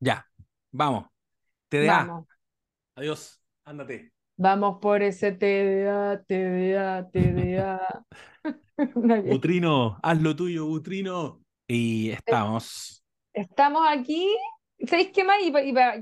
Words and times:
Ya, 0.00 0.26
vamos. 0.72 1.06
TDA. 1.68 2.04
Vamos, 2.06 2.26
Adiós, 2.96 3.40
ándate. 3.64 4.12
vamos 4.36 4.78
por 4.80 5.02
ese 5.02 5.32
TDA, 5.32 6.22
TDA, 6.26 7.08
TDA. 7.10 8.04
Butrino, 9.24 9.98
haz 10.02 10.20
lo 10.20 10.36
tuyo, 10.36 10.66
Butrino. 10.66 11.40
Y 11.68 12.10
estamos. 12.10 13.02
Estamos 13.32 13.82
aquí, 13.88 14.34
¿sabéis 14.86 15.10
qué 15.12 15.24
más? 15.24 15.36
Y, 15.42 15.52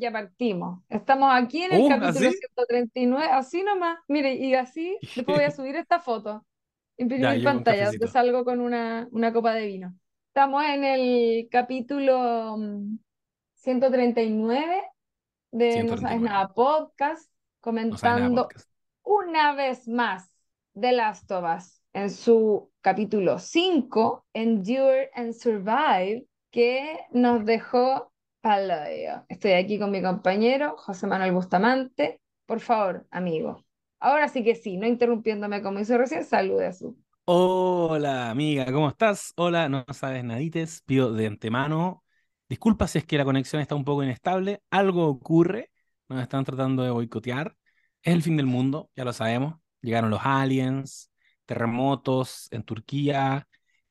ya 0.01 0.13
partimos. 0.13 0.83
Estamos 0.89 1.31
aquí 1.33 1.63
en 1.63 1.73
el 1.73 1.83
Oh, 1.83 1.89
capítulo 1.89 2.29
¿así? 2.29 2.31
139, 2.31 3.27
así 3.33 3.63
nomás. 3.63 3.99
Mire, 4.09 4.35
y 4.35 4.55
así, 4.55 4.99
después 5.15 5.37
voy 5.39 5.45
a 5.45 5.51
subir 5.51 5.77
esta 5.77 5.99
foto, 6.01 6.45
imprimir 6.97 7.39
Ya, 7.39 7.45
pantalla, 7.45 7.87
donde 7.87 7.99
cafecito. 8.01 8.07
salgo 8.09 8.45
con 8.45 8.61
una, 8.61 9.09
una 9.11 9.33
copa 9.33 9.55
de 9.55 9.67
vino. 9.67 9.95
Estamos 10.29 10.65
en 10.65 10.85
el 10.85 11.49
capítulo 11.51 12.57
mm, 12.59 12.99
139 13.65 14.83
de 15.51 15.85
No 15.85 15.97
Sabes 15.97 16.21
139. 16.21 16.21
Nada 16.21 16.53
Podcast, 16.53 17.31
No 17.65 17.97
sabe 17.97 18.21
nada 18.21 18.29
comentando 18.29 18.43
podcast. 18.43 18.69
una 19.03 19.55
vez 19.55 19.89
más 19.89 20.31
The 20.79 20.93
Last 20.93 21.31
of 21.33 21.45
Us 21.57 21.81
en 21.95 22.11
su 22.11 22.71
capítulo 22.83 23.39
5, 23.39 24.27
Endure 24.35 25.11
and 25.15 25.33
Survive, 25.33 26.27
que 26.51 26.99
nos 27.13 27.47
dejó 27.47 28.13
paloyo. 28.43 29.25
Estoy 29.29 29.53
aquí 29.53 29.79
con 29.79 29.91
mi 29.91 30.03
compañero 30.03 30.77
José 30.77 31.07
Manuel 31.07 31.33
Bustamante. 31.33 32.21
Por 32.45 32.61
favor, 32.61 33.07
amigo. 33.11 33.65
Ahora 33.99 34.29
sí 34.29 34.45
que 34.45 34.57
sí, 34.57 34.77
no 34.77 34.87
interrumpiéndome 34.87 35.63
como 35.63 35.79
hizo 35.79 35.97
recién, 35.97 36.25
salude 36.25 36.67
a 36.67 36.73
su. 36.75 36.99
Hola, 37.25 38.29
amiga, 38.29 38.67
¿cómo 38.71 38.91
estás? 38.91 39.33
Hola, 39.37 39.71
no 39.71 39.87
sabes 39.95 40.23
nadites. 40.23 40.83
Pido 40.83 41.15
de 41.15 41.29
antemano 41.29 42.04
disculpas 42.55 42.93
si 42.93 42.99
es 42.99 43.05
que 43.05 43.19
la 43.19 43.25
conexión 43.25 43.61
está 43.61 43.75
un 43.75 43.85
poco 43.85 44.05
inestable. 44.05 44.63
Algo 44.71 45.09
ocurre. 45.09 45.71
Nos 46.09 46.23
están 46.23 46.45
tratando 46.45 46.83
de 46.85 46.91
boicotear. 46.91 47.57
Es 48.03 48.15
el 48.15 48.23
fin 48.23 48.37
del 48.37 48.47
mundo, 48.47 48.91
ya 48.97 49.05
lo 49.05 49.13
sabemos. 49.13 49.57
Llegaron 49.81 50.11
los 50.11 50.21
aliens, 50.23 51.11
terremotos 51.47 52.49
en 52.53 52.63
Turquía, 52.63 53.49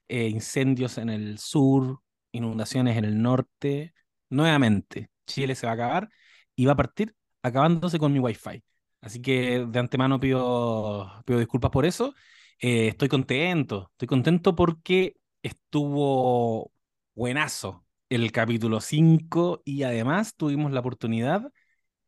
eh, 0.07 0.29
incendios 0.29 0.97
en 0.97 1.09
el 1.09 1.39
sur, 1.39 1.99
inundaciones 2.31 2.97
en 2.97 3.05
el 3.05 3.21
norte. 3.21 3.93
Nuevamente, 4.29 5.09
Chile 5.27 5.55
se 5.55 5.65
va 5.65 5.73
a 5.73 5.75
acabar 5.75 6.09
y 6.55 6.65
va 6.65 6.73
a 6.73 6.75
partir 6.77 7.15
acabándose 7.41 7.99
con 7.99 8.13
mi 8.13 8.19
wifi. 8.19 8.63
Así 9.01 9.21
que 9.21 9.65
de 9.67 9.79
antemano 9.79 10.19
pido, 10.19 11.11
pido 11.25 11.39
disculpas 11.39 11.71
por 11.71 11.85
eso. 11.85 12.13
Eh, 12.59 12.87
estoy 12.89 13.09
contento, 13.09 13.89
estoy 13.91 14.07
contento 14.07 14.55
porque 14.55 15.17
estuvo 15.41 16.71
buenazo 17.13 17.82
el 18.15 18.31
capítulo 18.31 18.79
5 18.81 19.61
y 19.65 19.83
además 19.83 20.35
tuvimos 20.35 20.71
la 20.71 20.81
oportunidad, 20.81 21.51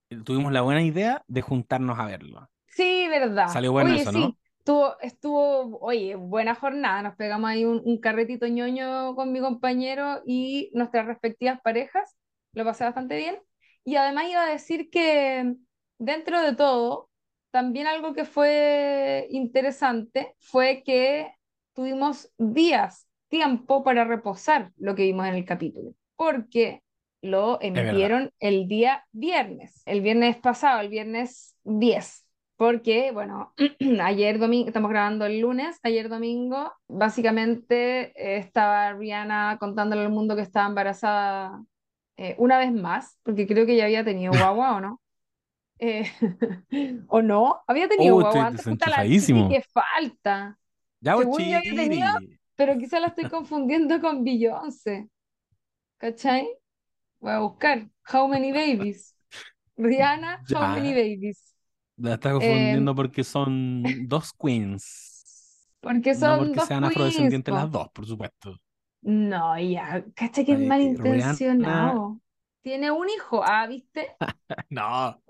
eh, 0.10 0.18
tuvimos 0.24 0.52
la 0.54 0.62
buena 0.62 0.84
idea 0.84 1.24
de 1.28 1.42
juntarnos 1.42 2.00
a 2.00 2.06
verlo. 2.06 2.50
Sí, 2.68 3.08
verdad. 3.10 3.48
Salió 3.50 3.72
bueno 3.72 3.92
Oye, 3.92 4.02
eso, 4.02 4.12
sí, 4.12 4.20
¿no? 4.20 4.38
estuvo, 4.60 5.00
estuvo, 5.02 5.80
oye, 5.80 6.16
buena 6.16 6.56
jornada. 6.56 7.02
Nos 7.02 7.16
pegamos 7.16 7.50
ahí 7.50 7.66
un, 7.66 7.82
un 7.84 8.00
carretito 8.00 8.48
ñoño 8.48 9.16
con 9.16 9.32
mi 9.32 9.40
compañero 9.40 10.22
y 10.26 10.72
nuestras 10.74 11.08
respectivas 11.08 11.62
parejas. 11.62 12.16
Lo 12.54 12.66
pasé 12.66 12.84
bastante 12.84 13.18
bien. 13.18 13.40
Y 13.84 13.96
además 13.96 14.26
iba 14.30 14.44
a 14.44 14.50
decir 14.50 14.90
que 14.90 15.56
dentro 15.98 16.42
de 16.42 16.56
todo, 16.56 17.10
también 17.52 17.88
algo 17.88 18.14
que 18.14 18.26
fue 18.26 19.28
interesante 19.32 20.36
fue 20.40 20.84
que 20.86 21.32
tuvimos 21.74 22.32
días, 22.38 23.08
tiempo 23.36 23.84
para 23.84 24.06
reposar 24.06 24.72
lo 24.78 24.96
que 24.96 25.04
vimos 25.04 25.28
en 25.28 25.36
el 25.36 25.46
capítulo. 25.46 25.94
Porque 26.16 26.82
lo 27.22 27.60
emitieron 27.62 28.32
el 28.40 28.68
día 28.68 29.06
viernes, 29.12 29.82
el 29.86 30.02
viernes 30.02 30.38
pasado, 30.38 30.80
el 30.80 30.90
viernes 30.90 31.58
10. 31.64 32.26
Porque, 32.56 33.12
bueno, 33.12 33.54
ayer 34.02 34.40
domingo, 34.40 34.68
estamos 34.68 34.90
grabando 34.90 35.26
el 35.26 35.42
lunes, 35.42 35.78
ayer 35.84 36.08
domingo, 36.08 36.72
básicamente 36.88 38.14
eh, 38.16 38.38
estaba 38.38 38.94
Rihanna 38.94 39.58
contándole 39.60 40.04
al 40.04 40.12
mundo 40.12 40.36
que 40.38 40.42
estaba 40.42 40.68
embarazada 40.68 41.62
eh, 42.16 42.36
una 42.38 42.58
vez 42.58 42.72
más, 42.72 43.20
porque 43.24 43.46
creo 43.48 43.66
que 43.66 43.76
ya 43.76 43.84
había 43.86 44.06
tenido 44.06 44.32
guagua, 44.40 44.78
¿o 44.78 44.80
no? 44.80 45.02
Eh, 45.80 46.10
¿o 47.10 47.22
no? 47.22 47.62
Había 47.68 47.90
tenido 47.90 48.16
Oh, 48.16 48.22
guagua 48.22 48.48
antes, 48.48 48.66
puta 48.66 48.90
la 48.90 49.04
que 49.04 49.62
falta. 49.74 50.58
Ya, 51.02 51.16
Según 51.18 51.40
yo 51.42 51.58
había 51.58 51.76
tenido. 51.76 52.08
Pero 52.56 52.78
quizá 52.78 53.00
la 53.00 53.08
estoy 53.08 53.28
confundiendo 53.28 54.00
con 54.02 54.24
Beyoncé, 54.24 55.10
¿cachai? 55.98 56.48
Voy 57.20 57.32
a 57.34 57.40
buscar 57.42 57.90
How 58.14 58.28
Many 58.30 58.52
Babies. 58.54 59.16
Rihanna, 59.78 60.46
How 60.54 60.68
Many 60.70 60.94
Ya, 60.94 60.96
Babies. 60.96 61.56
la 61.98 62.16
estás 62.16 62.34
Eh, 62.38 62.80
confundiendo 62.80 62.96
porque 62.96 63.24
son 63.24 64.08
dos 64.08 64.34
queens. 64.34 65.70
porque 65.80 66.16
No 66.16 66.38
son 66.38 66.38
porque 66.38 66.60
dos 66.60 66.70
sean 66.70 66.84
queens, 66.84 66.86
afrodescendientes 66.86 67.54
las 67.54 67.72
dos, 67.72 67.90
por 67.94 68.06
supuesto. 68.08 68.60
No, 69.02 69.58
ya, 69.60 70.04
cacha 70.16 70.44
que 70.46 70.54
es 70.54 70.60
Eh, 70.60 70.74
Rihanna. 70.98 71.40
malintencionado. 71.40 72.20
Tiene 72.62 72.92
un 72.92 73.08
hijo, 73.10 73.42
ah, 73.44 73.68
¿viste? 73.68 74.18
No. 74.70 75.22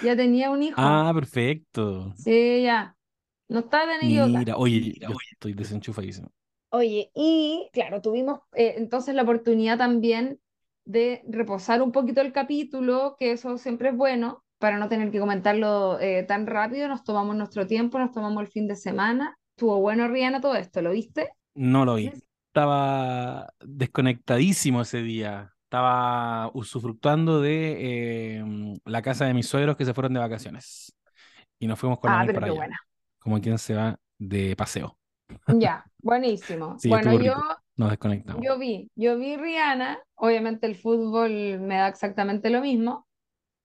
Ya 0.00 0.14
tenía 0.16 0.50
un 0.50 0.62
hijo. 0.62 1.02
Ah, 1.02 1.12
perfecto. 1.14 2.14
Sí, 2.14 2.62
ya. 2.64 2.96
No 3.48 3.60
está 3.60 3.86
tan 3.86 4.02
equivocada. 4.02 4.44
Mira, 4.44 4.56
oye, 4.56 4.94
yo 5.00 5.16
estoy 5.32 5.54
desenchufadísimo. 5.54 6.30
Oye, 6.74 7.10
y 7.14 7.68
claro, 7.72 8.00
tuvimos 8.00 8.40
eh, 8.54 8.74
entonces 8.78 9.14
la 9.14 9.22
oportunidad 9.22 9.76
también 9.78 10.40
de 10.84 11.22
reposar 11.28 11.82
un 11.82 11.92
poquito 11.92 12.20
el 12.22 12.32
capítulo, 12.32 13.16
que 13.18 13.32
eso 13.32 13.58
siempre 13.58 13.90
es 13.90 13.96
bueno, 13.96 14.42
para 14.58 14.78
no 14.78 14.88
tener 14.88 15.10
que 15.10 15.20
comentarlo 15.20 16.00
eh, 16.00 16.22
tan 16.24 16.46
rápido. 16.46 16.88
Nos 16.88 17.04
tomamos 17.04 17.36
nuestro 17.36 17.66
tiempo, 17.66 17.98
nos 17.98 18.12
tomamos 18.12 18.42
el 18.42 18.48
fin 18.48 18.66
de 18.68 18.76
semana. 18.76 19.36
Estuvo 19.50 19.80
bueno, 19.80 20.08
Rihanna, 20.08 20.40
todo 20.40 20.54
esto, 20.56 20.80
¿lo 20.80 20.92
viste? 20.92 21.30
No 21.54 21.84
lo 21.84 21.96
vi. 21.96 22.12
Estaba 22.48 23.52
desconectadísimo 23.60 24.82
ese 24.82 25.02
día. 25.02 25.54
Estaba 25.64 26.50
usufructuando 26.54 27.40
de 27.40 28.38
eh, 28.38 28.44
la 28.84 29.02
casa 29.02 29.24
de 29.26 29.34
mis 29.34 29.46
suegros 29.48 29.76
que 29.76 29.84
se 29.84 29.94
fueron 29.94 30.14
de 30.14 30.20
vacaciones. 30.20 30.94
Y 31.58 31.66
nos 31.66 31.78
fuimos 31.78 32.00
con 32.00 32.12
la 32.12 32.18
Ah, 32.18 32.20
Nel 32.20 32.26
pero 32.26 32.40
para 32.40 32.48
allá. 32.48 32.56
buena. 32.56 32.78
Como 33.20 33.40
quien 33.40 33.58
se 33.58 33.74
va 33.74 33.98
de 34.18 34.56
paseo. 34.56 34.98
Ya, 35.58 35.84
buenísimo. 35.98 36.78
Sí, 36.78 36.88
Bueno, 36.88 37.20
yo. 37.20 37.34
Nos 37.76 37.90
desconectamos. 37.90 38.42
yo 38.44 38.58
vi, 38.58 38.90
yo 38.94 39.18
vi 39.18 39.36
Rihanna, 39.36 39.98
obviamente 40.16 40.66
el 40.66 40.76
fútbol 40.76 41.58
me 41.60 41.76
da 41.76 41.88
exactamente 41.88 42.50
lo 42.50 42.60
mismo. 42.60 43.06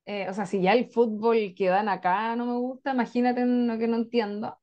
Eh, 0.05 0.29
o 0.29 0.33
sea, 0.33 0.45
si 0.45 0.61
ya 0.61 0.73
el 0.73 0.89
fútbol 0.89 1.53
que 1.55 1.67
dan 1.67 1.89
acá 1.89 2.35
no 2.37 2.45
me 2.45 2.53
gusta, 2.53 2.93
imagínate 2.93 3.45
lo 3.45 3.77
que 3.77 3.87
no 3.87 3.97
entiendo, 3.97 4.57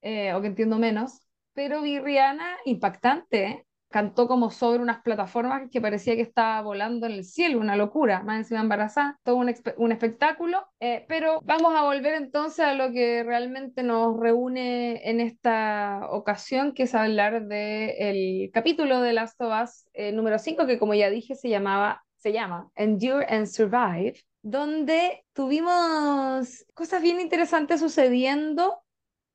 eh, 0.00 0.32
o 0.32 0.40
que 0.40 0.46
entiendo 0.46 0.78
menos. 0.78 1.20
Pero 1.52 1.82
vi 1.82 1.98
Rihanna 1.98 2.56
impactante, 2.64 3.44
¿eh? 3.44 3.66
Cantó 3.90 4.28
como 4.28 4.50
sobre 4.50 4.82
unas 4.82 5.02
plataformas 5.02 5.70
que 5.70 5.80
parecía 5.80 6.14
que 6.14 6.22
estaba 6.22 6.60
volando 6.62 7.06
en 7.06 7.12
el 7.12 7.24
cielo, 7.24 7.58
una 7.58 7.76
locura, 7.76 8.22
más 8.22 8.38
encima 8.38 8.60
embarazada, 8.60 9.18
todo 9.22 9.36
un, 9.36 9.54
un 9.78 9.92
espectáculo. 9.92 10.66
Eh, 10.80 11.04
pero 11.08 11.40
vamos 11.44 11.74
a 11.74 11.82
volver 11.82 12.14
entonces 12.14 12.60
a 12.64 12.74
lo 12.74 12.92
que 12.92 13.22
realmente 13.22 13.82
nos 13.82 14.18
reúne 14.18 15.08
en 15.08 15.20
esta 15.20 16.06
ocasión, 16.10 16.72
que 16.72 16.84
es 16.84 16.94
hablar 16.94 17.46
del 17.46 18.50
capítulo 18.52 19.00
de 19.00 19.12
Last 19.12 19.40
of 19.40 19.52
Us 19.62 19.88
eh, 19.94 20.12
número 20.12 20.38
5, 20.38 20.66
que 20.66 20.78
como 20.78 20.94
ya 20.94 21.10
dije 21.10 21.34
se 21.34 21.48
llamaba, 21.48 22.04
se 22.16 22.32
llama 22.32 22.68
Endure 22.76 23.26
and 23.28 23.46
Survive, 23.46 24.20
donde 24.42 25.24
tuvimos 25.32 26.64
cosas 26.74 27.02
bien 27.02 27.20
interesantes 27.20 27.80
sucediendo 27.80 28.82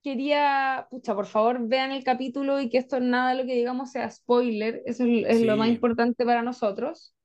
quería, 0.04 0.88
pucha, 0.92 1.16
por 1.16 1.28
favor, 1.28 1.68
vean 1.68 1.92
el 1.92 2.04
capítulo 2.04 2.60
y 2.62 2.70
que 2.70 2.78
esto 2.80 3.00
nada 3.00 3.32
de 3.32 3.38
lo 3.44 3.46
que 3.48 3.56
digamos 3.56 3.92
sea 3.92 4.10
spoiler, 4.12 4.84
eso 4.86 5.06
es, 5.06 5.12
es 5.28 5.42
lo 5.44 5.58
más 5.58 5.70
Sí. 5.70 5.70
importante 5.70 6.26
para 6.26 6.44
nosotros. 6.44 7.16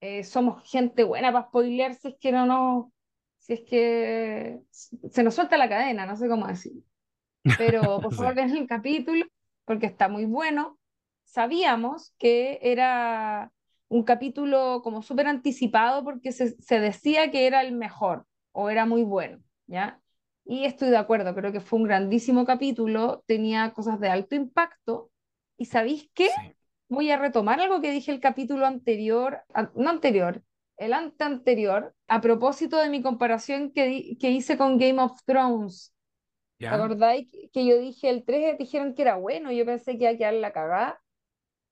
Eh, 0.00 0.24
somos 0.24 0.68
gente 0.70 1.04
buena 1.04 1.32
para 1.32 1.46
spoilear 1.48 1.94
si 1.94 2.08
es 2.10 2.16
que 2.20 2.32
no 2.32 2.46
nos, 2.46 2.86
si 3.38 3.54
es 3.54 3.60
que 3.68 4.60
se 5.10 5.22
nos 5.24 5.34
suelta 5.36 5.56
la 5.58 5.68
cadena, 5.68 6.06
no 6.06 6.16
sé 6.16 6.28
cómo 6.28 6.46
decir. 6.48 6.74
Pero 7.56 8.00
por 8.02 8.12
favor 8.12 8.34
Sí. 8.34 8.36
vean 8.36 8.50
el 8.56 8.66
capítulo 8.66 9.26
porque 9.64 9.86
está 9.86 10.08
muy 10.08 10.24
bueno. 10.26 10.78
Sabíamos 11.24 12.14
que 12.18 12.58
era 12.62 13.52
un 13.88 14.02
capítulo 14.04 14.80
como 14.82 15.02
súper 15.02 15.26
anticipado 15.28 16.04
porque 16.04 16.32
se, 16.32 16.50
se 16.62 16.80
decía 16.80 17.30
que 17.30 17.46
era 17.46 17.62
el 17.62 17.72
mejor 17.74 18.26
o 18.52 18.70
era 18.70 18.86
muy 18.86 19.02
bueno, 19.04 19.42
¿ya? 19.66 20.00
Y 20.46 20.64
estoy 20.64 20.90
de 20.90 20.96
acuerdo, 20.98 21.34
creo 21.34 21.52
que 21.52 21.60
fue 21.60 21.78
un 21.80 21.86
grandísimo 21.86 22.44
capítulo, 22.46 23.24
tenía 23.26 23.72
cosas 23.74 23.98
de 24.00 24.08
alto 24.08 24.34
impacto. 24.36 25.10
¿Y 25.58 25.66
sabéis 25.66 26.10
qué? 26.14 26.28
Sí. 26.34 26.56
Voy 26.88 27.10
a 27.10 27.18
retomar 27.18 27.60
algo 27.60 27.80
que 27.80 27.90
dije 27.90 28.12
el 28.12 28.20
capítulo 28.20 28.64
anterior, 28.66 29.40
no 29.74 29.90
anterior, 29.90 30.42
el 30.76 30.92
ante 30.92 31.24
anterior, 31.24 31.94
a 32.08 32.20
propósito 32.20 32.76
de 32.78 32.90
mi 32.90 33.02
comparación 33.02 33.72
que, 33.72 34.16
que 34.20 34.30
hice 34.30 34.56
con 34.56 34.78
Game 34.78 35.00
of 35.02 35.20
Thrones. 35.24 35.92
¿Te 36.68 36.74
¿Ya? 36.74 36.76
acordáis 36.76 37.28
que- 37.52 37.66
yo 37.66 37.78
dije 37.78 38.10
el 38.10 38.24
3 38.24 38.58
dijeron 38.58 38.94
que 38.94 39.02
era 39.02 39.16
bueno? 39.16 39.52
Yo 39.52 39.66
pensé 39.66 39.92
que 39.98 40.04
iba 40.04 40.10
a 40.12 40.16
quedar 40.18 40.34
la 40.34 40.52
cagada. 40.52 41.00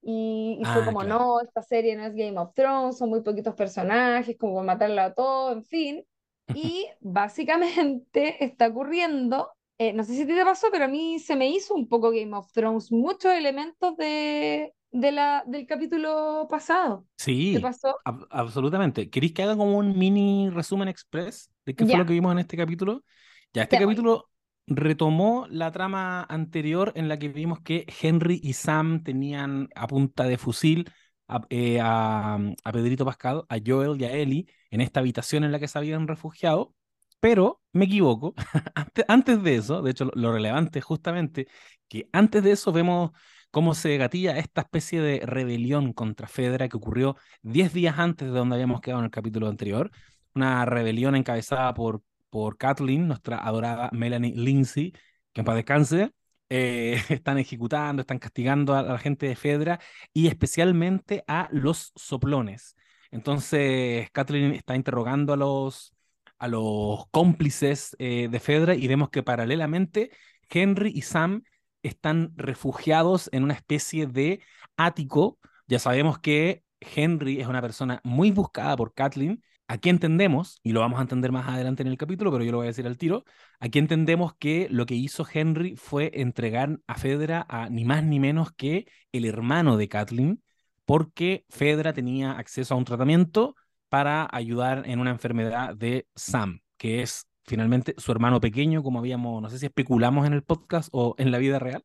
Y, 0.03 0.59
y 0.61 0.67
fue 0.67 0.85
Ah, 0.85 0.87
como, 0.87 1.05
claro. 1.05 1.05
no, 1.05 1.41
esta 1.43 1.63
serie 1.63 1.97
no 1.97 2.05
es 2.07 2.15
Game 2.15 2.39
of 2.39 2.55
Thrones, 2.55 2.99
son 2.99 3.11
muy 3.11 3.23
poquitos 3.23 3.55
personajes, 3.55 4.37
como 4.39 4.55
por 4.57 4.65
matarlo 4.65 5.01
a 5.03 5.15
todo, 5.15 5.53
en 5.53 5.65
fin. 5.65 6.07
Y 6.53 6.87
básicamente 7.01 8.45
está 8.45 8.69
ocurriendo, 8.69 9.51
eh, 9.79 9.93
no 9.93 10.05
sé 10.05 10.15
si 10.15 10.27
te 10.27 10.45
pasó, 10.45 10.69
pero 10.71 10.85
a 10.87 10.89
mí 10.89 11.19
se 11.19 11.37
me 11.37 11.49
hizo 11.49 11.75
un 11.75 11.89
poco 11.89 12.11
Game 12.11 12.35
of 12.37 12.51
Thrones, 12.53 12.93
muchos 12.93 13.33
elementos 13.33 13.97
de, 13.97 14.75
de 14.91 15.13
la, 15.13 15.45
del 15.47 15.67
capítulo 15.67 16.47
pasado. 16.49 17.07
¿Te 17.51 17.59
Sí, 17.59 17.61
pasó? 17.61 17.97
ab- 18.05 18.27
absolutamente. 18.31 19.09
¿Queréis 19.11 19.33
que 19.33 19.43
haga 19.43 19.57
como 19.57 19.79
un 19.79 19.97
mini 19.99 20.51
resumen 20.51 20.89
express 20.89 21.51
de 21.65 21.75
qué 21.75 21.87
fue 21.87 21.99
lo 21.99 22.07
que 22.07 22.13
vimos 22.13 22.33
en 22.33 22.39
este 22.39 22.57
capítulo? 22.57 23.05
Ya, 23.53 23.63
este 23.63 23.79
capítulo 23.79 24.31
retomó 24.67 25.47
la 25.51 25.71
trama 25.73 26.25
anterior 26.29 26.93
en 26.97 27.09
la 27.09 27.19
que 27.19 27.29
vimos 27.29 27.61
que 27.61 27.87
Henry 28.03 28.41
y 28.43 28.55
Sam 28.55 29.03
tenían 29.05 29.69
a 29.75 29.87
punta 29.87 30.25
de 30.25 30.39
fusil 30.39 30.91
a, 31.29 31.43
eh, 31.51 31.81
a- 31.81 32.39
a 32.65 32.73
Pedrito 32.73 33.05
Pascal, 33.05 33.45
a 33.49 33.57
Joel 33.65 34.01
y 34.01 34.05
a 34.05 34.13
Ellie 34.13 34.47
en 34.71 34.81
esta 34.81 35.01
habitación 35.01 35.45
en 35.45 35.53
la 35.53 35.59
que 35.61 35.69
se 35.69 35.79
habían 35.79 36.07
refugiado, 36.09 36.75
pero 37.21 37.63
me 37.73 37.87
equivoco. 37.87 38.35
Antes, 38.75 39.05
antes 39.09 39.43
de 39.43 39.57
eso, 39.57 39.83
de 39.83 39.91
hecho, 39.93 40.11
lo, 40.15 40.33
relevante 40.33 40.81
justamente 40.81 41.47
que 41.89 42.09
antes 42.13 42.43
de 42.43 42.53
eso 42.53 42.73
vemos 42.73 43.13
cómo 43.51 43.75
se 43.75 43.97
gatilla 43.97 44.37
esta 44.39 44.63
especie 44.63 45.01
de 45.01 45.21
rebelión 45.25 45.93
contra 45.93 46.27
Fedra 46.29 46.69
que 46.69 46.77
ocurrió 46.77 47.17
10 47.43 47.73
días 47.73 47.99
antes 47.99 48.29
de 48.29 48.35
donde 48.39 48.57
habíamos 48.57 48.81
quedado 48.81 49.01
en 49.01 49.07
el 49.07 49.11
capítulo 49.11 49.49
anterior. 49.49 49.91
Una 50.35 50.65
rebelión 50.65 51.15
encabezada 51.17 51.73
por, 51.75 52.03
por 52.31 52.57
Kathleen, 52.59 53.07
nuestra 53.09 53.39
adorada 53.39 53.91
Melanie 53.93 54.35
Lindsay, 54.35 54.93
que 55.33 55.41
en 55.41 55.45
paz 55.45 55.55
descanse. 55.57 56.13
Eh, 56.57 57.03
están 57.09 57.39
ejecutando, 57.39 58.01
están 58.03 58.21
castigando 58.21 58.75
a 58.75 58.83
la 58.83 58.99
gente 58.99 59.27
de 59.27 59.35
Fedra 59.35 59.81
y 60.13 60.29
especialmente 60.29 61.25
a 61.27 61.49
los 61.51 61.93
soplones. 61.97 62.77
Entonces, 63.11 64.09
Kathleen 64.13 64.53
está 64.53 64.77
interrogando 64.77 65.33
a 65.33 65.37
los, 65.37 65.95
a 66.39 66.47
los 66.47 67.07
cómplices 67.11 67.97
eh, 67.99 68.29
de 68.31 68.39
Fedra 68.39 68.77
y 68.77 68.87
vemos 68.87 69.11
que 69.11 69.25
paralelamente 69.25 70.11
Henry 70.49 70.93
y 70.95 71.03
Sam 71.03 71.43
están 71.83 72.33
refugiados 72.37 73.29
en 73.33 73.43
una 73.43 73.55
especie 73.55 74.07
de 74.07 74.41
ático. 74.77 75.41
Ya 75.67 75.81
sabemos 75.81 76.21
que 76.21 76.63
Henry 76.79 77.41
es 77.41 77.49
una 77.49 77.63
persona 77.63 78.01
muy 78.05 78.31
buscada 78.31 78.77
por 78.77 78.95
Kathleen. 78.95 79.43
Aquí 79.67 79.89
entendemos, 79.89 80.61
y 80.63 80.73
lo 80.73 80.81
vamos 80.81 80.99
a 80.99 81.03
entender 81.03 81.33
más 81.33 81.49
adelante 81.49 81.83
en 81.83 81.89
el 81.89 81.97
capítulo, 81.97 82.31
pero 82.31 82.45
yo 82.45 82.53
lo 82.53 82.59
voy 82.59 82.67
a 82.67 82.69
decir 82.69 82.87
al 82.87 82.99
tiro, 82.99 83.25
aquí 83.61 83.79
entendemos 83.79 84.35
que 84.35 84.69
lo 84.71 84.85
que 84.85 84.95
hizo 84.95 85.27
Henry 85.33 85.75
fue 85.77 86.11
entregar 86.15 86.81
a 86.87 86.97
Fedra 86.97 87.47
a 87.49 87.71
ni 87.71 87.85
más 87.85 88.05
ni 88.05 88.21
menos 88.21 88.53
que 88.53 88.87
el 89.13 89.25
hermano 89.25 89.79
de 89.79 89.89
Kathleen, 89.89 90.43
porque 90.85 91.47
Fedra 91.49 91.95
tenía 91.95 92.33
acceso 92.33 92.75
a 92.75 92.77
un 92.77 92.85
tratamiento 92.85 93.57
para 93.89 94.29
ayudar 94.31 94.83
en 94.87 95.01
una 95.01 95.11
enfermedad 95.11 95.75
de 95.75 96.07
Sam, 96.15 96.61
que 96.77 97.01
es 97.03 97.27
finalmente 97.45 97.95
su 97.97 98.13
hermano 98.13 98.41
pequeño, 98.41 98.83
como 98.83 98.99
habíamos, 98.99 99.41
no 99.41 99.49
sé 99.49 99.59
si 99.59 99.67
especulamos 99.67 100.27
en 100.27 100.35
el 100.35 100.43
podcast 100.43 100.89
o 100.93 101.15
en 101.17 101.31
la 101.31 101.39
vida 101.39 101.59
real, 101.59 101.85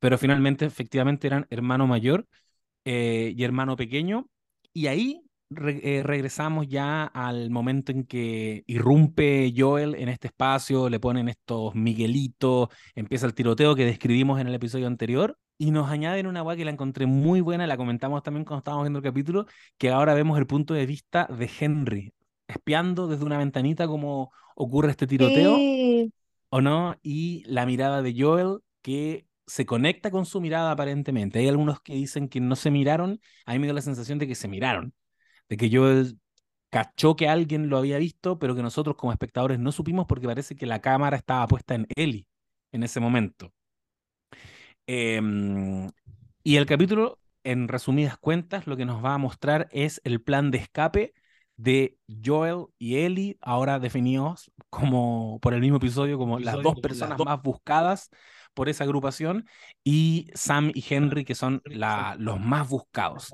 pero 0.00 0.18
finalmente 0.18 0.66
efectivamente 0.66 1.26
eran 1.26 1.46
hermano 1.50 1.86
mayor 1.86 2.26
eh, 2.84 3.32
y 3.36 3.44
hermano 3.44 3.76
pequeño. 3.76 4.28
Y 4.72 4.88
ahí 4.88 5.22
re- 5.50 5.98
eh, 5.98 6.02
regresamos 6.02 6.66
ya 6.68 7.04
al 7.04 7.50
momento 7.50 7.92
en 7.92 8.04
que 8.04 8.64
irrumpe 8.66 9.52
Joel 9.56 9.94
en 9.94 10.08
este 10.08 10.28
espacio, 10.28 10.88
le 10.88 11.00
ponen 11.00 11.28
estos 11.28 11.74
Miguelitos, 11.74 12.68
empieza 12.94 13.26
el 13.26 13.34
tiroteo 13.34 13.74
que 13.74 13.84
describimos 13.84 14.40
en 14.40 14.48
el 14.48 14.54
episodio 14.54 14.86
anterior. 14.86 15.38
Y 15.58 15.70
nos 15.70 15.88
añaden 15.90 16.26
una 16.26 16.42
guay 16.42 16.58
que 16.58 16.66
la 16.66 16.70
encontré 16.70 17.06
muy 17.06 17.40
buena, 17.40 17.66
la 17.66 17.78
comentamos 17.78 18.22
también 18.22 18.44
cuando 18.44 18.58
estábamos 18.58 18.84
viendo 18.84 18.98
el 18.98 19.04
capítulo, 19.04 19.46
que 19.78 19.88
ahora 19.90 20.12
vemos 20.12 20.38
el 20.38 20.46
punto 20.46 20.74
de 20.74 20.84
vista 20.84 21.26
de 21.30 21.50
Henry, 21.60 22.12
espiando 22.46 23.06
desde 23.08 23.24
una 23.24 23.38
ventanita 23.38 23.86
cómo 23.86 24.32
ocurre 24.54 24.90
este 24.90 25.06
tiroteo 25.06 25.56
Sí, 25.56 26.12
¿o 26.50 26.60
no? 26.60 26.96
Y 27.02 27.42
la 27.46 27.66
mirada 27.66 28.02
de 28.02 28.14
Joel 28.16 28.58
que 28.82 29.26
se 29.46 29.64
conecta 29.66 30.10
con 30.10 30.26
su 30.26 30.40
mirada 30.40 30.72
aparentemente. 30.72 31.38
Hay 31.38 31.48
algunos 31.48 31.80
que 31.80 31.94
dicen 31.94 32.28
que 32.28 32.40
no 32.40 32.56
se 32.56 32.70
miraron, 32.70 33.20
a 33.44 33.52
mí 33.52 33.58
me 33.58 33.66
dio 33.66 33.74
la 33.74 33.80
sensación 33.82 34.18
de 34.18 34.26
que 34.26 34.34
se 34.34 34.48
miraron, 34.48 34.92
de 35.48 35.56
que 35.56 35.70
Joel 35.70 36.18
cachó 36.70 37.16
que 37.16 37.28
alguien 37.28 37.68
lo 37.68 37.78
había 37.78 37.98
visto, 37.98 38.38
pero 38.38 38.54
que 38.54 38.62
nosotros 38.62 38.96
como 38.96 39.12
espectadores 39.12 39.58
no 39.58 39.72
supimos 39.72 40.06
porque 40.06 40.26
parece 40.26 40.56
que 40.56 40.66
la 40.66 40.80
cámara 40.80 41.16
estaba 41.16 41.46
puesta 41.46 41.74
en 41.74 41.86
Ellie 41.96 42.26
en 42.72 42.82
ese 42.82 43.00
momento. 43.00 43.52
Em, 44.86 45.88
y 46.42 46.56
el 46.56 46.66
capítulo, 46.66 47.18
en 47.44 47.68
resumidas 47.68 48.18
cuentas, 48.18 48.66
lo 48.66 48.76
que 48.76 48.84
nos 48.84 49.04
va 49.04 49.14
a 49.14 49.18
mostrar 49.18 49.68
es 49.70 50.00
el 50.04 50.20
plan 50.20 50.50
de 50.50 50.58
escape 50.58 51.14
de 51.56 51.98
Joel 52.24 52.66
y 52.78 52.96
Ellie, 52.96 53.38
ahora 53.40 53.78
definidos 53.78 54.50
como 54.68 55.38
por 55.40 55.54
el 55.54 55.60
mismo 55.60 55.78
episodio 55.78 56.18
como 56.18 56.38
las 56.38 56.60
dos 56.62 56.78
personas 56.80 57.18
más 57.18 57.42
buscadas 57.42 58.10
por 58.52 58.68
esa 58.68 58.84
agrupación, 58.84 59.46
y 59.84 60.28
Sam 60.34 60.70
y 60.74 60.84
Henry, 60.88 61.24
que 61.24 61.34
son 61.34 61.62
la, 61.66 62.16
los 62.18 62.40
más 62.40 62.68
buscados. 62.68 63.32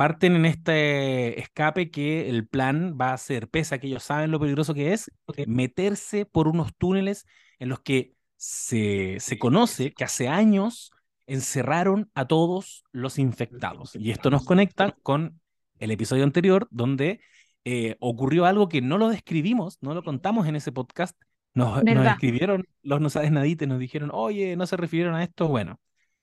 Parten 0.00 0.34
en 0.34 0.46
este 0.46 1.38
escape 1.38 1.90
que 1.90 2.30
el 2.30 2.48
plan 2.48 2.96
va 2.98 3.12
a 3.12 3.18
ser, 3.18 3.50
pese 3.50 3.74
a 3.74 3.78
que 3.78 3.86
ellos 3.86 4.02
saben 4.02 4.30
lo 4.30 4.40
peligroso 4.40 4.72
que 4.72 4.94
es, 4.94 5.10
meterse 5.46 6.24
por 6.24 6.48
unos 6.48 6.74
túneles 6.74 7.26
en 7.58 7.68
los 7.68 7.80
que 7.80 8.14
se, 8.38 9.20
se 9.20 9.38
conoce 9.38 9.92
que 9.92 10.04
hace 10.04 10.26
años 10.26 10.90
encerraron 11.26 12.10
a 12.14 12.26
todos 12.26 12.82
los 12.92 13.18
infectados. 13.18 13.94
Y 13.94 14.10
esto 14.10 14.30
nos 14.30 14.46
conecta 14.46 14.96
con 15.02 15.38
el 15.78 15.90
episodio 15.90 16.24
anterior, 16.24 16.66
donde 16.70 17.20
eh, 17.66 17.96
ocurrió 18.00 18.46
algo 18.46 18.70
que 18.70 18.80
no 18.80 18.96
lo 18.96 19.10
describimos, 19.10 19.76
no 19.82 19.92
lo 19.92 20.02
contamos 20.02 20.46
en 20.46 20.56
ese 20.56 20.72
podcast. 20.72 21.14
Nos, 21.52 21.84
nos 21.84 22.06
escribieron 22.06 22.66
los 22.82 23.02
no 23.02 23.10
sabes 23.10 23.32
nadites, 23.32 23.68
nos 23.68 23.78
dijeron, 23.78 24.10
oye, 24.14 24.56
no 24.56 24.66
se 24.66 24.78
refirieron 24.78 25.14
a 25.14 25.22
esto. 25.22 25.46
Bueno, 25.46 25.78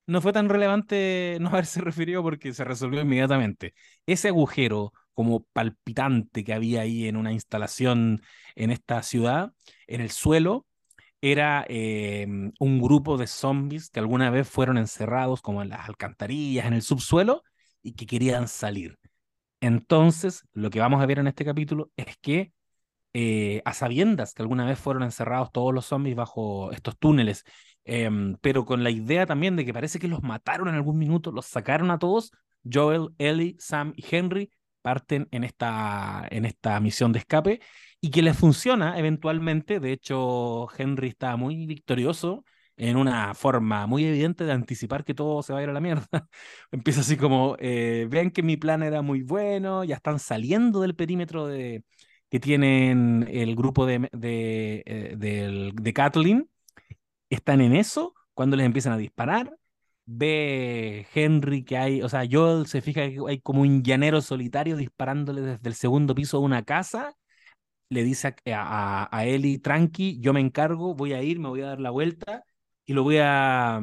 no 0.07 0.21
fue 0.21 0.33
tan 0.33 0.49
relevante 0.49 1.37
no 1.41 1.49
haberse 1.49 1.81
referido 1.81 2.23
porque 2.23 2.53
se 2.53 2.63
resolvió 2.63 3.01
inmediatamente. 3.01 3.73
Ese 4.05 4.29
agujero 4.29 4.93
como 5.13 5.43
palpitante 5.53 6.43
que 6.43 6.53
había 6.53 6.81
ahí 6.81 7.07
en 7.07 7.17
una 7.17 7.31
instalación 7.33 8.21
en 8.55 8.71
esta 8.71 9.01
ciudad, 9.03 9.51
en 9.87 10.01
el 10.01 10.11
suelo, 10.11 10.65
era 11.21 11.65
eh, 11.69 12.27
un 12.59 12.81
grupo 12.81 13.17
de 13.17 13.27
zombies 13.27 13.89
que 13.89 13.99
alguna 13.99 14.29
vez 14.29 14.47
fueron 14.47 14.77
encerrados 14.77 15.41
como 15.41 15.61
en 15.61 15.69
las 15.69 15.87
alcantarillas, 15.89 16.67
en 16.67 16.73
el 16.73 16.81
subsuelo, 16.83 17.43
y 17.81 17.93
que 17.93 18.05
querían 18.05 18.47
salir. 18.47 18.97
Entonces, 19.61 20.43
lo 20.53 20.69
que 20.69 20.79
vamos 20.79 21.01
a 21.01 21.05
ver 21.05 21.19
en 21.19 21.27
este 21.27 21.45
capítulo 21.45 21.91
es 21.97 22.17
que 22.21 22.53
eh, 23.13 23.61
a 23.65 23.73
sabiendas 23.73 24.33
que 24.33 24.43
alguna 24.43 24.65
vez 24.65 24.79
fueron 24.79 25.03
encerrados 25.03 25.51
todos 25.51 25.73
los 25.73 25.85
zombies 25.87 26.15
bajo 26.15 26.71
estos 26.71 26.97
túneles, 26.99 27.43
eh, 27.87 28.09
pero 28.41 28.65
con 28.65 28.83
la 28.83 28.89
idea 28.91 29.25
también 29.25 29.55
de 29.55 29.65
que 29.65 29.73
parece 29.73 29.99
que 29.99 30.07
los 30.07 30.23
mataron 30.23 30.67
en 30.69 30.75
algún 30.75 30.97
minuto, 30.99 31.31
los 31.31 31.45
sacaron 31.47 31.91
a 31.91 31.99
todos, 31.99 32.31
Joel, 32.71 33.09
Ellie, 33.17 33.55
Sam 33.59 33.93
y 33.95 34.03
Henry 34.15 34.51
parten 34.81 35.27
en 35.31 35.43
esta, 35.43 36.27
en 36.29 36.45
esta 36.45 36.79
misión 36.79 37.11
de 37.13 37.19
escape 37.19 37.59
y 38.01 38.11
que 38.11 38.21
les 38.21 38.37
funciona 38.37 38.97
eventualmente. 38.99 39.79
De 39.79 39.91
hecho, 39.91 40.67
Henry 40.77 41.09
está 41.09 41.35
muy 41.37 41.65
victorioso 41.65 42.43
en 42.77 42.95
una 42.97 43.33
forma 43.33 43.87
muy 43.87 44.05
evidente 44.05 44.43
de 44.45 44.51
anticipar 44.51 45.03
que 45.03 45.13
todo 45.15 45.41
se 45.41 45.51
va 45.53 45.59
a 45.59 45.63
ir 45.63 45.69
a 45.69 45.73
la 45.73 45.79
mierda. 45.81 46.07
Empieza 46.71 47.01
así 47.01 47.17
como, 47.17 47.55
eh, 47.59 48.07
ven 48.09 48.31
que 48.31 48.43
mi 48.43 48.57
plan 48.57 48.83
era 48.83 49.01
muy 49.01 49.23
bueno, 49.23 49.83
ya 49.83 49.95
están 49.95 50.19
saliendo 50.19 50.81
del 50.81 50.95
perímetro 50.95 51.47
de, 51.47 51.83
que 52.29 52.39
tienen 52.39 53.25
el 53.29 53.55
grupo 53.55 53.85
de, 53.85 54.09
de, 54.13 54.83
eh, 54.85 55.15
del- 55.17 55.73
de 55.75 55.93
Kathleen, 55.93 56.49
están 57.29 57.61
en 57.61 57.73
eso 57.75 58.13
cuando 58.33 58.55
les 58.57 58.65
empiezan 58.65 58.93
a 58.93 58.97
disparar. 58.97 59.57
Ve 60.05 61.05
Henry 61.13 61.63
que 61.65 61.77
hay, 61.77 62.01
o 62.01 62.09
sea, 62.09 62.23
Joel 62.29 62.67
se 62.67 62.81
fija 62.81 63.01
que 63.09 63.19
hay 63.27 63.39
como 63.41 63.61
un 63.61 63.83
llanero 63.83 64.21
solitario 64.21 64.77
disparándole 64.77 65.41
desde 65.41 65.67
el 65.69 65.75
segundo 65.75 66.15
piso 66.15 66.39
de 66.39 66.45
una 66.45 66.63
casa. 66.63 67.15
Le 67.89 68.03
dice 68.03 68.29
a, 68.53 69.03
a, 69.03 69.17
a 69.17 69.25
Ellie, 69.25 69.59
tranqui, 69.59 70.19
yo 70.21 70.33
me 70.33 70.41
encargo, 70.41 70.95
voy 70.95 71.13
a 71.13 71.23
ir, 71.23 71.39
me 71.39 71.49
voy 71.49 71.61
a 71.61 71.67
dar 71.67 71.79
la 71.81 71.91
vuelta 71.91 72.43
y 72.85 72.93
lo 72.93 73.03
voy 73.03 73.17
a 73.21 73.81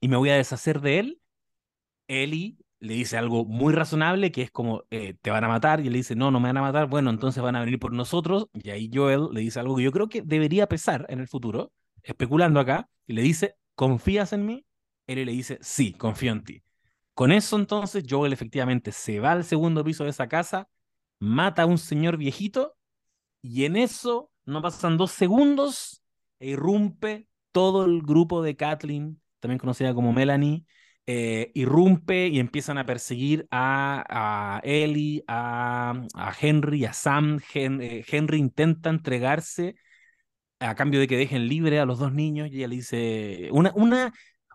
y 0.00 0.08
me 0.08 0.16
voy 0.16 0.30
a 0.30 0.36
deshacer 0.36 0.80
de 0.80 0.98
él. 1.00 1.20
Ellie 2.08 2.56
le 2.80 2.94
dice 2.94 3.16
algo 3.16 3.44
muy 3.46 3.72
razonable, 3.72 4.30
que 4.32 4.42
es 4.42 4.50
como, 4.50 4.82
eh, 4.90 5.14
te 5.22 5.30
van 5.30 5.44
a 5.44 5.48
matar, 5.48 5.80
y 5.80 5.86
él 5.86 5.92
le 5.92 5.98
dice, 5.98 6.14
no, 6.16 6.30
no 6.30 6.38
me 6.40 6.48
van 6.48 6.58
a 6.58 6.62
matar, 6.62 6.86
bueno, 6.88 7.10
entonces 7.10 7.42
van 7.42 7.56
a 7.56 7.60
venir 7.60 7.78
por 7.78 7.92
nosotros, 7.92 8.48
y 8.52 8.70
ahí 8.70 8.90
Joel 8.92 9.28
le 9.32 9.40
dice 9.40 9.58
algo 9.60 9.76
que 9.76 9.82
yo 9.84 9.92
creo 9.92 10.08
que 10.08 10.20
debería 10.22 10.66
pesar 10.68 11.06
en 11.08 11.20
el 11.20 11.28
futuro, 11.28 11.72
especulando 12.04 12.60
acá, 12.60 12.88
y 13.06 13.14
le 13.14 13.22
dice, 13.22 13.56
¿confías 13.74 14.32
en 14.32 14.46
mí? 14.46 14.66
Ellie 15.06 15.24
le 15.24 15.32
dice, 15.32 15.58
sí, 15.60 15.92
confío 15.92 16.32
en 16.32 16.44
ti. 16.44 16.62
Con 17.14 17.32
eso 17.32 17.56
entonces 17.56 18.04
Joel 18.08 18.32
efectivamente 18.32 18.92
se 18.92 19.20
va 19.20 19.32
al 19.32 19.44
segundo 19.44 19.84
piso 19.84 20.04
de 20.04 20.10
esa 20.10 20.28
casa, 20.28 20.68
mata 21.18 21.62
a 21.62 21.66
un 21.66 21.78
señor 21.78 22.16
viejito, 22.16 22.76
y 23.42 23.64
en 23.64 23.76
eso 23.76 24.30
no 24.44 24.62
pasan 24.62 24.96
dos 24.96 25.10
segundos 25.10 26.02
e 26.38 26.50
irrumpe 26.50 27.28
todo 27.52 27.84
el 27.84 28.02
grupo 28.02 28.42
de 28.42 28.56
Kathleen, 28.56 29.20
también 29.40 29.58
conocida 29.58 29.94
como 29.94 30.12
Melanie, 30.12 30.64
eh, 31.06 31.52
irrumpe 31.54 32.28
y 32.28 32.40
empiezan 32.40 32.78
a 32.78 32.86
perseguir 32.86 33.46
a, 33.50 34.56
a 34.56 34.60
Ellie, 34.64 35.22
a, 35.28 35.92
a 36.14 36.34
Henry, 36.40 36.86
a 36.86 36.94
Sam. 36.94 37.40
Eh, 37.54 38.04
Henry 38.08 38.38
intenta 38.38 38.88
entregarse 38.88 39.76
a 40.60 40.74
cambio 40.74 41.00
de 41.00 41.06
que 41.08 41.16
dejen 41.16 41.48
libre 41.48 41.80
a 41.80 41.86
los 41.86 41.98
dos 41.98 42.12
niños 42.12 42.48
y 42.50 42.56
ella 42.58 42.68
le 42.68 42.76
dice 42.76 43.48
una, 43.52 43.72
una, 43.74 44.12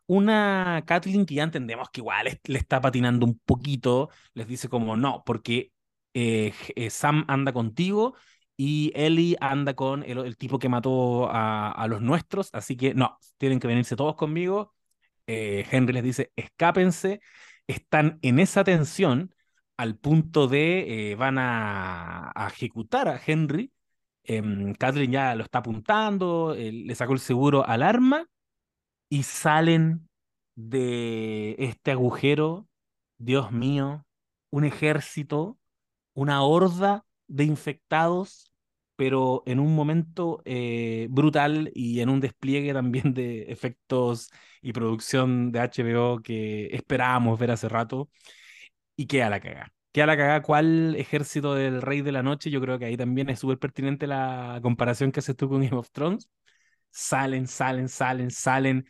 una 0.07 0.83
Kathleen 0.85 1.25
que 1.25 1.35
ya 1.35 1.43
entendemos 1.43 1.89
que 1.91 2.01
igual 2.01 2.39
le 2.43 2.57
está 2.57 2.81
patinando 2.81 3.25
un 3.25 3.39
poquito, 3.45 4.09
les 4.33 4.47
dice 4.47 4.69
como 4.69 4.97
no, 4.97 5.23
porque 5.25 5.71
eh, 6.13 6.53
eh, 6.75 6.89
Sam 6.89 7.25
anda 7.27 7.53
contigo 7.53 8.15
y 8.57 8.91
Ellie 8.95 9.37
anda 9.39 9.73
con 9.75 10.03
el, 10.03 10.17
el 10.19 10.37
tipo 10.37 10.59
que 10.59 10.69
mató 10.69 11.29
a, 11.29 11.71
a, 11.71 11.87
los 11.87 12.01
nuestros, 12.01 12.49
así 12.53 12.75
que 12.75 12.93
no, 12.93 13.17
tienen 13.37 13.59
que 13.59 13.67
venirse 13.67 13.95
todos 13.95 14.15
conmigo. 14.15 14.73
Eh, 15.27 15.65
Henry 15.71 15.93
les 15.93 16.03
dice, 16.03 16.31
escápense, 16.35 17.21
están 17.67 18.19
en 18.23 18.39
esa 18.39 18.63
tensión 18.63 19.33
al 19.77 19.97
punto 19.97 20.47
de 20.47 21.15
van 21.17 21.37
a, 21.37 22.31
a 22.35 22.47
ejecutar 22.47 23.07
a 23.07 23.21
Henry 23.25 23.71
eh, 24.23 24.41
Kathleen 24.77 25.11
ya 25.11 25.35
lo 25.35 25.43
está 25.43 25.59
apuntando, 25.59 26.55
le 26.55 26.95
sacó 26.95 27.13
el 27.13 27.19
seguro 27.19 27.65
al 27.65 27.83
arma 27.83 28.27
y 29.09 29.23
salen 29.23 30.09
de 30.55 31.55
este 31.59 31.91
agujero, 31.91 32.67
Dios 33.17 33.51
mío, 33.51 34.05
un 34.51 34.65
ejército, 34.65 35.57
una 36.13 36.43
horda 36.43 37.05
de 37.27 37.45
infectados, 37.45 38.53
pero 38.95 39.43
en 39.45 39.59
un 39.59 39.75
momento 39.75 40.41
eh, 40.45 41.07
brutal 41.11 41.71
y 41.73 42.01
en 42.01 42.09
un 42.09 42.19
despliegue 42.19 42.73
también 42.73 43.13
de 43.13 43.43
efectos 43.51 44.29
y 44.61 44.73
producción 44.73 45.51
de 45.51 45.61
HBO 45.61 46.21
que 46.21 46.67
esperábamos 46.75 47.39
ver 47.39 47.51
hace 47.51 47.69
rato 47.69 48.09
y 48.95 49.07
queda 49.07 49.29
la 49.29 49.39
cagada 49.41 49.73
queda 49.91 50.05
la 50.07 50.17
cagada 50.17 50.41
cuál 50.41 50.95
ejército 50.95 51.55
del 51.55 51.81
Rey 51.81 52.01
de 52.01 52.11
la 52.11 52.23
Noche. 52.23 52.49
Yo 52.51 52.61
creo 52.61 52.79
que 52.79 52.85
ahí 52.85 52.97
también 52.97 53.29
es 53.29 53.39
súper 53.39 53.59
pertinente 53.59 54.07
la 54.07 54.59
comparación 54.61 55.11
que 55.11 55.19
haces 55.19 55.35
tú 55.35 55.49
con 55.49 55.61
Game 55.61 55.77
of 55.77 55.91
Thrones. 55.91 56.29
Salen, 56.91 57.47
salen, 57.47 57.89
salen, 57.89 58.31
salen. 58.31 58.85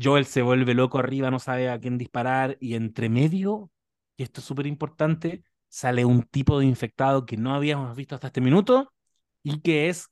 Joel 0.00 0.26
se 0.26 0.42
vuelve 0.42 0.74
loco 0.74 0.98
arriba, 0.98 1.30
no 1.30 1.38
sabe 1.38 1.70
a 1.70 1.78
quién 1.80 1.98
disparar. 1.98 2.56
Y 2.60 2.74
entre 2.74 3.08
medio, 3.08 3.70
y 4.16 4.22
esto 4.24 4.40
es 4.40 4.46
súper 4.46 4.66
importante, 4.66 5.44
sale 5.68 6.04
un 6.04 6.22
tipo 6.24 6.58
de 6.58 6.66
infectado 6.66 7.24
que 7.26 7.36
no 7.36 7.54
habíamos 7.54 7.96
visto 7.96 8.14
hasta 8.14 8.28
este 8.28 8.40
minuto 8.40 8.92
y 9.42 9.60
que 9.62 9.88
es 9.88 10.08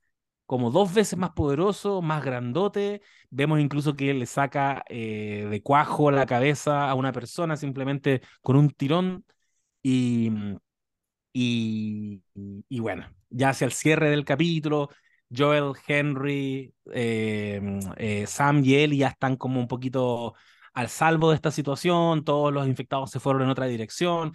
como 0.47 0.71
dos 0.71 0.93
veces 0.95 1.19
más 1.19 1.31
poderoso, 1.31 2.03
más 2.03 2.25
grandote. 2.25 3.03
Vemos 3.31 3.61
incluso 3.61 3.95
que 3.95 4.15
le 4.15 4.27
saca 4.27 4.83
eh, 4.89 5.47
de 5.51 5.63
cuajo 5.63 6.11
la 6.11 6.27
cabeza 6.27 6.91
a 6.91 6.95
una 6.95 7.13
persona 7.13 7.57
simplemente 7.57 8.23
con 8.43 8.57
un 8.57 8.71
tirón 8.71 9.25
y, 9.83 10.31
y, 11.33 12.23
y, 12.69 12.81
bueno, 12.81 13.07
ya 13.31 13.51
hacia 13.51 13.65
el 13.67 13.73
cierre 13.73 14.11
del 14.11 14.25
capítulo, 14.25 14.91
Joel, 15.35 15.73
Henry, 15.87 16.75
eh, 16.93 17.61
eh, 17.97 18.27
Sam 18.27 18.63
y 18.65 18.75
Ellie 18.75 18.99
ya 18.99 19.09
están 19.09 19.37
como 19.37 19.61
un 19.61 19.69
poquito 19.69 20.35
al 20.75 20.89
salvo 20.89 21.31
de 21.31 21.37
esta 21.37 21.51
situación, 21.51 22.25
todos 22.25 22.53
los 22.53 22.67
infectados 22.67 23.11
se 23.11 23.21
fueron 23.21 23.43
en 23.43 23.51
otra 23.51 23.67
dirección, 23.67 24.33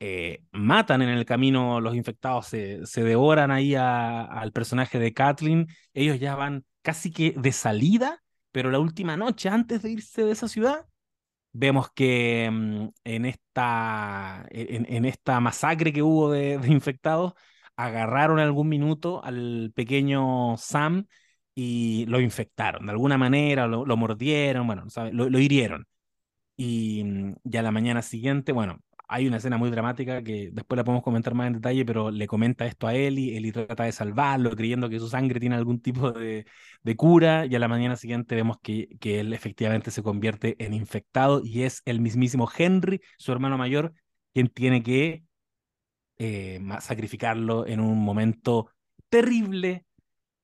eh, 0.00 0.42
matan 0.52 1.02
en 1.02 1.10
el 1.10 1.24
camino, 1.26 1.80
los 1.80 1.94
infectados 1.94 2.46
se, 2.48 2.86
se 2.86 3.04
devoran 3.04 3.50
ahí 3.50 3.74
a, 3.74 4.22
al 4.24 4.52
personaje 4.52 4.98
de 4.98 5.12
Kathleen, 5.12 5.68
ellos 5.94 6.18
ya 6.20 6.36
van 6.36 6.64
casi 6.82 7.12
que 7.12 7.32
de 7.36 7.52
salida, 7.52 8.22
pero 8.52 8.70
la 8.70 8.78
última 8.80 9.16
noche 9.16 9.48
antes 9.50 9.82
de 9.82 9.90
irse 9.92 10.24
de 10.24 10.32
esa 10.32 10.48
ciudad, 10.48 10.86
vemos 11.52 11.90
que 11.92 12.48
mm, 12.50 12.88
en, 13.04 13.24
esta, 13.26 14.46
en, 14.50 14.86
en, 14.92 15.04
esta 15.04 15.40
masacre 15.40 15.92
que 15.92 16.02
hubo 16.02 16.30
de, 16.30 16.58
de, 16.58 16.68
infectados, 16.68 17.34
agarraron 17.76 18.38
algún 18.38 18.68
minuto 18.68 19.22
al 19.24 19.72
pequeño 19.74 20.56
Sam 20.56 21.06
y 21.54 22.06
lo 22.06 22.20
infectaron 22.20 22.86
de 22.86 22.92
alguna 22.92 23.18
manera, 23.18 23.66
lo, 23.66 23.84
mordieron, 23.96 24.66
bueno, 24.66 24.86
lo, 25.12 25.28
lo, 25.30 25.38
hirieron. 25.38 25.86
Y 26.56 27.04
mm, 27.04 27.34
ya 27.44 27.62
la 27.62 27.72
mañana 27.72 28.02
siguiente, 28.02 28.52
bueno, 28.52 28.80
hay 29.10 29.26
una 29.26 29.38
escena 29.38 29.58
muy 29.58 29.70
dramática 29.70 30.22
que 30.22 30.50
después 30.52 30.76
la 30.76 30.84
podemos 30.84 31.02
comentar 31.02 31.34
más 31.34 31.48
en 31.48 31.54
detalle, 31.54 31.84
pero 31.84 32.12
le 32.12 32.28
comenta 32.28 32.64
esto 32.64 32.86
a 32.86 32.94
Eli, 32.94 33.36
Eli 33.36 33.50
trata 33.50 33.84
de 33.84 33.92
salvarlo, 33.92 34.54
creyendo 34.54 34.88
que 34.88 35.00
su 35.00 35.08
sangre 35.08 35.40
tiene 35.40 35.56
algún 35.56 35.80
tipo 35.80 36.12
de, 36.12 36.46
cura, 36.96 37.44
y 37.46 37.54
a 37.56 37.58
la 37.58 37.66
mañana 37.66 37.96
siguiente 37.96 38.36
vemos 38.36 38.58
que, 38.62 38.88
que, 39.00 39.18
él 39.20 39.32
efectivamente 39.32 39.90
se 39.90 40.04
convierte 40.04 40.54
en 40.64 40.74
infectado 40.74 41.42
y 41.44 41.64
es 41.64 41.82
el 41.86 42.00
mismísimo 42.00 42.48
Henry, 42.56 43.00
su 43.18 43.32
hermano 43.32 43.58
mayor, 43.58 43.94
quien 44.32 44.48
tiene 44.48 44.82
que 44.82 45.24
eh, 46.18 46.60
sacrificarlo 46.80 47.66
en 47.66 47.80
un 47.80 47.98
momento 47.98 48.70
terrible 49.08 49.86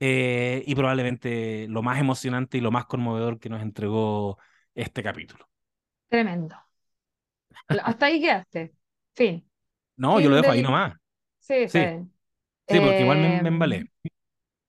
eh, 0.00 0.64
y 0.66 0.74
probablemente 0.74 1.68
lo 1.68 1.82
más 1.82 2.00
emocionante 2.00 2.58
y 2.58 2.60
lo 2.60 2.72
más 2.72 2.86
conmovedor 2.86 3.38
que 3.38 3.48
nos 3.48 3.62
entregó 3.62 4.38
este 4.74 5.04
capítulo. 5.04 5.48
Tremendo. 6.08 6.65
Hasta 7.68 8.06
ahí 8.06 8.20
quedaste. 8.20 8.74
Fin. 9.14 9.48
No, 9.96 10.20
yo 10.20 10.28
lo 10.28 10.36
dejo 10.36 10.50
ahí 10.50 10.62
nomás. 10.62 10.94
Sí, 11.38 11.68
sí. 11.68 11.80
Sí, 12.68 12.80
porque 12.80 13.00
igual 13.02 13.20
me, 13.20 13.42
me, 13.42 13.48
embalé. 13.48 13.90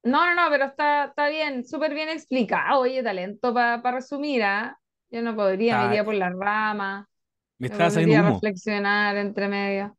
No, 0.03 0.25
no, 0.25 0.35
no, 0.35 0.49
pero 0.49 0.65
está, 0.65 1.05
está 1.05 1.27
bien, 1.29 1.65
súper 1.65 1.93
bien 1.93 2.09
explicado. 2.09 2.81
Oye, 2.81 3.01
talento 3.01 3.53
para 3.53 3.81
pa 3.81 3.91
resumir, 3.91 4.43
¿ah? 4.43 4.79
Yo 5.09 5.21
no 5.21 5.35
podría, 5.35 5.81
me 5.81 5.87
iría 5.87 6.05
por 6.05 6.13
las 6.13 6.33
ramas. 6.33 7.07
Me 7.57 7.67
estaba 7.67 7.89
saliendo 7.89 8.27
humo. 8.27 8.33
reflexionar 8.35 9.17
entre 9.17 9.47
medio. 9.47 9.97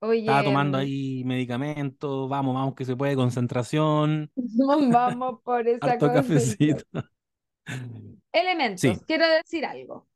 Oye. 0.00 0.20
Estaba 0.20 0.44
tomando 0.44 0.78
ahí 0.78 1.24
medicamentos, 1.24 2.28
vamos, 2.28 2.54
vamos, 2.54 2.74
que 2.74 2.84
se 2.84 2.96
puede, 2.96 3.16
concentración. 3.16 4.30
vamos 4.92 5.40
por 5.42 5.66
esa 5.68 5.92
Harto 5.92 6.12
cafecito. 6.12 6.84
Elementos, 8.30 8.80
sí. 8.80 8.96
quiero 9.06 9.26
decir 9.28 9.66
algo. 9.66 10.06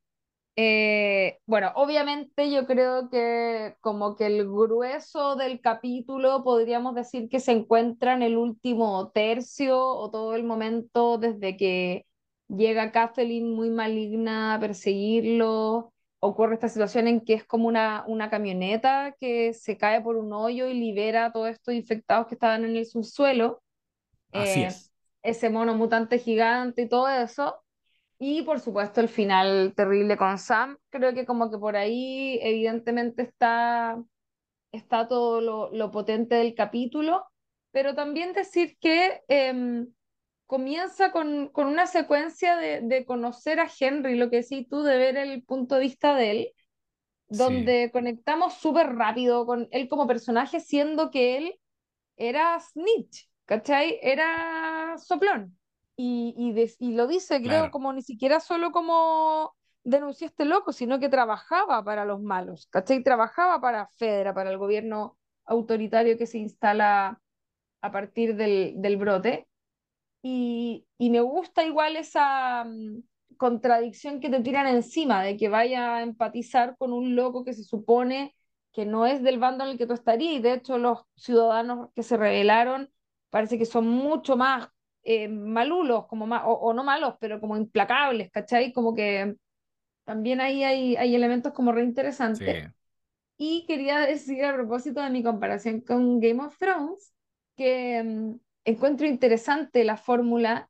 Eh, 0.63 1.39
bueno, 1.47 1.73
obviamente 1.77 2.51
yo 2.51 2.67
creo 2.67 3.09
que 3.09 3.77
como 3.81 4.15
que 4.17 4.27
el 4.27 4.45
grueso 4.47 5.37
del 5.37 5.61
capítulo 5.61 6.43
podríamos 6.45 6.95
decir 6.95 7.29
que 7.31 7.41
se 7.41 7.53
encuentra 7.53 8.13
en 8.15 8.23
el 8.23 8.37
último 8.37 9.11
tercio 9.13 9.79
o 9.81 10.11
todo 10.11 10.35
el 10.35 10.45
momento 10.45 11.17
desde 11.19 11.57
que 11.57 12.07
llega 12.49 12.93
Kathleen 12.93 13.55
muy 13.55 13.71
maligna 13.71 14.55
a 14.55 14.61
perseguirlo. 14.61 15.95
Ocurre 16.19 16.55
esta 16.55 16.69
situación 16.69 17.09
en 17.09 17.21
que 17.25 17.35
es 17.35 17.45
como 17.47 17.67
una, 17.69 18.05
una 18.07 18.29
camioneta 18.29 19.15
que 19.19 19.55
se 19.55 19.79
cae 19.79 20.03
por 20.03 20.17
un 20.17 20.33
hoyo 20.35 20.67
y 20.69 20.75
libera 20.75 21.27
a 21.27 21.33
todos 21.33 21.49
estos 21.49 21.73
infectados 21.75 22.27
que 22.27 22.35
estaban 22.35 22.65
en 22.65 22.77
el 22.77 22.87
subsuelo. 22.87 23.63
Así 24.33 24.61
Eh, 24.61 24.65
es. 24.65 24.91
ese 25.23 25.51
mono 25.51 25.75
mutante 25.75 26.19
gigante 26.19 26.83
y 26.83 26.89
todo 26.89 27.09
eso. 27.09 27.63
Y 28.23 28.43
por 28.43 28.61
supuesto 28.61 29.01
el 29.01 29.09
final 29.09 29.73
terrible 29.75 30.19
con 30.19 30.37
Sam, 30.37 30.77
creo 30.91 31.15
que 31.15 31.25
como 31.25 31.51
que 31.51 31.57
por 31.57 31.75
ahí 31.75 32.39
evidentemente 32.43 33.23
está, 33.23 33.97
está 34.73 35.09
todo 35.09 35.41
lo, 35.41 35.73
lo 35.73 35.91
potente 35.91 36.35
del 36.35 36.55
capítulo, 36.55 37.25
pero 37.71 37.95
también 37.95 38.35
decir 38.35 38.77
que 38.79 39.23
eh, 39.29 39.87
comienza 40.45 41.13
con, 41.13 41.49
con, 41.49 41.67
una 41.67 41.87
secuencia 41.87 42.57
de, 42.57 42.83
de, 42.83 43.07
conocer 43.07 43.59
a 43.59 43.71
Henry, 43.81 44.17
lo 44.17 44.29
que 44.29 44.43
sí 44.43 44.67
tú, 44.69 44.83
de 44.83 44.99
ver 44.99 45.17
el 45.17 45.43
punto 45.43 45.77
de 45.77 45.81
vista 45.81 46.15
de 46.15 46.31
él, 46.31 46.53
donde 47.27 47.87
sí. 47.87 47.91
conectamos 47.91 48.53
súper 48.53 48.97
rápido 48.97 49.47
con 49.47 49.67
él 49.71 49.89
como 49.89 50.07
personaje, 50.07 50.61
siendo 50.61 51.11
que 51.11 51.39
él 51.39 51.55
era 52.17 52.61
snitch, 52.61 53.31
¿cachai? 53.47 53.99
Era 54.03 54.99
soplón. 54.99 55.57
Y, 56.03 56.35
y, 56.39 56.53
de, 56.53 56.73
y, 56.79 56.93
lo 56.95 57.07
dice, 57.07 57.43
creo, 57.43 57.49
Claro. 57.51 57.71
como 57.71 57.93
ni 57.93 58.01
siquiera 58.01 58.41
solo 58.41 58.73
como 58.73 59.55
denunció 59.85 60.27
este 60.29 60.47
loco, 60.47 60.73
sino 60.73 60.99
que 60.99 61.11
trabajaba 61.11 61.85
para 61.85 62.07
los 62.07 62.23
malos, 62.23 62.69
¿cachai? 62.71 63.03
Trabajaba 63.03 63.61
para 63.61 63.87
Fedra, 63.99 64.33
para 64.33 64.51
el 64.51 64.57
gobierno 64.57 65.19
autoritario 65.45 66.17
que 66.17 66.27
se 66.27 66.39
instala 66.39 67.21
a 67.83 67.93
partir 67.93 68.35
del, 68.35 68.81
del 68.81 68.97
brote. 68.97 69.47
Y, 70.23 70.87
y, 70.97 71.11
me 71.11 71.21
gusta 71.21 71.65
igual 71.65 71.97
esa 71.97 72.65
um, 72.67 73.03
contradicción 73.37 74.21
que 74.21 74.31
te 74.31 74.41
tiran 74.41 74.69
encima, 74.69 75.23
de 75.23 75.37
que 75.37 75.51
vaya 75.51 75.97
a 75.97 76.03
empatizar 76.03 76.79
con 76.79 76.95
un 76.95 77.15
loco 77.15 77.45
que 77.45 77.53
se 77.53 77.65
supone 77.65 78.35
que 78.73 78.87
no 78.87 79.05
es 79.05 79.23
del 79.23 79.39
bando 79.39 79.65
en 79.65 79.71
el 79.73 79.79
que 79.79 79.87
tú 79.87 79.93
estarías, 79.93 80.33
y 80.33 80.41
de 80.41 80.55
hecho 80.55 80.79
los 80.79 81.01
ciudadanos 81.17 81.91
que 81.95 82.03
se 82.03 82.17
rebelaron 82.17 82.91
parece 83.29 83.59
que 83.59 83.67
son 83.67 83.87
mucho 83.87 84.39
más 84.39 84.71
eh, 85.03 85.29
malulos, 85.29 86.07
como 86.07 86.27
más, 86.27 86.43
o, 86.45 86.53
o, 86.53 86.75
no 86.75 86.85
malos, 86.85 87.15
pero 87.21 87.41
como 87.41 87.57
implacables, 87.57 88.31
¿cachai? 88.31 88.73
Como 88.73 88.95
que 88.95 89.37
también 90.05 90.41
ahí 90.41 90.65
hay, 90.65 90.97
hay 90.97 91.15
elementos 91.15 91.53
como 91.53 91.73
re 91.73 91.83
interesantes. 91.85 92.65
Sí. 92.65 92.71
Y 93.39 93.65
quería 93.67 94.01
decir 94.01 94.45
a 94.45 94.55
propósito 94.55 95.01
de 95.01 95.09
mi 95.09 95.23
comparación 95.23 95.81
con 95.81 96.21
Game 96.21 96.43
of 96.45 96.59
Thrones, 96.59 97.15
que 97.57 98.03
um, 98.05 98.39
encuentro 98.65 99.07
interesante 99.07 99.83
la 99.85 99.97
fórmula 99.97 100.69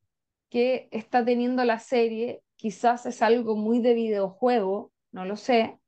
que 0.51 0.89
está 0.93 1.25
teniendo 1.25 1.65
la 1.65 1.81
serie, 1.81 2.43
quizás 2.55 3.07
es 3.07 3.23
algo 3.23 3.57
muy 3.57 3.81
de 3.81 3.95
videojuego, 3.95 4.93
no 5.11 5.25
lo 5.25 5.35
sé, 5.35 5.80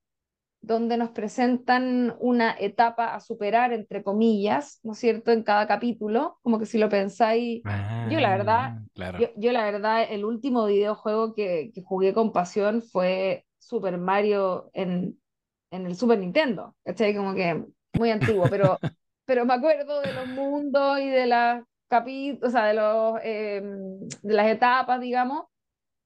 donde 0.63 0.97
nos 0.97 1.11
presentan 1.11 2.17
una 2.21 2.57
etapa 2.59 3.15
a 3.15 3.21
superar, 3.21 3.73
entre 3.73 4.03
comillas, 4.03 4.81
¿no 4.85 4.93
es 4.93 4.99
cierto?, 4.99 5.33
en 5.33 5.43
cada 5.43 5.67
capítulo, 5.67 6.39
como 6.43 6.59
que 6.59 6.67
si 6.67 6.79
lo 6.79 6.89
pensáis, 6.89 7.65
yo 8.05 8.21
la 8.21 8.31
verdad, 8.37 8.71
Ah, 8.71 8.83
claro. 8.95 9.19
yo, 9.19 9.29
yo 9.37 9.53
la 9.53 9.65
verdad, 9.65 10.05
el 10.11 10.25
último 10.25 10.67
videojuego 10.67 11.35
que, 11.35 11.71
que 11.75 11.83
jugué 11.83 12.15
con 12.15 12.33
pasión 12.33 12.83
fue 12.83 13.47
Super 13.59 13.99
Mario 13.99 14.71
en, 14.73 15.21
en 15.71 15.87
el 15.87 15.97
Super 15.97 16.19
Nintendo, 16.19 16.77
¿cachai? 16.85 17.15
Como 17.17 17.35
que 17.35 17.65
muy 17.93 18.11
antiguo, 18.11 18.49
pero, 18.51 18.79
pero 19.25 19.45
me 19.45 19.55
acuerdo 19.55 20.01
de 20.01 20.13
los 20.13 20.27
mundos 20.29 20.99
y 21.01 21.09
de 21.09 21.27
las 21.27 21.65
capítulos, 21.89 22.49
o 22.49 22.53
sea, 22.53 22.67
de, 22.67 22.75
los, 22.75 23.21
eh, 23.23 23.63
de 24.23 24.35
las 24.35 24.47
etapas, 24.49 25.01
digamos, 25.01 25.47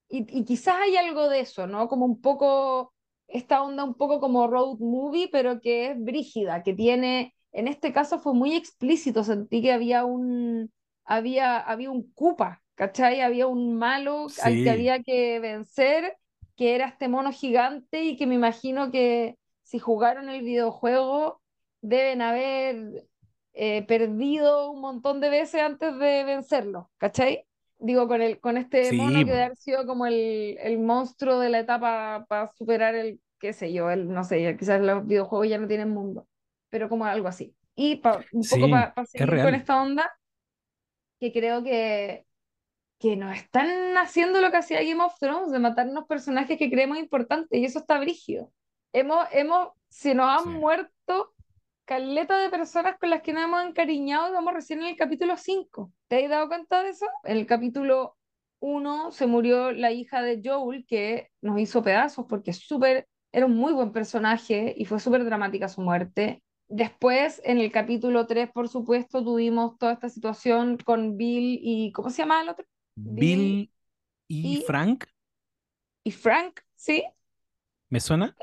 y, 0.09 0.27
y 0.41 0.45
quizás 0.45 0.77
hay 0.83 0.97
algo 0.97 1.29
de 1.29 1.41
eso, 1.41 1.67
¿no? 1.67 1.89
Como 1.89 2.07
un 2.07 2.21
poco, 2.21 2.95
esta 3.29 3.63
onda 3.63 3.85
un 3.85 3.95
poco 3.95 4.21
como 4.21 4.47
road 4.47 4.79
movie, 4.79 5.29
pero 5.31 5.61
que 5.61 5.91
es 5.91 6.03
brígida, 6.03 6.63
que 6.63 6.75
tiene, 6.75 7.35
en 7.53 7.69
este 7.69 7.93
caso 7.93 8.19
fue 8.19 8.35
muy 8.35 8.55
explícito, 8.55 9.25
sentí 9.25 9.63
que 9.63 9.73
había 9.73 10.05
un, 10.05 10.73
había, 11.05 11.59
había 11.59 11.91
un 11.91 12.13
Koopa, 12.13 12.63
¿cachai? 12.75 13.21
Había 13.21 13.47
un 13.47 13.77
malo 13.77 14.27
al 14.43 14.55
que 14.55 14.71
había 14.71 15.03
que 15.03 15.41
vencer, 15.41 16.17
que 16.57 16.75
era 16.75 16.89
este 16.89 17.09
mono 17.09 17.33
gigante 17.33 18.05
y 18.05 18.17
que 18.17 18.27
me 18.27 18.35
imagino 18.35 18.91
que 18.91 19.37
si 19.63 19.79
jugaron 19.79 20.29
el 20.29 20.43
videojuego 20.43 21.41
deben 21.81 22.23
haber 22.23 23.07
eh, 23.53 23.83
perdido 23.87 24.71
un 24.71 24.81
montón 24.81 25.21
de 25.21 25.31
veces 25.31 25.63
antes 25.63 25.99
de 25.99 26.25
vencerlo, 26.25 26.91
¿cachai? 26.99 27.46
Digo, 27.79 28.09
con, 28.09 28.23
el, 28.23 28.41
con 28.41 28.57
este 28.57 28.93
mono 28.93 29.21
sí, 29.21 29.25
que 29.25 29.33
debe 29.33 29.45
haber 29.45 29.57
sido 29.57 29.87
como 29.87 30.07
el, 30.07 30.57
el 30.61 30.79
monstruo 30.79 31.39
de 31.41 31.51
la 31.51 31.59
etapa 31.61 32.25
para 32.29 32.51
superar 32.55 32.95
el, 32.95 33.21
qué 33.39 33.53
sé 33.53 33.73
yo, 33.73 33.91
el, 33.91 34.09
no 34.09 34.25
sé, 34.25 34.57
quizás 34.59 34.81
los 34.81 35.07
videojuegos 35.07 35.49
ya 35.49 35.59
no 35.59 35.69
tienen 35.69 35.91
mundo, 35.91 36.27
pero 36.71 36.89
como 36.89 37.05
algo 37.05 37.29
así. 37.29 37.55
Y 37.75 37.97
pa- 37.97 38.27
un 38.33 38.49
poco 38.49 38.71
sí, 38.71 38.71
para 38.71 38.95
es 39.15 39.27
seguir 39.27 39.41
con 39.41 39.55
real. 39.55 39.57
esta 39.57 39.81
onda, 39.83 40.11
que 41.21 41.33
creo 41.33 41.63
que, 41.65 42.27
que 43.01 43.17
nos 43.17 43.37
están 43.37 43.97
haciendo 43.99 44.43
lo 44.43 44.53
que 44.53 44.59
hacía 44.59 44.83
Game 44.85 45.05
of 45.05 45.19
Thrones, 45.21 45.53
de 45.53 45.61
matarnos 45.61 46.07
personajes 46.07 46.59
que 46.59 46.71
creemos 46.71 46.99
importantes, 46.99 47.59
y 47.61 47.67
eso 47.67 47.81
está 47.81 48.01
brígido. 48.01 48.53
Hemos, 48.95 49.27
hemos, 49.33 49.71
se 49.91 50.15
nos 50.17 50.29
han 50.29 50.45
Sí. 50.45 50.61
muerto 50.61 51.35
caleta 51.87 52.37
de 52.39 52.51
personas 52.51 52.99
con 52.99 53.11
las 53.11 53.23
que 53.23 53.33
nos 53.33 53.45
hemos 53.45 53.65
encariñado, 53.65 54.33
vamos 54.33 54.53
recién 54.53 54.81
en 54.83 54.89
el 54.89 54.97
capítulo 54.97 55.37
cinco 55.37 55.93
¿Te 56.09 56.25
has 56.25 56.31
dado 56.31 56.49
cuenta 56.49 56.83
de 56.83 56.91
eso? 56.91 57.07
En 57.25 57.39
el 57.39 57.47
capítulo 57.47 58.17
uno 58.59 59.13
se 59.13 59.27
murió 59.27 59.73
la 59.73 59.93
hija 59.93 60.21
de 60.23 60.43
Joel, 60.45 60.85
que 60.87 61.31
nos 61.41 61.61
hizo 61.61 61.83
pedazos 61.83 62.27
porque 62.29 62.53
súper, 62.53 63.07
era 63.33 63.47
un 63.47 63.57
muy 63.57 63.73
buen 63.73 63.93
personaje 63.93 64.75
y 64.77 64.85
fue 64.85 64.99
súper 64.99 65.25
dramática 65.25 65.69
su 65.69 65.81
muerte. 65.81 66.43
Después, 66.69 67.41
en 67.45 67.59
el 67.59 67.71
capítulo 67.71 68.27
3 68.27 68.51
por 68.51 68.69
supuesto, 68.69 69.23
tuvimos 69.23 69.79
toda 69.79 69.93
esta 69.93 70.09
situación 70.09 70.79
con 70.79 71.17
Bill 71.17 71.61
y, 71.63 71.93
¿cómo 71.93 72.11
se 72.11 72.23
llama 72.23 72.43
el 72.43 72.49
otro? 72.49 72.67
Bill 72.97 73.21
Bill 73.21 73.71
y 74.29 74.59
y, 74.59 74.63
Frank, 74.63 75.05
y 76.03 76.11
Frank, 76.11 76.61
¿sí? 76.75 77.05
¿me 77.89 78.01
suena? 78.01 78.35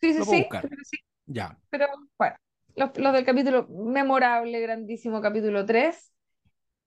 Sí, 0.00 0.14
sí, 0.14 0.24
sí, 0.24 0.46
sí. 0.84 0.98
Ya. 1.26 1.58
Pero 1.70 1.86
bueno, 2.18 2.36
los, 2.76 2.96
los 2.98 3.12
del 3.12 3.24
capítulo 3.24 3.66
memorable, 3.68 4.60
grandísimo 4.60 5.20
capítulo 5.20 5.64
3 5.66 6.12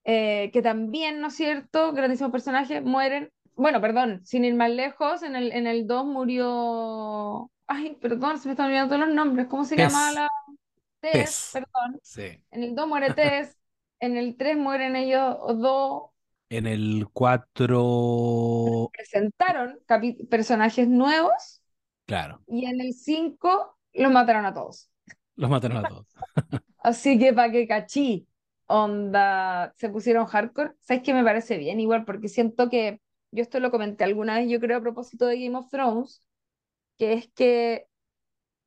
eh, 0.04 0.50
que 0.52 0.62
también, 0.62 1.20
¿no 1.20 1.28
es 1.28 1.34
cierto? 1.36 1.92
Grandísimos 1.92 2.32
personajes 2.32 2.82
mueren. 2.82 3.30
Bueno, 3.54 3.80
perdón, 3.80 4.24
sin 4.24 4.44
ir 4.44 4.54
más 4.54 4.70
lejos, 4.70 5.22
en 5.22 5.34
el, 5.34 5.52
en 5.52 5.66
el 5.66 5.86
2 5.86 6.06
murió. 6.06 7.50
Ay, 7.66 7.96
perdón, 8.00 8.38
se 8.38 8.48
me 8.48 8.52
están 8.52 8.66
olvidando 8.66 8.94
todos 8.94 9.06
los 9.08 9.14
nombres. 9.16 9.48
¿Cómo 9.48 9.64
se 9.64 9.76
llamaba 9.76 10.12
Tess, 10.12 10.14
la 10.14 10.28
Tess? 11.00 11.12
Tess. 11.12 11.50
Perdón. 11.52 12.00
Sí. 12.02 12.42
En 12.52 12.62
el 12.62 12.74
2 12.74 12.88
muere 12.88 13.10
Tess. 13.12 13.56
En 13.98 14.18
el 14.18 14.36
3 14.36 14.58
mueren 14.58 14.94
ellos 14.94 15.38
dos. 15.58 16.10
En 16.50 16.66
el 16.66 17.06
4, 17.12 18.92
Presentaron 18.92 19.78
personajes 20.28 20.86
nuevos. 20.88 21.62
claro, 22.06 22.40
Y 22.46 22.66
en 22.66 22.80
el 22.80 22.92
5 22.94 23.78
los 23.94 24.12
mataron 24.12 24.46
a 24.46 24.54
todos. 24.54 24.90
Los 25.36 25.50
mataron 25.50 25.78
a 25.78 25.88
todos. 25.88 26.06
Así 26.78 27.18
que 27.18 27.32
para 27.32 27.52
que 27.52 27.66
cachí, 27.66 28.26
onda, 28.66 29.72
se 29.76 29.88
pusieron 29.88 30.26
hardcore, 30.26 30.72
¿sabes 30.80 31.02
qué 31.02 31.14
me 31.14 31.24
parece 31.24 31.58
bien? 31.58 31.80
Igual, 31.80 32.04
porque 32.04 32.28
siento 32.28 32.68
que, 32.68 33.00
yo 33.30 33.42
esto 33.42 33.60
lo 33.60 33.70
comenté 33.70 34.04
alguna 34.04 34.38
vez, 34.38 34.48
yo 34.48 34.60
creo 34.60 34.78
a 34.78 34.82
propósito 34.82 35.26
de 35.26 35.40
Game 35.42 35.56
of 35.56 35.68
Thrones, 35.68 36.22
que 36.96 37.12
es 37.12 37.28
que 37.28 37.86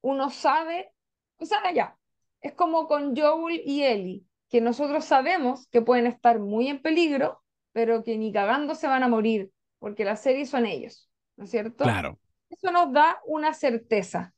uno 0.01 0.29
sabe, 0.29 0.91
o 1.38 1.45
sea, 1.45 1.60
ya, 1.73 1.97
es 2.41 2.53
como 2.53 2.88
con 2.88 3.15
Joel 3.15 3.62
y 3.65 3.84
Ellie, 3.84 4.23
que 4.49 4.62
nosotros 4.62 5.05
sabemos 5.05 5.67
que 5.67 5.82
pueden 5.82 6.08
estar 6.08 6.39
muy 6.39 6.67
en 6.67 6.82
peligro, 6.82 7.43
pero 7.71 8.03
que 8.03 8.17
ni 8.17 8.32
cagando 8.32 8.75
se 8.75 8.88
van 8.88 9.03
a 9.03 9.08
morir, 9.08 9.51
porque 9.79 10.05
la 10.05 10.15
serie 10.15 10.45
son 10.45 10.65
ellos, 10.65 11.10
¿no 11.36 11.45
es 11.45 11.51
cierto? 11.51 11.84
Claro, 11.84 12.17
Eso 12.49 12.71
nos 12.71 12.91
da 12.91 13.19
una 13.25 13.53
certeza, 13.53 14.34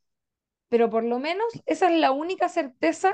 pero 0.71 0.89
por 0.89 1.03
lo 1.03 1.19
menos 1.19 1.45
esa 1.65 1.91
es 1.91 1.99
la 1.99 2.13
única 2.13 2.47
certeza 2.47 3.13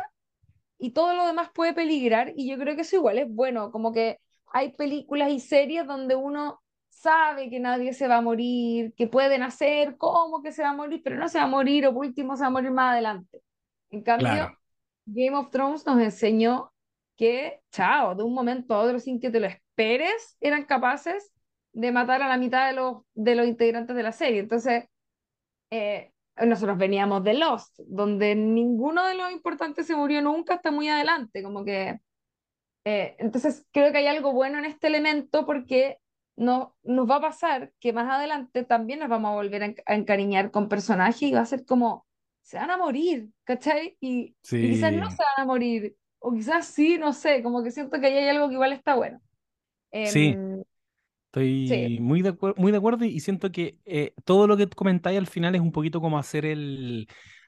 y 0.78 0.92
todo 0.92 1.16
lo 1.16 1.26
demás 1.26 1.50
puede 1.56 1.74
peligrar 1.74 2.32
y 2.36 2.48
yo 2.48 2.56
creo 2.60 2.76
que 2.76 2.84
eso 2.84 2.98
igual 2.98 3.18
es 3.18 3.28
bueno, 3.28 3.72
como 3.72 3.92
que 3.92 4.20
hay 4.54 4.74
películas 4.74 5.32
y 5.32 5.40
series 5.40 5.88
donde 5.88 6.16
uno 6.16 6.62
sabe 6.90 7.50
que 7.50 7.60
nadie 7.60 7.94
se 7.94 8.08
va 8.08 8.18
a 8.18 8.22
morir, 8.22 8.94
que 8.96 9.08
pueden 9.08 9.42
hacer 9.42 9.98
como 9.98 10.44
que 10.44 10.52
se 10.52 10.62
va 10.62 10.70
a 10.70 10.76
morir, 10.76 11.02
pero 11.04 11.16
no 11.16 11.28
se 11.30 11.40
va 11.40 11.46
a 11.46 11.48
morir 11.48 11.88
o 11.88 11.94
por 11.96 12.06
último 12.06 12.36
se 12.38 12.42
va 12.42 12.48
a 12.48 12.52
morir 12.52 12.70
más 12.70 12.94
adelante. 12.94 13.42
En 13.90 14.04
cambio, 14.04 14.28
claro, 14.28 14.58
Game 15.08 15.36
of 15.36 15.50
Thrones 15.50 15.84
nos 15.84 16.00
enseñó 16.00 16.72
que, 17.16 17.60
chao, 17.72 18.14
de 18.14 18.22
un 18.22 18.36
momento 18.36 18.76
a 18.76 18.82
otro 18.82 19.00
sin 19.00 19.20
que 19.20 19.32
te 19.32 19.40
lo 19.40 19.48
esperes, 19.48 20.38
eran 20.42 20.66
capaces 20.66 21.34
de 21.74 21.92
matar 21.92 22.22
a 22.22 22.28
la 22.28 22.38
mitad 22.38 22.68
de 22.68 22.74
los, 22.74 22.98
de 23.16 23.34
los 23.34 23.48
integrantes 23.48 23.96
de 23.96 24.04
la 24.04 24.12
serie. 24.12 24.42
Entonces, 24.42 24.86
eh, 25.72 26.12
nosotros 26.46 26.78
veníamos 26.78 27.24
de 27.24 27.34
Lost, 27.34 27.80
donde 27.88 28.36
ninguno 28.36 29.06
de 29.06 29.16
los 29.16 29.32
importantes 29.32 29.88
se 29.88 29.96
murió 29.96 30.22
nunca 30.22 30.56
hasta 30.56 30.72
muy 30.72 30.88
adelante, 30.88 31.44
como 31.44 31.66
que, 31.66 32.00
eh, 32.86 33.16
entonces 33.20 33.66
creo 33.72 33.92
que 33.92 34.00
hay 34.00 34.08
algo 34.08 34.34
bueno 34.34 34.60
en 34.60 34.66
este 34.66 34.88
elemento 34.88 35.46
porque 35.46 36.00
no, 36.36 36.76
nos 36.84 37.10
va 37.10 37.18
a 37.18 37.22
pasar 37.22 37.72
que 37.80 37.94
más 37.94 38.10
adelante 38.10 38.64
también 38.64 39.00
nos 39.00 39.10
vamos 39.10 39.32
a 39.32 39.36
volver 39.36 39.64
a, 39.64 39.74
a 39.86 39.96
encariñar 39.96 40.52
con 40.52 40.70
personajes 40.70 41.24
y 41.24 41.34
va 41.34 41.42
a 41.42 41.46
ser 41.46 41.66
como, 41.66 42.06
se 42.42 42.58
van 42.58 42.72
a 42.72 42.78
morir, 42.78 43.30
¿cachai? 43.44 43.98
Y, 44.00 44.36
y 44.52 44.72
quizás 44.72 44.94
no 44.94 45.10
sí, 45.10 45.18
se 45.18 45.24
van 45.24 45.44
a 45.44 45.46
morir, 45.46 45.98
o 46.20 46.34
quizás 46.34 46.68
sí, 46.68 46.98
no 46.98 47.12
sé, 47.12 47.44
como 47.44 47.62
que 47.64 47.72
siento 47.72 48.00
que 48.00 48.08
ahí 48.08 48.18
hay 48.18 48.30
algo 48.30 48.48
que 48.48 48.54
igual 48.54 48.72
está 48.72 48.96
bueno. 48.96 49.20
sí. 50.06 50.38
Em, 51.40 51.68
sí, 51.68 51.74
Estoy 51.74 52.00
muy 52.00 52.22
de 52.22 52.36
muy 52.58 52.72
de 52.72 52.78
acuerdo 52.78 53.06
y 53.06 53.10
y 53.18 53.20
siento 53.20 53.52
que 53.52 53.80
eh, 53.86 54.14
todo 54.26 54.48
lo 54.48 54.58
que 54.58 54.68
comentáis 54.68 55.18
al 55.18 55.28
final 55.28 55.56
es 55.56 55.62
un 55.62 55.72
poquito 55.72 56.00
como 56.02 56.20
hacer 56.20 56.46
el, 56.46 57.08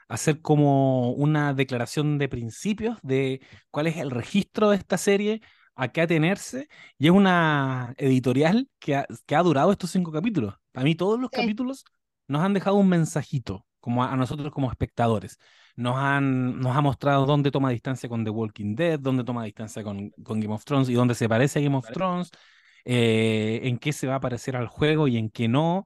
hacer 0.10 0.42
como 0.42 1.12
una 1.12 1.54
declaración 1.54 2.18
de 2.18 2.28
principios 2.28 2.98
de 3.04 3.42
cuál 3.72 3.88
es 3.88 3.98
el 3.98 4.12
registro 4.12 4.72
de 4.72 4.78
esta 4.78 4.98
serie, 4.98 5.42
a 5.76 5.90
qué 5.90 6.02
atenerse, 6.02 6.68
y 6.98 7.06
es 7.08 7.12
una 7.14 7.94
editorial 7.98 8.68
que 8.80 8.96
ha, 8.96 9.06
que 9.26 9.36
ha 9.36 9.44
durado 9.44 9.72
estos 9.72 9.92
cinco 9.92 10.12
capítulos. 10.12 10.56
Para 10.72 10.84
mí 10.84 10.96
todos 10.96 11.20
los 11.20 11.30
sí, 11.32 11.40
capítulos 11.40 11.86
nos 12.28 12.42
han 12.42 12.54
dejado 12.54 12.76
un 12.78 12.90
mensajito, 12.90 13.66
como 13.80 14.04
a, 14.04 14.12
a 14.12 14.16
nosotros 14.18 14.52
como 14.52 14.70
espectadores. 14.72 15.38
Nos 15.76 15.96
han, 15.98 16.60
nos 16.60 16.76
ha 16.76 16.82
mostrado 16.82 17.26
dónde 17.26 17.52
toma 17.52 17.70
distancia 17.70 18.10
con 18.10 18.24
The 18.26 18.32
Walking 18.32 18.76
Dead, 18.76 19.00
dónde 19.00 19.24
toma 19.24 19.46
distancia 19.46 19.84
con, 19.84 20.10
con 20.24 20.40
Game 20.40 20.54
of 20.54 20.66
Thrones 20.66 20.90
y 20.90 20.94
dónde 20.94 21.16
se 21.16 21.30
parece 21.30 21.60
a 21.60 21.62
Game 21.62 21.78
of 21.78 21.88
Thrones 21.92 22.32
eh, 22.92 23.62
en 23.66 23.78
qué 23.78 23.94
se 23.94 24.08
va 24.08 24.16
a 24.16 24.20
parecer 24.20 24.56
al 24.56 24.68
juego 24.68 25.08
y 25.08 25.18
en 25.18 25.30
qué 25.30 25.48
no. 25.48 25.86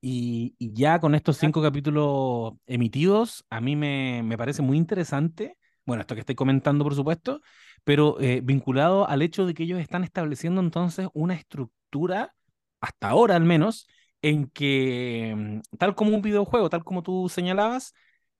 Y, 0.00 0.54
y 0.58 0.72
ya 0.72 1.00
con 1.00 1.14
estos 1.16 1.36
cinco 1.38 1.60
capítulos 1.62 2.54
emitidos, 2.66 3.44
a 3.50 3.60
mí 3.60 3.74
me, 3.74 4.22
me 4.22 4.38
parece 4.38 4.62
muy 4.62 4.76
interesante, 4.76 5.58
bueno, 5.84 6.02
esto 6.02 6.14
que 6.14 6.20
estoy 6.20 6.36
comentando, 6.36 6.84
por 6.84 6.94
supuesto, 6.94 7.40
pero 7.84 8.20
eh, 8.20 8.40
vinculado 8.42 9.08
al 9.08 9.22
hecho 9.22 9.46
de 9.46 9.54
que 9.54 9.64
ellos 9.64 9.80
están 9.80 10.04
estableciendo 10.04 10.60
entonces 10.60 11.08
una 11.12 11.34
estructura, 11.34 12.34
hasta 12.80 13.08
ahora 13.08 13.34
al 13.36 13.44
menos, 13.44 13.88
en 14.22 14.48
que, 14.50 15.34
mm, 15.36 15.76
tal 15.78 15.94
como 15.96 16.14
un 16.14 16.22
videojuego, 16.22 16.70
tal 16.70 16.84
como 16.84 17.02
tú 17.02 17.28
señalabas, 17.28 17.94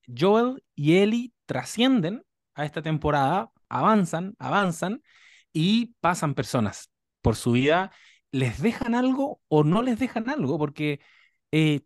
Joel 0.06 0.62
y 0.76 0.96
Ellie 0.98 1.32
trascienden 1.46 2.22
a 2.54 2.64
esta 2.64 2.80
temporada, 2.82 3.50
avanzan, 3.68 4.34
avanzan 4.38 5.02
y 5.52 5.94
pasan 6.00 6.34
personas 6.34 6.93
por 7.24 7.36
su 7.36 7.52
vida, 7.52 7.90
les 8.32 8.62
dejan 8.62 8.94
algo 8.94 9.40
o 9.48 9.64
no 9.64 9.82
les 9.82 9.98
dejan 9.98 10.28
algo, 10.30 10.58
porque 10.58 11.00
eh, 11.52 11.82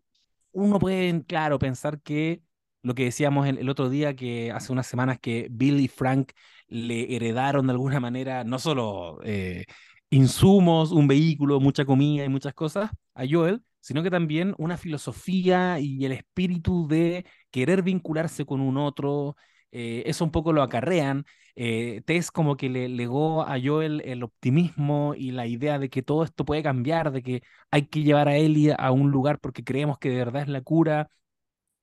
uno 0.53 0.79
puede, 0.81 1.25
claro, 1.27 1.59
pensar 1.59 2.03
que 2.03 2.43
lo 2.83 2.95
que 2.95 3.05
decíamos 3.05 3.47
el, 3.49 3.69
otro 3.69 3.91
día, 3.91 4.17
que 4.17 4.53
hace 4.53 4.73
unas 4.73 4.87
semanas 4.87 5.19
que 5.21 5.49
Bill 5.51 5.81
y 5.81 5.89
Frank 5.89 6.33
le 6.69 7.15
heredaron 7.17 7.67
de 7.67 7.73
alguna 7.73 8.01
manera 8.01 8.45
no 8.45 8.59
solo 8.59 9.21
eh, 9.25 9.65
insumos, 10.11 10.93
un 10.93 11.09
vehículo, 11.09 11.61
mucha 11.61 11.85
comida 11.85 12.25
y 12.25 12.29
muchas 12.29 12.55
cosas 12.55 12.91
a 13.15 13.25
Joel, 13.29 13.63
sino 13.81 14.03
que 14.03 14.11
también 14.11 14.55
una 14.59 14.77
filosofía 14.77 15.81
y 15.81 16.05
el 16.05 16.13
espíritu 16.13 16.89
de 16.89 17.27
querer 17.51 17.83
vincularse 17.83 18.45
con 18.47 18.61
un 18.61 18.77
otro. 18.79 19.37
Eh, 19.73 20.03
eso 20.07 20.25
un 20.25 20.31
poco 20.31 20.53
lo 20.53 20.63
acarrean. 20.63 21.25
Eh, 21.57 22.03
Tess 22.07 22.31
como 22.31 22.57
que 22.57 22.69
le 22.69 22.89
legó 22.89 23.43
a 23.43 23.59
Joel 23.63 24.01
el 24.05 24.23
optimismo 24.23 25.15
y 25.17 25.33
la 25.33 25.47
idea 25.47 25.79
de 25.79 25.91
que 25.91 26.03
todo 26.03 26.23
esto 26.25 26.45
puede 26.45 26.63
cambiar, 26.63 27.11
de 27.13 27.23
que 27.23 27.43
hay 27.71 27.87
que 27.87 28.03
llevar 28.03 28.29
a 28.29 28.37
Ellie 28.37 28.75
a 28.79 28.93
un 28.93 29.11
lugar 29.11 29.41
porque 29.41 29.65
creemos 29.65 29.99
que 29.99 30.11
de 30.11 30.17
verdad 30.17 30.43
es 30.43 30.49
la 30.49 30.61
cura. 30.63 31.11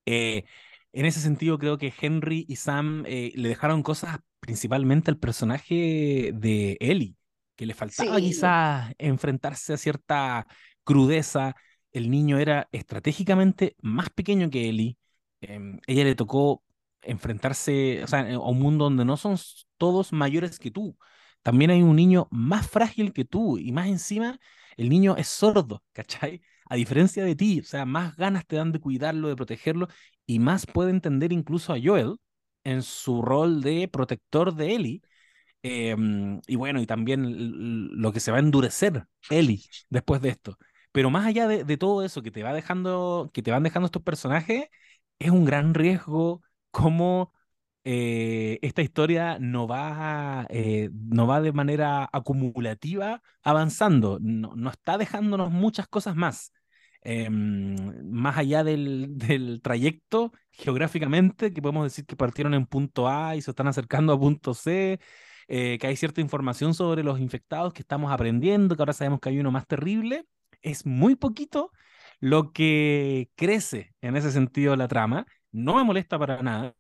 Eh, 0.05 0.45
en 0.93 1.05
ese 1.05 1.19
sentido, 1.19 1.57
creo 1.59 1.77
que 1.77 1.93
Henry 1.99 2.45
y 2.47 2.55
Sam 2.55 3.03
eh, 3.07 3.31
le 3.35 3.49
dejaron 3.49 3.83
cosas 3.83 4.19
principalmente 4.39 5.11
al 5.11 5.17
personaje 5.17 6.31
de 6.33 6.77
Ellie, 6.79 7.15
que 7.55 7.65
le 7.65 7.73
faltaba 7.73 8.15
Sí, 8.17 8.21
quizás 8.27 8.93
enfrentarse 8.97 9.73
a 9.73 9.77
cierta 9.77 10.47
crudeza. 10.83 11.55
El 11.91 12.09
niño 12.09 12.37
era 12.37 12.67
estratégicamente 12.71 13.75
más 13.81 14.09
pequeño 14.09 14.49
que 14.49 14.69
Ellie. 14.69 14.97
Em, 15.41 15.79
ella 15.87 16.03
le 16.03 16.15
tocó 16.15 16.63
enfrentarse, 17.05 18.03
o 18.03 18.07
sea, 18.07 18.21
a 18.33 18.39
un 18.39 18.59
mundo 18.59 18.85
donde 18.85 19.05
no 19.05 19.17
son 19.17 19.37
todos 19.77 20.13
mayores 20.13 20.59
que 20.59 20.71
tú. 20.71 20.97
También 21.43 21.71
hay 21.71 21.81
un 21.83 21.95
niño 21.95 22.27
más 22.31 22.67
frágil 22.69 23.13
que 23.13 23.25
tú 23.25 23.57
y 23.57 23.71
más 23.71 23.87
encima 23.87 24.39
el 24.77 24.89
niño 24.89 25.15
es 25.17 25.27
sordo, 25.27 25.83
¿cachai? 25.93 26.41
A 26.69 26.75
diferencia 26.75 27.23
de 27.23 27.35
ti, 27.35 27.59
o 27.59 27.63
sea, 27.63 27.85
más 27.85 28.15
ganas 28.17 28.45
te 28.47 28.55
dan 28.55 28.71
de 28.71 28.79
cuidarlo, 28.79 29.27
de 29.29 29.35
protegerlo 29.35 29.87
y 30.25 30.39
más 30.39 30.65
puede 30.65 30.89
entender 30.91 31.31
incluso 31.31 31.73
a 31.73 31.77
Joel 31.81 32.17
en 32.63 32.81
su 32.81 33.21
rol 33.21 33.61
de 33.61 33.87
protector 33.87 34.55
de 34.55 34.73
Ellie. 34.75 35.01
Em, 35.63 36.41
y 36.47 36.55
bueno, 36.55 36.81
y 36.81 36.85
también 36.85 37.91
lo 38.01 38.11
que 38.13 38.19
se 38.19 38.31
va 38.31 38.37
a 38.37 38.39
endurecer 38.41 39.05
Ellie 39.29 39.63
después 39.89 40.21
de 40.21 40.29
esto. 40.29 40.57
Pero 40.91 41.09
más 41.09 41.25
allá 41.25 41.47
de, 41.47 41.63
de 41.63 41.77
todo 41.77 42.03
eso 42.03 42.21
que 42.21 42.31
te 42.31 42.43
va 42.43 42.53
dejando, 42.53 43.31
que 43.33 43.41
te 43.41 43.51
van 43.51 43.63
dejando 43.63 43.87
estos 43.87 44.03
personajes, 44.03 44.65
es 45.19 45.31
un 45.31 45.45
gran 45.45 45.73
riesgo 45.73 46.41
cómo 46.75 47.33
eh, 47.85 48.59
esta 48.61 48.81
historia 48.81 49.37
no 49.39 49.65
va, 49.67 50.45
eh, 50.49 50.89
no 50.91 51.25
va 51.25 51.39
de 51.41 51.53
manera 51.53 52.09
acumulativa 52.11 53.21
avanzando, 53.43 54.19
no, 54.21 54.55
no 54.57 54.69
está 54.69 54.97
dejándonos 54.97 55.51
muchas 55.51 55.87
cosas 55.87 56.15
más. 56.17 56.51
Em, 57.01 57.75
más 58.11 58.37
allá 58.37 58.63
del, 58.65 59.07
del 59.17 59.61
trayecto 59.61 60.33
geográficamente, 60.51 61.53
que 61.53 61.61
podemos 61.61 61.85
decir 61.85 62.05
que 62.05 62.17
partieron 62.17 62.53
en 62.55 62.65
punto 62.65 63.07
A 63.07 63.35
y 63.37 63.41
se 63.41 63.51
están 63.51 63.67
acercando 63.67 64.11
a 64.13 64.19
punto 64.19 64.53
C, 64.53 64.99
eh, 65.47 65.77
que 65.79 65.87
hay 65.87 65.95
cierta 65.95 66.19
información 66.21 66.73
sobre 66.73 67.03
los 67.03 67.19
infectados 67.21 67.73
que 67.73 67.83
estamos 67.83 68.11
aprendiendo, 68.11 68.75
que 68.75 68.81
ahora 68.81 68.93
sabemos 68.93 69.21
que 69.21 69.29
hay 69.29 69.39
uno 69.39 69.51
más 69.51 69.65
terrible, 69.67 70.25
es 70.61 70.85
muy 70.85 71.15
poquito 71.15 71.71
lo 72.19 72.51
que 72.51 73.29
crece 73.35 73.93
en 74.01 74.17
ese 74.17 74.31
sentido 74.31 74.75
la 74.75 74.87
trama. 74.89 75.25
No 75.55 75.75
me 75.75 75.83
molesta 75.83 76.19
para 76.19 76.41
nada. 76.41 76.75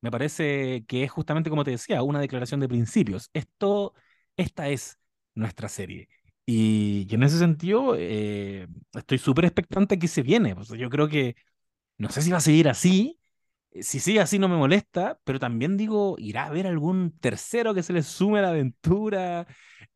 Me 0.00 0.10
parece 0.10 0.84
que 0.86 1.02
es 1.04 1.10
justamente 1.10 1.48
como 1.50 1.64
te 1.64 1.70
decía, 1.72 2.02
una 2.02 2.20
declaración 2.20 2.60
de 2.60 2.68
principios. 2.68 3.30
Esto, 3.32 3.94
esta 4.36 4.68
es 4.68 4.98
nuestra 5.34 5.68
serie. 5.68 6.08
Y, 6.46 7.06
en 7.10 7.22
ese 7.22 7.38
sentido, 7.38 7.94
eh, 7.96 8.68
estoy 8.94 9.18
súper 9.18 9.46
expectante 9.46 9.98
que 9.98 10.08
se 10.08 10.22
viene. 10.22 10.54
Yo 10.76 10.90
creo 10.90 11.08
que, 11.08 11.36
no 11.98 12.10
sé 12.10 12.22
si 12.22 12.30
va 12.32 12.38
a 12.38 12.40
seguir 12.40 12.68
así. 12.68 13.20
eh, 13.72 13.82
Si 13.82 14.00
sigue 14.00 14.20
así 14.20 14.38
no 14.38 14.48
me 14.48 14.56
molesta, 14.56 15.20
pero 15.24 15.40
también 15.40 15.76
digo, 15.78 16.16
irá 16.18 16.44
a 16.44 16.46
haber 16.48 16.66
algún 16.66 17.18
tercero 17.20 17.74
que 17.74 17.82
se 17.84 17.92
le 17.94 18.02
sume 18.02 18.40
a 18.40 18.42
la 18.42 18.50
aventura, 18.50 19.46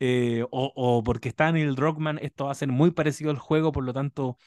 eh, 0.01 0.45
o, 0.51 1.03
porque 1.05 1.29
está 1.31 1.53
Neil 1.53 1.75
Druckmann, 1.77 2.19
esto 2.23 2.47
va 2.47 2.53
a 2.53 2.55
ser 2.55 2.69
muy 2.69 2.91
parecido 2.93 3.31
al 3.31 3.39
juego, 3.39 3.73
por 3.73 3.85
lo 3.85 3.93
tanto 3.95 4.39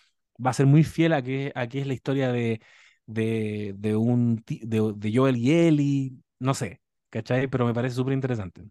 va 0.43 0.51
a 0.51 0.53
ser 0.53 0.65
muy 0.67 0.83
fiel 0.83 1.13
a 1.13 1.21
que, 1.23 1.51
a 1.55 1.67
que 1.67 1.81
es 1.81 1.87
la 1.87 1.93
historia 1.93 2.31
de, 2.31 2.61
de, 3.07 3.73
de, 3.77 3.95
un, 3.95 4.43
de, 4.47 4.93
de 4.95 5.11
Joel 5.17 5.37
y 5.37 5.51
Ellie, 5.53 6.13
no 6.39 6.53
sé, 6.53 6.81
¿cachai? 7.09 7.47
Pero 7.47 7.65
me 7.65 7.73
parece 7.73 7.95
súper 7.95 8.13
interesante. 8.13 8.63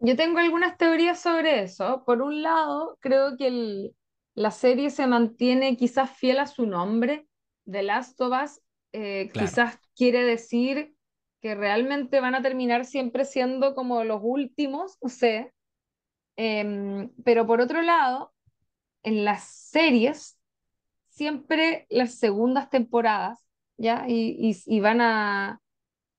yo 0.00 0.16
tengo 0.16 0.38
algunas 0.38 0.76
teorías 0.76 1.20
sobre 1.20 1.62
eso. 1.62 2.04
Por 2.04 2.22
un 2.22 2.42
lado, 2.42 2.96
creo 3.00 3.36
que 3.36 3.46
el- 3.48 3.96
la 4.34 4.50
serie 4.50 4.90
se 4.90 5.06
mantiene 5.06 5.76
quizás 5.76 6.10
fiel 6.16 6.38
a 6.38 6.46
su 6.46 6.66
nombre, 6.66 7.26
The 7.70 7.82
Last 7.82 8.20
of 8.20 8.32
Us. 8.44 8.60
eh, 8.92 9.32
Claro, 9.32 9.60
quizás 9.60 9.78
quiere 9.96 10.24
decir 10.24 10.94
que 11.42 11.54
realmente 11.54 12.20
van 12.20 12.34
a 12.34 12.42
terminar 12.42 12.84
siempre 12.86 13.24
siendo 13.26 13.74
como 13.74 14.04
los 14.04 14.20
últimos, 14.22 14.96
no 15.02 15.08
sé. 15.10 15.52
Em, 16.36 17.10
pero 17.24 17.46
por 17.46 17.60
otro 17.60 17.82
lado, 17.82 18.34
en 19.04 19.24
las 19.26 19.44
series, 19.44 20.38
siempre 21.08 21.86
las 21.90 22.14
segundas 22.16 22.70
temporadas, 22.70 23.45
¿ya? 23.78 24.04
Y, 24.08 24.36
y, 24.50 24.56
y 24.76 24.80
van 24.80 25.00
a, 25.00 25.60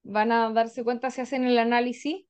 van 0.04 0.32
a 0.32 0.52
darse 0.52 0.84
cuenta 0.84 1.12
si 1.12 1.22
hacen 1.22 1.46
el 1.46 1.58
análisis 1.60 2.26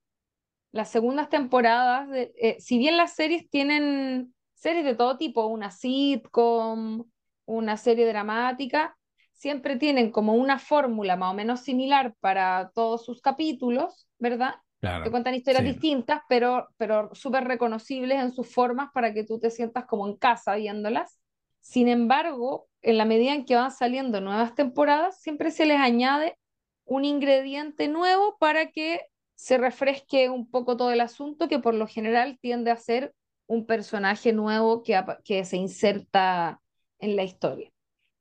las 0.72 0.90
segundas 0.92 1.30
temporadas, 1.30 2.10
de- 2.10 2.34
eh, 2.40 2.58
si 2.60 2.78
bien 2.78 2.98
las 2.98 3.16
series 3.16 3.50
tienen 3.50 4.34
series 4.56 4.86
de 4.86 4.96
todo 4.96 5.18
tipo, 5.18 5.46
una 5.48 5.72
sitcom, 5.72 7.06
una 7.46 7.78
serie 7.78 8.08
dramática, 8.08 8.98
siempre 9.34 9.78
tienen 9.78 10.12
como 10.12 10.34
una 10.36 10.60
fórmula 10.60 11.16
más 11.16 11.32
o 11.32 11.36
menos 11.36 11.62
similar 11.62 12.16
para 12.20 12.72
todos 12.76 13.06
sus 13.06 13.22
capítulos, 13.22 14.08
¿verdad? 14.20 14.56
Te 15.02 15.12
claro, 15.12 15.12
cuentan 15.12 15.36
historias 15.36 15.64
sí, 15.64 15.66
distintas, 15.66 16.22
pero, 16.28 16.68
pero 16.78 17.10
súper 17.14 17.46
reconocibles 17.46 18.20
en 18.20 18.32
sus 18.34 18.52
formas 18.54 18.90
para 18.94 19.14
que 19.14 19.24
tú 19.24 19.40
te 19.40 19.52
sientas 19.52 19.86
como 19.86 20.08
en 20.08 20.18
casa 20.18 20.56
viéndolas. 20.56 21.20
Sin 21.68 21.90
embargo, 21.90 22.70
en 22.82 22.98
la 22.98 23.04
medida 23.04 23.34
en 23.34 23.44
que 23.44 23.56
van 23.56 23.72
saliendo 23.72 24.22
nuevas 24.22 24.56
temporadas, 24.56 25.20
siempre 25.20 25.52
se 25.52 25.66
les 25.66 25.78
añade 25.78 26.40
un 26.86 27.04
ingrediente 27.04 27.90
nuevo 27.90 28.38
para 28.40 28.72
que 28.72 29.02
se 29.36 29.58
refresque 29.58 30.30
un 30.30 30.50
poco 30.50 30.78
todo 30.78 30.92
el 30.92 31.02
asunto, 31.02 31.50
que 31.50 31.60
por 31.60 31.74
lo 31.74 31.86
general 31.86 32.40
tiende 32.42 32.72
a 32.72 32.78
ser 32.78 33.14
un 33.48 33.66
personaje 33.66 34.32
nuevo 34.32 34.82
que, 34.82 34.98
que 35.26 35.44
se 35.44 35.58
inserta 35.58 36.62
en 37.00 37.18
la 37.18 37.24
historia. 37.24 37.70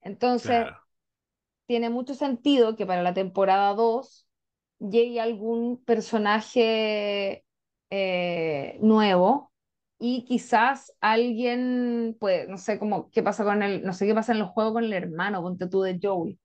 Entonces, 0.01 0.65
claro, 0.65 0.81
tiene 1.67 1.89
mucho 1.89 2.15
sentido 2.15 2.75
que 2.75 2.85
para 2.85 3.03
la 3.03 3.15
temporada 3.15 3.75
2 3.75 4.27
llegue 4.81 5.21
algún 5.21 5.85
personaje 5.85 7.45
eh, 7.91 8.79
nuevo 8.81 9.53
y 9.99 10.25
quizás 10.25 10.93
alguien, 11.01 12.17
pues, 12.21 12.49
no 12.49 12.59
sé 12.59 12.79
cómo, 12.79 13.11
qué 13.11 13.23
pasa 13.23 13.45
con 13.45 13.63
el, 13.63 13.83
no 13.83 13.93
sé 13.93 14.07
qué 14.07 14.15
pasa 14.15 14.33
en 14.33 14.39
los 14.39 14.51
juegos 14.51 14.75
con 14.75 14.85
el 14.85 14.93
hermano, 14.93 15.43
ponte 15.43 15.69
tú 15.69 15.83
de 15.83 15.99
Joel, 16.03 16.39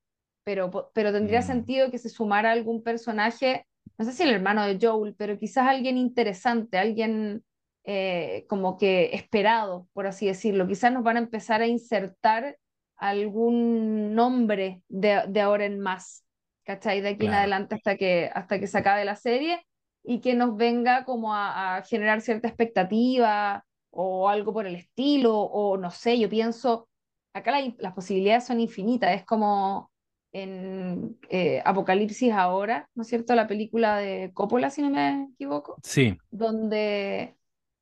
pero, 0.43 0.91
pero 0.93 1.11
tendría 1.11 1.41
mm, 1.41 1.43
sentido 1.43 1.91
que 1.91 1.97
se 1.97 2.09
sumara 2.09 2.51
algún 2.51 2.81
personaje, 2.81 3.67
no 3.97 4.05
sé 4.05 4.13
si 4.13 4.23
el 4.23 4.31
hermano 4.31 4.65
de 4.65 4.77
Joel, 4.81 5.15
pero 5.17 5.37
quizás 5.37 5.67
alguien 5.67 5.97
interesante, 5.97 6.77
alguien 6.77 7.43
eh, 7.83 8.45
como 8.47 8.77
que 8.77 9.09
esperado, 9.13 9.87
por 9.93 10.07
así 10.07 10.27
decirlo. 10.27 10.67
Quizás 10.67 10.93
nos 10.93 11.03
van 11.03 11.17
a 11.17 11.21
empezar 11.21 11.61
a 11.61 11.67
insertar 11.67 12.57
algún 12.95 14.13
nombre 14.13 14.83
de, 14.87 15.23
de 15.27 15.41
ahora 15.41 15.65
en 15.65 15.79
más, 15.79 16.23
¿cachai? 16.63 17.01
De 17.01 17.09
aquí 17.09 17.25
en 17.25 17.33
adelante 17.33 17.75
hasta 17.75 17.97
que, 17.97 18.29
hasta 18.33 18.59
que 18.59 18.67
se 18.67 18.77
acabe 18.77 19.03
la 19.03 19.15
serie 19.15 19.65
y 20.03 20.21
que 20.21 20.33
nos 20.35 20.55
venga 20.57 21.05
como 21.05 21.33
a, 21.33 21.77
a 21.77 21.83
generar 21.83 22.21
cierta 22.21 22.47
expectativa 22.47 23.65
o 23.91 24.29
algo 24.29 24.53
por 24.53 24.65
el 24.67 24.75
estilo, 24.75 25.37
o 25.37 25.77
no 25.77 25.91
sé, 25.91 26.17
yo 26.19 26.29
pienso, 26.29 26.87
acá 27.33 27.51
la- 27.51 27.73
las 27.79 27.93
posibilidades 27.93 28.45
son 28.45 28.59
infinitas, 28.59 29.13
es 29.15 29.25
como 29.25 29.91
en 30.33 31.19
eh, 31.29 31.61
Apocalipsis 31.65 32.31
ahora, 32.33 32.87
¿no 32.95 33.03
es 33.03 33.09
cierto? 33.09 33.35
La 33.35 33.47
película 33.47 33.97
de 33.97 34.31
Coppola, 34.33 34.69
si 34.69 34.81
no 34.81 34.89
me 34.89 35.27
equivoco, 35.33 35.81
sí, 35.83 36.17
donde, 36.29 37.35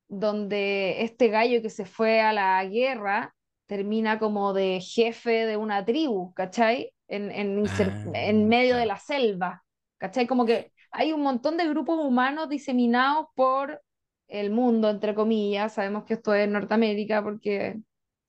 donde 0.08 1.02
este 1.04 1.28
gallo 1.28 1.62
que 1.62 1.70
se 1.70 1.84
fue 1.84 2.20
a 2.20 2.32
la 2.32 2.64
guerra 2.64 3.34
termina 3.66 4.18
como 4.18 4.52
de 4.52 4.80
jefe 4.80 5.46
de 5.46 5.56
una 5.56 5.84
tribu, 5.84 6.34
¿cachai? 6.34 6.92
En, 7.08 7.30
en, 7.30 7.64
ah, 7.78 8.00
en 8.14 8.48
medio 8.48 8.76
de 8.76 8.86
la 8.86 8.98
selva, 8.98 9.62
¿cachai? 9.98 10.26
Como 10.26 10.44
que 10.46 10.72
hay 10.90 11.12
un 11.12 11.22
montón 11.22 11.56
de 11.56 11.68
grupos 11.68 11.98
humanos 12.04 12.48
diseminados 12.48 13.26
por 13.34 13.82
el 14.28 14.50
mundo, 14.50 14.90
entre 14.90 15.14
comillas. 15.14 15.74
Sabemos 15.74 16.04
que 16.04 16.14
esto 16.14 16.34
es 16.34 16.48
Norteamérica 16.48 17.22
porque 17.22 17.80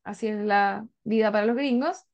así 0.03 0.27
es 0.27 0.37
la 0.37 0.87
vida 1.03 1.31
para 1.31 1.45
los 1.45 1.55
gringos. 1.55 2.05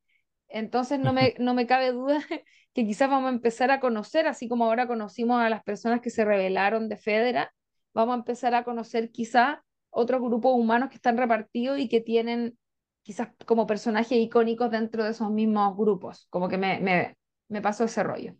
Entonces 0.47 0.99
no 0.99 1.13
me, 1.13 1.35
no 1.39 1.53
me 1.53 1.67
cabe 1.67 1.91
duda 1.91 2.19
que 2.73 2.85
quizás 2.85 3.09
vamos 3.09 3.29
a 3.31 3.33
empezar 3.33 3.71
a 3.71 3.79
conocer, 3.79 4.27
así 4.27 4.47
como 4.47 4.65
ahora 4.65 4.87
conocimos 4.87 5.41
a 5.41 5.49
las 5.49 5.63
personas 5.63 6.01
que 6.01 6.09
se 6.09 6.25
rebelaron 6.25 6.89
de 6.89 6.97
Federa, 6.97 7.53
vamos 7.93 8.13
a 8.13 8.17
empezar 8.19 8.55
a 8.55 8.63
conocer 8.63 9.11
quizás 9.11 9.59
otros 9.89 10.21
grupos 10.21 10.53
humanos 10.53 10.89
que 10.89 10.95
están 10.95 11.17
repartidos 11.17 11.79
y 11.79 11.89
que 11.89 12.01
tienen 12.01 12.57
quizás 13.01 13.29
como 13.45 13.65
personajes 13.67 14.17
icónicos 14.17 14.69
dentro 14.69 15.03
de 15.03 15.11
esos 15.11 15.31
mismos 15.31 15.75
grupos. 15.75 16.27
Como 16.29 16.49
que 16.49 16.57
me, 16.57 16.79
me, 16.79 17.17
me 17.47 17.61
pasó 17.61 17.85
ese 17.85 18.03
rollo. 18.03 18.35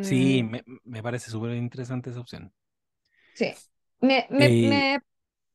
Sí, 0.00 0.42
Em, 0.42 0.44
me, 0.44 0.62
me 0.84 1.02
parece 1.02 1.30
súper 1.30 1.52
interesante 1.56 2.10
esa 2.10 2.20
opción. 2.20 2.52
sí. 3.32 3.54
Me, 4.00 4.26
me, 4.30 4.58
Eh, 4.58 4.60
me, 4.60 5.00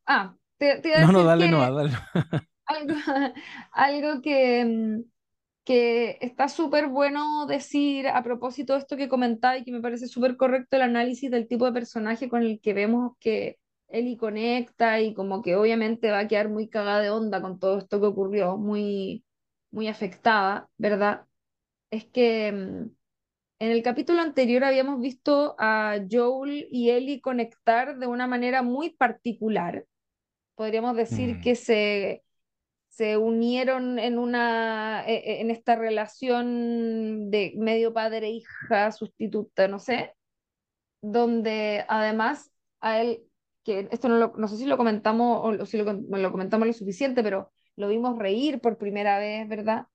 ah, 0.07 0.35
te, 0.57 0.79
te 0.81 0.89
iba 0.89 0.97
a 0.99 1.01
No, 1.01 1.11
no, 1.11 1.23
decir 1.23 1.23
dale 1.23 1.47
que 1.49 1.49
no, 1.49 1.73
dale. 1.73 1.91
algo, 2.65 2.93
algo 3.73 4.21
que, 4.21 4.65
mm, 4.65 5.03
que 5.65 6.17
está 6.21 6.49
súper 6.49 6.87
bueno 6.89 7.45
decir 7.47 8.07
a 8.07 8.23
propósito 8.23 8.73
de 8.73 8.79
esto 8.79 8.97
que 8.97 9.09
comentaba 9.09 9.57
y 9.57 9.63
que 9.65 9.71
me 9.71 9.81
parece 9.81 10.07
súper 10.07 10.37
correcto 10.37 10.75
el 10.77 10.83
análisis 10.83 11.31
del 11.31 11.47
tipo 11.47 11.65
de 11.65 11.73
personaje 11.73 12.29
con 12.29 12.43
el 12.43 12.59
que 12.61 12.73
vemos 12.73 13.13
que 13.19 13.59
Ellie 13.89 14.17
conecta 14.17 15.01
y 15.01 15.13
como 15.13 15.41
que 15.43 15.55
obviamente 15.55 16.11
va 16.11 16.19
a 16.21 16.27
quedar 16.27 16.49
muy 16.49 16.69
cagada 16.69 17.01
de 17.01 17.09
onda 17.11 17.41
con 17.41 17.59
todo 17.59 17.79
esto 17.79 17.99
que 18.01 18.07
ocurrió, 18.07 18.57
muy, 18.57 19.25
muy 19.71 19.87
afectada, 19.87 20.69
¿verdad? 20.77 21.25
Es 21.91 22.05
que 22.05 22.51
mm, 22.51 22.89
en 23.59 23.71
el 23.71 23.83
capítulo 23.83 24.21
anterior 24.21 24.63
habíamos 24.63 25.01
visto 25.01 25.55
a 25.59 25.97
Joel 26.09 26.67
y 26.71 26.89
Ellie 26.91 27.21
conectar 27.21 27.97
de 27.99 28.07
una 28.07 28.27
manera 28.27 28.61
muy 28.63 28.91
particular. 28.91 29.85
Podríamos 30.55 30.95
decir 30.97 31.39
Mm, 31.39 31.41
que 31.41 31.55
se 31.55 32.23
se 32.89 33.17
unieron 33.17 33.99
en 33.99 34.19
una 34.19 35.03
e- 35.07 35.15
e- 35.17 35.41
en 35.41 35.51
esta 35.51 35.75
relación 35.77 37.31
de 37.31 37.53
medio 37.57 37.93
padre-hija 37.93 38.91
sustituta, 38.93 39.67
no 39.67 39.79
sé, 39.79 40.15
donde 41.01 41.85
además 41.87 42.51
a 42.81 43.01
él, 43.01 43.23
que 43.63 43.87
esto 43.91 44.09
no, 44.09 44.17
lo- 44.17 44.33
no 44.37 44.47
sé 44.47 44.57
si 44.57 44.65
lo 44.65 44.77
comentamos 44.77 45.59
o 45.61 45.65
si 45.65 45.77
lo, 45.77 45.93
lo 45.93 46.31
comentamos 46.31 46.67
lo 46.67 46.73
suficiente, 46.73 47.23
pero 47.23 47.51
lo 47.75 47.87
vimos 47.89 48.17
reír 48.17 48.59
por 48.61 48.77
primera 48.77 49.19
vez, 49.19 49.47
¿verdad? 49.47 49.87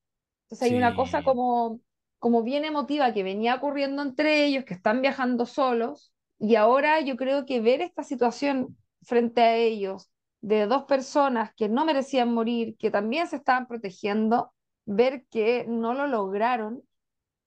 Entonces 0.45 0.63
hay 0.67 0.75
una 0.77 0.95
cosa 0.95 1.23
sí, 1.23 1.25
como, 1.25 1.81
como 2.25 2.43
bien 2.43 2.65
emotiva 2.65 3.13
que 3.13 3.23
venía 3.23 3.57
ocurriendo 3.57 4.03
entre 4.03 4.47
ellos, 4.47 4.65
que 4.65 4.75
están 4.75 5.03
viajando 5.03 5.45
solos, 5.47 6.15
y 6.39 6.55
ahora 6.57 7.01
yo 7.01 7.17
creo 7.17 7.45
que 7.47 7.61
ver 7.61 7.83
esta 7.83 8.03
situación 8.03 8.73
frente 9.03 9.43
a 9.43 9.57
ellos, 9.57 10.11
de 10.41 10.67
dos 10.67 10.85
personas 10.85 11.53
que 11.55 11.69
no 11.69 11.85
merecían 11.85 12.33
morir, 12.33 12.77
que 12.79 12.91
también 12.91 13.27
se 13.29 13.37
estaban 13.37 13.67
protegiendo, 13.69 14.53
ver 14.87 15.27
que 15.31 15.67
no 15.69 15.93
lo 15.95 16.07
lograron, 16.07 16.83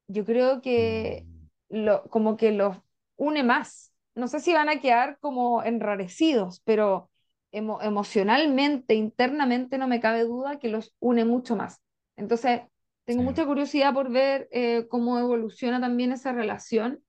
yo 0.08 0.26
creo 0.26 0.62
que 0.62 1.28
mm, 1.70 1.86
lo, 1.86 2.04
como 2.10 2.38
que 2.38 2.52
los 2.52 2.78
une 3.18 3.44
más. 3.44 3.94
No 4.16 4.28
sé 4.28 4.40
si 4.40 4.54
van 4.54 4.70
a 4.70 4.80
quedar 4.82 5.20
como 5.20 5.64
enrarecidos, 5.64 6.62
pero 6.66 7.10
emo- 7.52 7.82
emocionalmente, 7.82 8.96
internamente, 8.96 9.78
no 9.78 9.88
me 9.88 10.00
cabe 10.00 10.24
duda 10.24 10.60
que 10.60 10.70
los 10.70 10.96
une 11.00 11.26
mucho 11.26 11.56
más. 11.56 11.82
Entonces, 12.16 12.62
tengo 13.08 13.24
sí, 13.24 13.24
mucha 13.24 13.48
curiosidad 13.48 13.96
por 13.96 14.12
ver 14.12 14.50
eh, 14.52 14.88
cómo 14.90 15.20
evoluciona 15.20 15.82
también 15.82 16.14
esa 16.14 16.34
relación. 16.34 17.04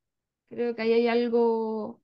Creo 0.50 0.74
que 0.76 0.82
ahí 0.82 0.94
hay 0.94 1.08
algo, 1.08 2.02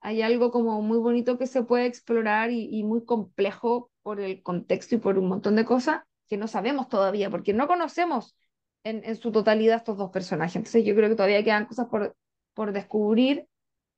hay 0.00 0.22
algo 0.22 0.50
como 0.52 0.82
muy 0.82 0.98
bonito 0.98 1.38
que 1.38 1.46
se 1.46 1.62
puede 1.64 1.86
explorar 1.86 2.50
y, 2.50 2.68
y 2.70 2.84
muy 2.84 3.04
complejo 3.04 3.90
por 4.02 4.20
el 4.20 4.42
contexto 4.42 4.96
y 4.96 4.98
por 4.98 5.18
un 5.18 5.28
montón 5.28 5.56
de 5.56 5.64
cosas 5.64 6.02
que 6.28 6.36
no 6.38 6.48
sabemos 6.48 6.88
todavía, 6.88 7.30
porque 7.30 7.54
no 7.54 7.68
conocemos 7.68 8.36
en, 8.84 9.04
en 9.04 9.16
su 9.16 9.32
totalidad 9.32 9.78
estos 9.78 9.98
dos 9.98 10.10
personajes. 10.10 10.56
Entonces 10.56 10.84
yo 10.84 10.94
creo 10.96 11.08
que 11.10 11.16
todavía 11.16 11.44
quedan 11.44 11.66
cosas 11.66 11.88
por, 11.88 12.16
por 12.54 12.72
descubrir, 12.72 13.48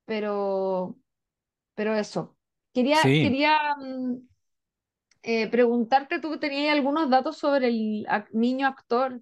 pero, 0.06 0.96
pero 1.74 1.94
eso. 1.96 2.36
Quería, 2.72 2.98
sí. 3.02 3.12
quería 3.20 3.76
mm, 3.76 4.16
eh, 5.26 5.48
preguntarte, 5.50 6.20
tú 6.20 6.30
que 6.32 6.38
tenías 6.38 6.74
algunos 6.76 7.10
datos 7.10 7.38
sobre 7.38 7.68
el 7.68 8.06
niño 8.32 8.68
actor. 8.68 9.20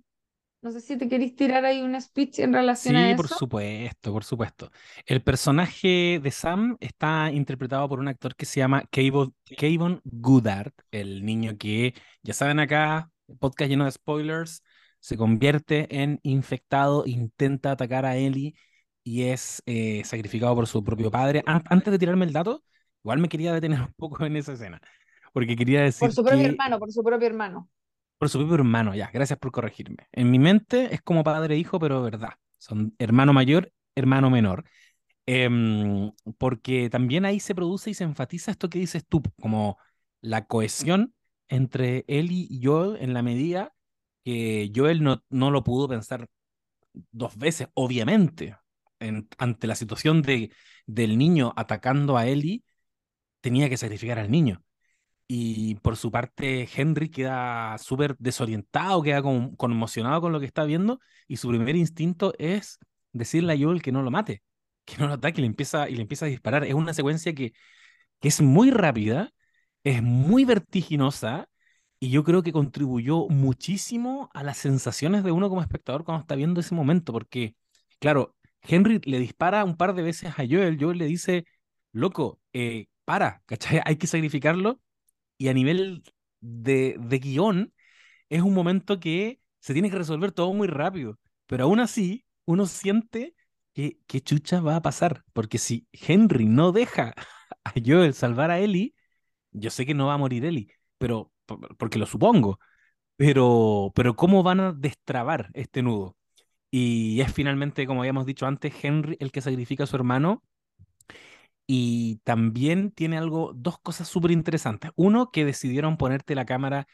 No 0.62 0.72
sé 0.72 0.80
si 0.82 0.98
te 0.98 1.08
querís 1.08 1.36
tirar 1.36 1.64
ahí 1.66 1.82
un 1.82 2.00
speech 2.00 2.40
en 2.40 2.52
relación 2.54 2.96
a 2.96 3.02
Sí, 3.02 3.14
por 3.14 3.28
eso. 3.28 3.28
supuesto, 3.28 4.12
por 4.12 4.24
supuesto. 4.24 4.70
El 5.06 5.22
personaje 5.22 6.20
de 6.22 6.30
Sam 6.30 6.76
está 6.80 7.30
interpretado 7.32 7.88
por 7.88 7.98
un 8.00 8.08
actor 8.08 8.34
que 8.36 8.44
se 8.46 8.60
llama 8.60 8.84
Kayvon, 8.90 10.00
Goddard, 10.04 10.72
el 10.90 11.24
niño 11.24 11.56
que, 11.56 11.94
ya 12.22 12.34
saben 12.34 12.58
acá, 12.60 13.10
podcast 13.38 13.70
lleno 13.70 13.84
de 13.86 13.92
spoilers, 13.92 14.62
se 15.00 15.16
convierte 15.16 15.86
en 16.02 16.20
infectado, 16.24 17.04
intenta 17.06 17.70
atacar 17.72 18.04
a 18.06 18.16
Ellie 18.16 18.54
y 19.02 19.24
es 19.24 19.62
eh, 19.66 20.02
sacrificado 20.04 20.54
por 20.54 20.66
su 20.66 20.82
propio 20.84 21.10
padre. 21.10 21.42
An- 21.46 21.62
antes 21.70 21.90
de 21.92 21.98
tirarme 21.98 22.24
el 22.26 22.32
dato, 22.32 22.64
igual 23.02 23.18
me 23.20 23.28
quería 23.28 23.52
detener 23.52 23.80
un 23.82 23.92
poco 23.94 24.24
en 24.26 24.36
esa 24.36 24.52
escena, 24.52 24.80
porque 25.34 25.56
quería 25.56 25.82
Por 25.98 26.12
decir 26.12 26.12
su 26.12 26.22
propio 26.24 26.46
que 26.46 26.50
hermano, 26.50 26.78
por 26.78 26.92
su 26.92 27.02
propio 27.02 27.26
hermano. 27.26 27.68
por 28.18 28.28
su 28.28 28.38
propio 28.38 28.54
hermano, 28.56 28.94
ya, 28.94 29.10
gracias 29.12 29.38
por 29.38 29.52
corregirme. 29.52 30.08
En 30.12 30.30
mi 30.30 30.38
mente 30.38 30.94
es 30.94 31.02
como 31.02 31.24
padre 31.24 31.54
e 31.54 31.58
hijo, 31.58 31.78
pero 31.78 32.02
verdad. 32.02 32.30
Son 32.58 32.94
hermano 32.98 33.32
mayor, 33.32 33.72
hermano 33.94 34.30
menor. 34.30 34.64
Em, 35.26 36.12
porque 36.38 36.90
también 36.90 37.24
ahí 37.24 37.40
se 37.40 37.54
produce 37.54 37.90
y 37.90 37.94
se 37.94 38.04
enfatiza 38.04 38.50
esto 38.52 38.70
que 38.70 38.78
dices 38.80 39.04
tú, 39.08 39.22
como 39.40 39.78
la 40.22 40.46
cohesión 40.46 41.14
entre 41.48 42.04
él 42.08 42.30
y 42.32 42.60
Joel 42.62 42.98
en 43.02 43.14
la 43.14 43.22
medida 43.22 43.74
que 44.24 44.72
Joel 44.74 45.02
no, 45.02 45.22
no 45.30 45.50
lo 45.50 45.64
pudo 45.64 45.88
pensar 45.88 46.28
dos 47.12 47.36
veces, 47.38 47.68
obviamente. 47.74 48.56
En- 49.00 49.28
ante 49.38 49.66
la 49.66 49.74
situación 49.76 50.22
de, 50.22 50.52
del 50.86 51.18
niño 51.18 51.52
atacando 51.56 52.16
a 52.16 52.26
Ellie, 52.26 52.64
tenía 53.40 53.68
que 53.68 53.76
sacrificar 53.76 54.18
al 54.18 54.30
niño. 54.30 54.62
Y 55.26 55.76
por 55.76 55.96
su 55.96 56.10
parte, 56.10 56.68
Henry 56.74 57.08
queda 57.08 57.78
súper 57.78 58.16
desorientado, 58.18 59.02
queda 59.02 59.22
como, 59.22 59.56
conmocionado 59.56 60.20
con 60.20 60.32
lo 60.32 60.40
que 60.40 60.46
está 60.46 60.64
viendo, 60.64 61.00
y 61.26 61.38
su 61.38 61.48
primer 61.48 61.76
instinto 61.76 62.34
es 62.38 62.78
decirle 63.12 63.54
a 63.54 63.58
Joel 63.58 63.82
que 63.82 63.92
no 63.92 64.02
lo 64.02 64.10
mate, 64.10 64.42
que 64.84 64.96
no 64.98 65.08
lo 65.08 65.14
ataque, 65.14 65.40
y 65.40 65.42
le 65.42 65.46
empieza, 65.48 65.88
y 65.88 65.96
le 65.96 66.02
empieza 66.02 66.26
a 66.26 66.28
disparar. 66.28 66.64
Es 66.64 66.74
una 66.74 66.94
secuencia 66.94 67.34
que, 67.34 67.52
que 68.20 68.28
es 68.28 68.40
muy 68.42 68.70
rápida, 68.70 69.30
es 69.84 70.02
muy 70.02 70.44
vertiginosa, 70.44 71.48
y 72.00 72.10
yo 72.10 72.24
creo 72.24 72.42
que 72.42 72.52
contribuyó 72.52 73.28
muchísimo 73.28 74.30
a 74.34 74.42
las 74.44 74.58
sensaciones 74.58 75.24
de 75.24 75.32
uno 75.32 75.48
como 75.48 75.62
espectador 75.62 76.04
cuando 76.04 76.22
está 76.22 76.34
viendo 76.36 76.60
ese 76.60 76.74
momento, 76.74 77.12
porque, 77.12 77.56
claro, 78.00 78.36
Henry 78.62 79.00
le 79.04 79.18
dispara 79.20 79.64
un 79.64 79.76
par 79.76 79.94
de 79.94 80.02
veces 80.02 80.30
a 80.38 80.44
Joel, 80.48 80.78
Joel 80.80 80.98
le 80.98 81.06
dice, 81.06 81.46
loco, 81.92 82.40
eh, 82.52 82.86
para, 83.04 83.42
¿cachai? 83.46 83.80
Hay 83.86 83.96
que 83.96 84.06
sacrificarlo 84.06 84.80
y 85.44 85.48
a 85.48 85.54
nivel 85.54 86.02
de, 86.40 86.96
de 87.00 87.18
guion, 87.18 87.74
es 88.28 88.42
un 88.42 88.54
momento 88.54 89.00
que 89.00 89.40
se 89.60 89.72
tiene 89.72 89.90
que 89.90 89.98
resolver 89.98 90.32
todo 90.32 90.52
muy 90.54 90.68
rápido. 90.68 91.18
Pero 91.46 91.64
aún 91.64 91.80
así, 91.80 92.24
uno 92.46 92.66
siente 92.66 93.34
que, 93.74 93.98
que 94.06 94.20
chucha 94.22 94.60
va 94.60 94.76
a 94.76 94.82
pasar. 94.82 95.24
Porque 95.32 95.58
si 95.58 95.86
Henry 95.92 96.46
no 96.46 96.72
deja 96.72 97.14
a 97.64 97.72
Joel 97.84 98.14
salvar 98.14 98.50
a 98.50 98.60
Ellie, 98.60 98.94
yo 99.52 99.70
sé 99.70 99.86
que 99.86 99.94
no 99.94 100.06
va 100.08 100.14
a 100.14 100.18
morir 100.18 100.44
Ellie, 100.44 100.68
pero 100.98 101.32
por- 101.46 101.76
porque 101.76 101.98
lo 101.98 102.06
supongo. 102.06 102.58
Pero, 103.16 103.92
pero 103.94 104.16
¿cómo 104.16 104.42
van 104.42 104.60
a 104.60 104.72
destrabar 104.72 105.50
este 105.54 105.82
nudo? 105.82 106.16
Y 106.70 107.20
es 107.22 107.32
finalmente, 107.32 107.86
como 107.86 108.00
habíamos 108.02 108.26
dicho 108.26 108.46
antes, 108.46 108.74
Henry 108.84 109.16
el 109.20 109.32
que 109.32 109.40
sacrifica 109.42 109.84
a 109.84 109.86
su 109.88 109.96
hermano 109.96 110.42
y 111.66 112.16
también 112.24 112.90
tiene 112.90 113.18
algo, 113.18 113.52
dos 113.54 113.78
cosas 113.78 114.08
súper 114.08 114.30
interesantes. 114.30 114.90
Uno, 114.96 115.30
que 115.30 115.44
decidieron 115.44 115.96
ponerte 115.96 116.34
la 116.34 116.46
cámara 116.46 116.86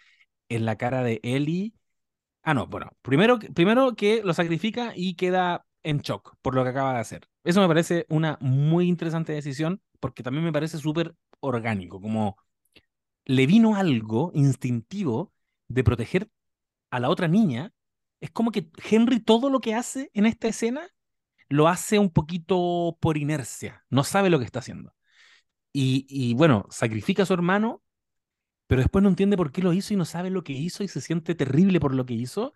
en 0.49 0.65
la 0.67 0.77
cara 0.77 1.03
de 1.03 1.21
Ellie. 1.23 1.75
Ah, 2.43 2.55
no, 2.55 2.67
bueno, 2.67 2.91
primero, 3.03 3.39
primero 3.39 3.95
que 3.97 4.23
lo 4.25 4.35
sacrifica 4.35 4.93
y 4.97 5.15
queda 5.15 5.67
en 5.83 5.99
shock 6.01 6.37
por 6.43 6.55
lo 6.55 6.63
que 6.65 6.71
acaba 6.71 6.95
de 6.95 7.01
hacer. 7.01 7.29
Eso 7.45 7.61
me 7.61 7.69
parece 7.69 8.07
una 8.09 8.39
muy 8.41 8.89
interesante 8.89 9.33
decisión 9.33 9.83
porque 10.01 10.23
también 10.23 10.45
me 10.45 10.53
parece 10.53 10.79
súper 10.79 11.15
orgánico, 11.41 12.01
como 12.01 12.37
le 13.25 13.47
vino 13.47 13.77
algo 13.77 14.33
instintivo 14.35 15.33
de 15.69 15.85
proteger 15.85 16.31
a 16.91 17.01
la 17.01 17.11
otra 17.11 17.29
niña. 17.29 17.73
Es 18.21 18.31
como 18.31 18.53
que 18.53 18.71
Henry 18.91 19.21
todo 19.21 19.51
lo 19.51 19.61
que 19.61 19.75
hace 19.75 20.11
en 20.15 20.27
esta 20.27 20.49
escena 20.49 20.89
lo 21.51 21.69
hace 21.69 21.99
un 21.99 22.11
poquito 22.11 22.99
por 23.01 23.19
inercia, 23.19 23.85
no 23.91 24.05
sabe 24.05 24.31
lo 24.31 24.39
que 24.39 24.47
está 24.47 24.61
haciendo. 24.61 24.95
Y, 25.73 26.07
y 26.09 26.35
bueno, 26.35 26.67
sacrifica 26.71 27.25
a 27.25 27.27
su 27.27 27.35
hermano, 27.35 27.83
pero 28.67 28.83
después 28.83 29.03
no 29.03 29.09
entiende 29.09 29.37
por 29.37 29.53
qué 29.53 29.63
lo 29.63 29.73
hizo 29.73 29.95
y 29.95 29.97
no 29.97 30.05
sabe 30.05 30.31
lo 30.31 30.45
que 30.45 30.53
hizo 30.53 30.85
y 30.85 30.89
se 30.89 31.01
siente 31.01 31.35
terrible 31.35 31.81
por 31.81 31.95
lo 31.95 32.07
que 32.07 32.15
hizo 32.15 32.55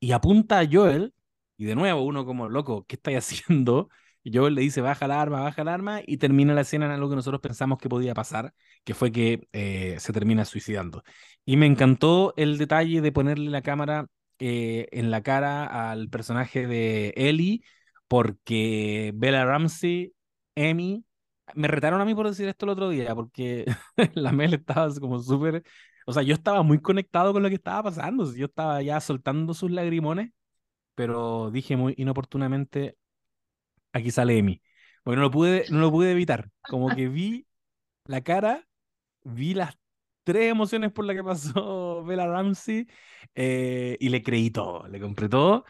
y 0.00 0.12
apunta 0.12 0.60
a 0.60 0.68
Joel. 0.70 1.14
Y 1.56 1.66
de 1.66 1.76
nuevo, 1.76 2.02
uno 2.02 2.24
como 2.26 2.48
loco, 2.48 2.86
¿qué 2.88 2.96
estáis 2.96 3.18
haciendo? 3.18 3.88
Y 4.24 4.36
Joel 4.36 4.54
le 4.54 4.62
dice, 4.62 4.80
baja 4.80 5.06
el 5.06 5.12
arma, 5.12 5.40
baja 5.42 5.62
el 5.62 5.68
arma, 5.68 6.00
y 6.06 6.18
termina 6.18 6.54
la 6.54 6.62
escena 6.62 6.86
en 6.86 6.92
algo 6.92 7.08
que 7.10 7.16
nosotros 7.16 7.40
pensamos 7.40 7.78
que 7.78 7.88
podía 7.88 8.14
pasar, 8.14 8.54
que 8.84 8.94
fue 8.94 9.12
que 9.12 9.48
eh, 9.52 9.96
se 9.98 10.12
termina 10.12 10.44
suicidando. 10.44 11.02
Y 11.44 11.56
me 11.56 11.66
encantó 11.66 12.34
el 12.36 12.58
detalle 12.58 13.00
de 13.00 13.12
ponerle 13.12 13.50
la 13.50 13.62
cámara 13.62 14.06
eh, 14.38 14.88
en 14.92 15.10
la 15.10 15.22
cara 15.22 15.90
al 15.90 16.08
personaje 16.08 16.66
de 16.66 17.14
Ellie, 17.16 17.62
porque 18.12 19.10
Bella 19.14 19.46
Ramsey, 19.46 20.14
Emmy, 20.54 21.02
me 21.54 21.66
retaron 21.66 22.02
a 22.02 22.04
mí 22.04 22.14
por 22.14 22.28
decir 22.28 22.46
esto 22.46 22.66
el 22.66 22.70
otro 22.72 22.90
día, 22.90 23.14
porque 23.14 23.64
la 24.14 24.32
Mel 24.32 24.52
estaba 24.52 24.92
como 25.00 25.18
súper... 25.20 25.62
O 26.06 26.12
sea, 26.12 26.22
yo 26.22 26.34
estaba 26.34 26.62
muy 26.62 26.78
conectado 26.82 27.32
con 27.32 27.42
lo 27.42 27.48
que 27.48 27.54
estaba 27.54 27.84
pasando, 27.84 28.30
yo 28.34 28.46
estaba 28.46 28.82
ya 28.82 29.00
soltando 29.00 29.54
sus 29.54 29.70
lagrimones, 29.70 30.30
pero 30.94 31.50
dije 31.50 31.74
muy 31.76 31.94
inoportunamente, 31.96 32.98
aquí 33.94 34.10
sale 34.10 34.36
Emi, 34.36 34.62
porque 35.04 35.16
no 35.16 35.22
lo 35.22 35.30
pude, 35.30 35.64
no 35.70 35.80
lo 35.80 35.90
pude 35.90 36.12
evitar, 36.12 36.50
como 36.68 36.90
que 36.94 37.08
vi 37.08 37.46
la 38.06 38.22
cara, 38.22 38.68
vi 39.24 39.54
las 39.54 39.78
tres 40.24 40.50
emociones 40.50 40.92
por 40.92 41.06
la 41.06 41.14
que 41.14 41.24
pasó 41.24 42.04
Bella 42.06 42.26
Ramsey 42.26 42.86
eh, 43.34 43.96
y 44.00 44.10
le 44.10 44.22
creí 44.22 44.50
todo, 44.50 44.86
le 44.88 45.00
compré 45.00 45.30
todo. 45.30 45.64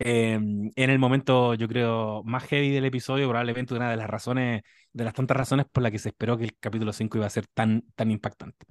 Em, 0.00 0.70
en 0.76 0.90
el 0.90 0.98
momento, 0.98 1.54
yo 1.54 1.66
creo, 1.68 2.22
más 2.24 2.44
heavy 2.44 2.70
del 2.70 2.84
episodio, 2.84 3.28
probablemente 3.28 3.74
una 3.74 3.90
de 3.90 3.96
las 3.96 4.08
razones, 4.08 4.62
de 4.92 5.04
las 5.04 5.14
tantas 5.14 5.36
razones 5.36 5.66
por 5.70 5.82
las 5.82 5.90
que 5.92 5.98
se 5.98 6.10
esperó 6.10 6.38
que 6.38 6.44
el 6.44 6.56
capítulo 6.58 6.92
5 6.92 7.18
iba 7.18 7.26
a 7.26 7.30
ser 7.30 7.46
tan, 7.48 7.82
tan 7.96 8.10
impactante. 8.10 8.66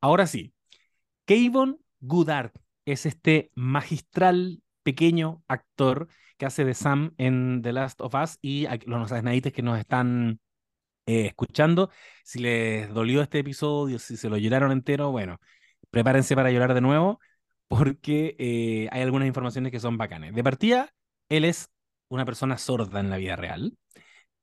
Ahora 0.00 0.26
sí, 0.26 0.54
Kayvon 1.26 1.80
Goodard 2.00 2.52
es 2.84 3.06
este 3.06 3.50
magistral 3.54 4.62
pequeño 4.82 5.42
actor 5.48 6.08
que 6.38 6.46
hace 6.46 6.64
de 6.64 6.74
Sam 6.74 7.14
en 7.18 7.60
The 7.62 7.72
Last 7.72 8.00
of 8.00 8.14
Us 8.14 8.38
y 8.40 8.66
los 8.86 9.12
asnadites 9.12 9.52
que 9.52 9.62
nos 9.62 9.78
están 9.78 10.40
eh, 11.06 11.26
escuchando, 11.26 11.90
si 12.24 12.38
les 12.40 12.92
dolió 12.94 13.22
este 13.22 13.40
episodio, 13.40 13.98
si 13.98 14.16
se 14.16 14.28
lo 14.28 14.36
lloraron 14.36 14.72
entero, 14.72 15.10
bueno, 15.10 15.40
prepárense 15.90 16.36
para 16.36 16.50
llorar 16.52 16.74
de 16.74 16.80
nuevo 16.80 17.20
porque 17.68 18.36
eh, 18.38 18.88
hay 18.92 19.02
algunas 19.02 19.28
informaciones 19.28 19.72
que 19.72 19.80
son 19.80 19.98
bacanes. 19.98 20.34
De 20.34 20.44
partida, 20.44 20.90
él 21.28 21.44
es 21.44 21.70
una 22.08 22.24
persona 22.24 22.58
sorda 22.58 23.00
en 23.00 23.10
la 23.10 23.18
vida 23.18 23.36
real 23.36 23.76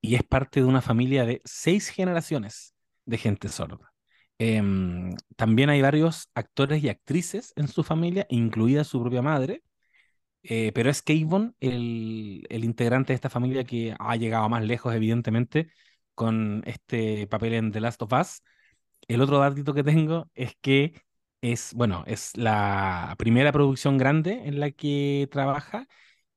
y 0.02 0.16
es 0.16 0.24
parte 0.24 0.62
de 0.62 0.68
una 0.68 0.82
familia 0.82 1.26
de 1.26 1.42
seis 1.46 1.90
generaciones 1.90 2.76
de 3.06 3.18
gente 3.18 3.50
sorda. 3.50 3.94
Em, 4.38 5.16
también 5.36 5.70
hay 5.70 5.82
varios 5.82 6.30
actores 6.36 6.84
y 6.84 6.90
actrices 6.90 7.54
en 7.56 7.68
su 7.68 7.84
familia, 7.84 8.26
incluida 8.30 8.84
su 8.84 9.02
propia 9.02 9.22
madre, 9.22 9.64
eh, 10.44 10.72
pero 10.74 10.90
es 10.90 11.02
Kayvon 11.02 11.56
el, 11.60 12.46
integrante 12.52 13.14
de 13.14 13.16
esta 13.16 13.30
familia 13.30 13.64
que 13.66 13.96
ha 14.00 14.16
llegado 14.16 14.48
más 14.50 14.64
lejos, 14.64 14.94
evidentemente, 14.94 15.70
con 16.14 16.64
este 16.66 17.28
papel 17.28 17.54
en 17.56 17.72
The 17.72 17.82
Last 17.82 18.02
of 18.04 18.14
Us. 18.14 18.44
El 19.08 19.22
otro 19.22 19.40
datito 19.40 19.74
que 19.74 19.84
tengo 19.84 20.30
es 20.36 20.56
que 20.62 21.02
es, 21.42 21.74
bueno, 21.74 22.04
es 22.08 22.36
la 22.38 23.16
primera 23.18 23.52
producción 23.52 23.98
grande 23.98 24.44
en 24.46 24.60
la 24.60 24.72
que 24.72 25.28
trabaja 25.32 25.88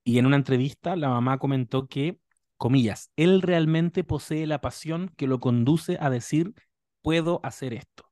y 0.05 0.19
en 0.19 0.27
una 0.27 0.37
entrevista 0.37 0.97
la 0.97 1.09
mamá 1.09 1.39
comentó 1.39 1.89
que, 1.89 2.19
comillas, 2.57 3.11
él 3.17 3.43
realmente 3.43 4.05
posee 4.05 4.47
la 4.47 4.61
pasión 4.61 5.11
que 5.17 5.27
lo 5.27 5.41
conduce 5.41 5.99
a 6.01 6.11
decir, 6.11 6.55
puedo 7.03 7.41
hacer 7.45 7.75
esto. 7.75 8.11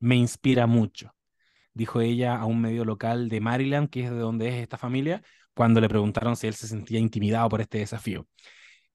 Me 0.00 0.16
inspira 0.16 0.66
mucho, 0.66 1.14
dijo 1.74 2.00
ella 2.00 2.36
a 2.36 2.46
un 2.46 2.60
medio 2.60 2.84
local 2.84 3.28
de 3.28 3.40
Maryland, 3.40 3.90
que 3.90 4.04
es 4.04 4.10
de 4.10 4.18
donde 4.18 4.48
es 4.48 4.54
esta 4.56 4.78
familia, 4.78 5.22
cuando 5.54 5.80
le 5.80 5.88
preguntaron 5.88 6.36
si 6.36 6.46
él 6.46 6.54
se 6.54 6.68
sentía 6.68 6.98
intimidado 7.00 7.48
por 7.48 7.60
este 7.60 7.78
desafío. 7.78 8.26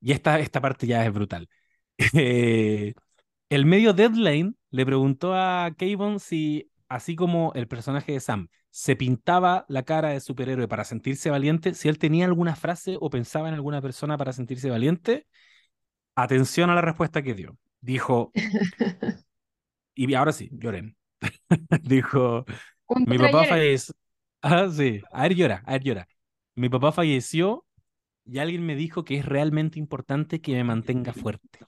Y 0.02 0.12
esta, 0.13 0.39
esta 0.39 0.62
parte 0.62 0.88
ya 0.88 1.06
es 1.06 1.13
brutal. 1.13 1.50
Eh, 2.13 2.93
el 3.50 3.65
medio 3.65 3.93
Deadline 3.93 4.58
le 4.71 4.86
preguntó 4.86 5.34
a 5.36 5.71
Kayvon 5.78 6.19
si, 6.19 6.69
así 6.89 7.15
como 7.15 7.52
el 7.56 7.67
personaje 7.67 8.13
de 8.13 8.19
Sam, 8.19 8.50
se 8.69 8.95
pintaba 8.95 9.65
la 9.69 9.84
cara 9.84 10.10
de 10.10 10.19
superhéroe 10.19 10.67
para 10.67 10.84
sentirse 10.84 11.30
valiente, 11.30 11.74
si 11.74 11.88
él 11.88 11.98
tenía 11.98 12.26
alguna 12.26 12.56
frase 12.56 12.98
o 13.00 13.10
pensaba 13.10 13.48
en 13.48 13.54
alguna 13.54 13.82
persona 13.82 14.17
para 14.17 14.34
sentirse 14.34 14.69
valiente. 14.69 15.28
Atención 16.15 16.69
a 16.69 16.76
la 16.76 16.82
respuesta 16.82 17.21
que 17.21 17.34
dio. 17.34 17.58
Dijo, 17.82 18.32
y 19.95 20.13
ahora 20.13 20.32
sí, 20.32 20.50
lloren. 20.52 20.95
Dijo, 21.84 22.45
mi 23.06 23.17
papá 23.17 23.45
falleció. 23.45 23.95
Ah, 24.41 24.67
sí, 24.69 25.02
a 25.12 25.24
ver 25.24 25.36
llora, 25.36 25.63
a 25.65 25.71
ver 25.74 25.84
llora. 25.84 26.08
Mi 26.56 26.69
papá 26.69 26.91
falleció 26.91 27.65
y 28.26 28.39
alguien 28.39 28.65
me 28.65 28.76
dijo 28.76 29.04
que 29.04 29.17
es 29.17 29.26
realmente 29.26 29.80
importante 29.80 30.41
que 30.41 30.54
me 30.54 30.63
mantenga 30.63 31.13
fuerte. 31.13 31.60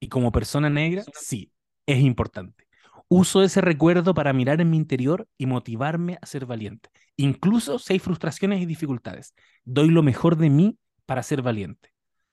Y 0.00 0.08
como 0.08 0.32
persona 0.32 0.70
negra, 0.70 1.04
sí, 1.14 1.52
es 1.86 2.00
importante. 2.00 2.63
Uso 3.08 3.42
ese 3.42 3.60
recuerdo 3.60 4.14
para 4.14 4.32
mirar 4.32 4.60
en 4.60 4.70
mi 4.70 4.76
interior 4.76 5.28
y 5.38 5.46
motivarme 5.46 6.18
a 6.20 6.26
ser 6.26 6.46
valiente. 6.46 6.90
Incluso 7.16 7.78
si 7.78 7.94
hay 7.94 7.98
frustraciones 7.98 8.60
y 8.60 8.66
dificultades, 8.66 9.34
doy 9.64 9.88
lo 9.88 10.02
mejor 10.02 10.36
de 10.36 10.50
mí 10.50 10.78
para 11.06 11.22
ser 11.22 11.42
valiente. 11.42 11.90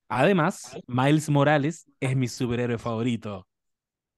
Además, 0.07 0.77
Miles 0.87 1.29
Morales 1.29 1.85
es 1.99 2.15
mi 2.15 2.27
superhéroe 2.27 2.77
favorito. 2.77 3.47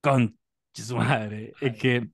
Con 0.02 0.38
su 0.74 0.98
madre. 0.98 1.54
Es 1.62 1.78
que 1.78 2.10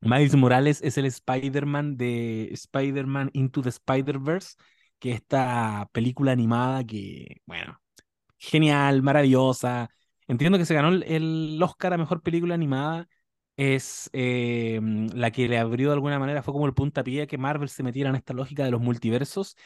Miles 0.00 0.34
Morales 0.34 0.80
es 0.82 0.98
el 0.98 1.06
Spider-Man 1.06 1.96
de 1.96 2.48
Spider-Man 2.52 3.30
Into 3.32 3.62
the 3.62 3.68
Spider-Verse 3.70 4.56
que 4.98 5.12
esta 5.12 5.88
película 5.92 6.32
animada 6.32 6.84
que, 6.84 7.42
bueno, 7.46 7.78
genial, 8.38 9.02
maravillosa. 9.02 9.90
Entiendo 10.26 10.58
que 10.58 10.64
se 10.64 10.74
ganó 10.74 10.88
el, 10.88 11.60
Oscar 11.62 11.92
a 11.92 11.98
Mejor 11.98 12.22
Película 12.22 12.54
Animada. 12.54 13.06
Es 13.56 14.10
eh, 14.12 14.80
la 15.14 15.30
que 15.30 15.48
le 15.48 15.58
abrió 15.58 15.88
de 15.88 15.94
alguna 15.94 16.18
manera, 16.18 16.42
fue 16.42 16.52
como 16.52 16.66
el 16.66 16.74
puntapié 16.74 17.26
que 17.26 17.38
Marvel 17.38 17.68
se 17.68 17.82
metiera 17.84 18.10
en 18.10 18.16
esta 18.16 18.34
lógica 18.34 18.64
de 18.64 18.70
los 18.70 18.80
multiversos. 18.80 19.56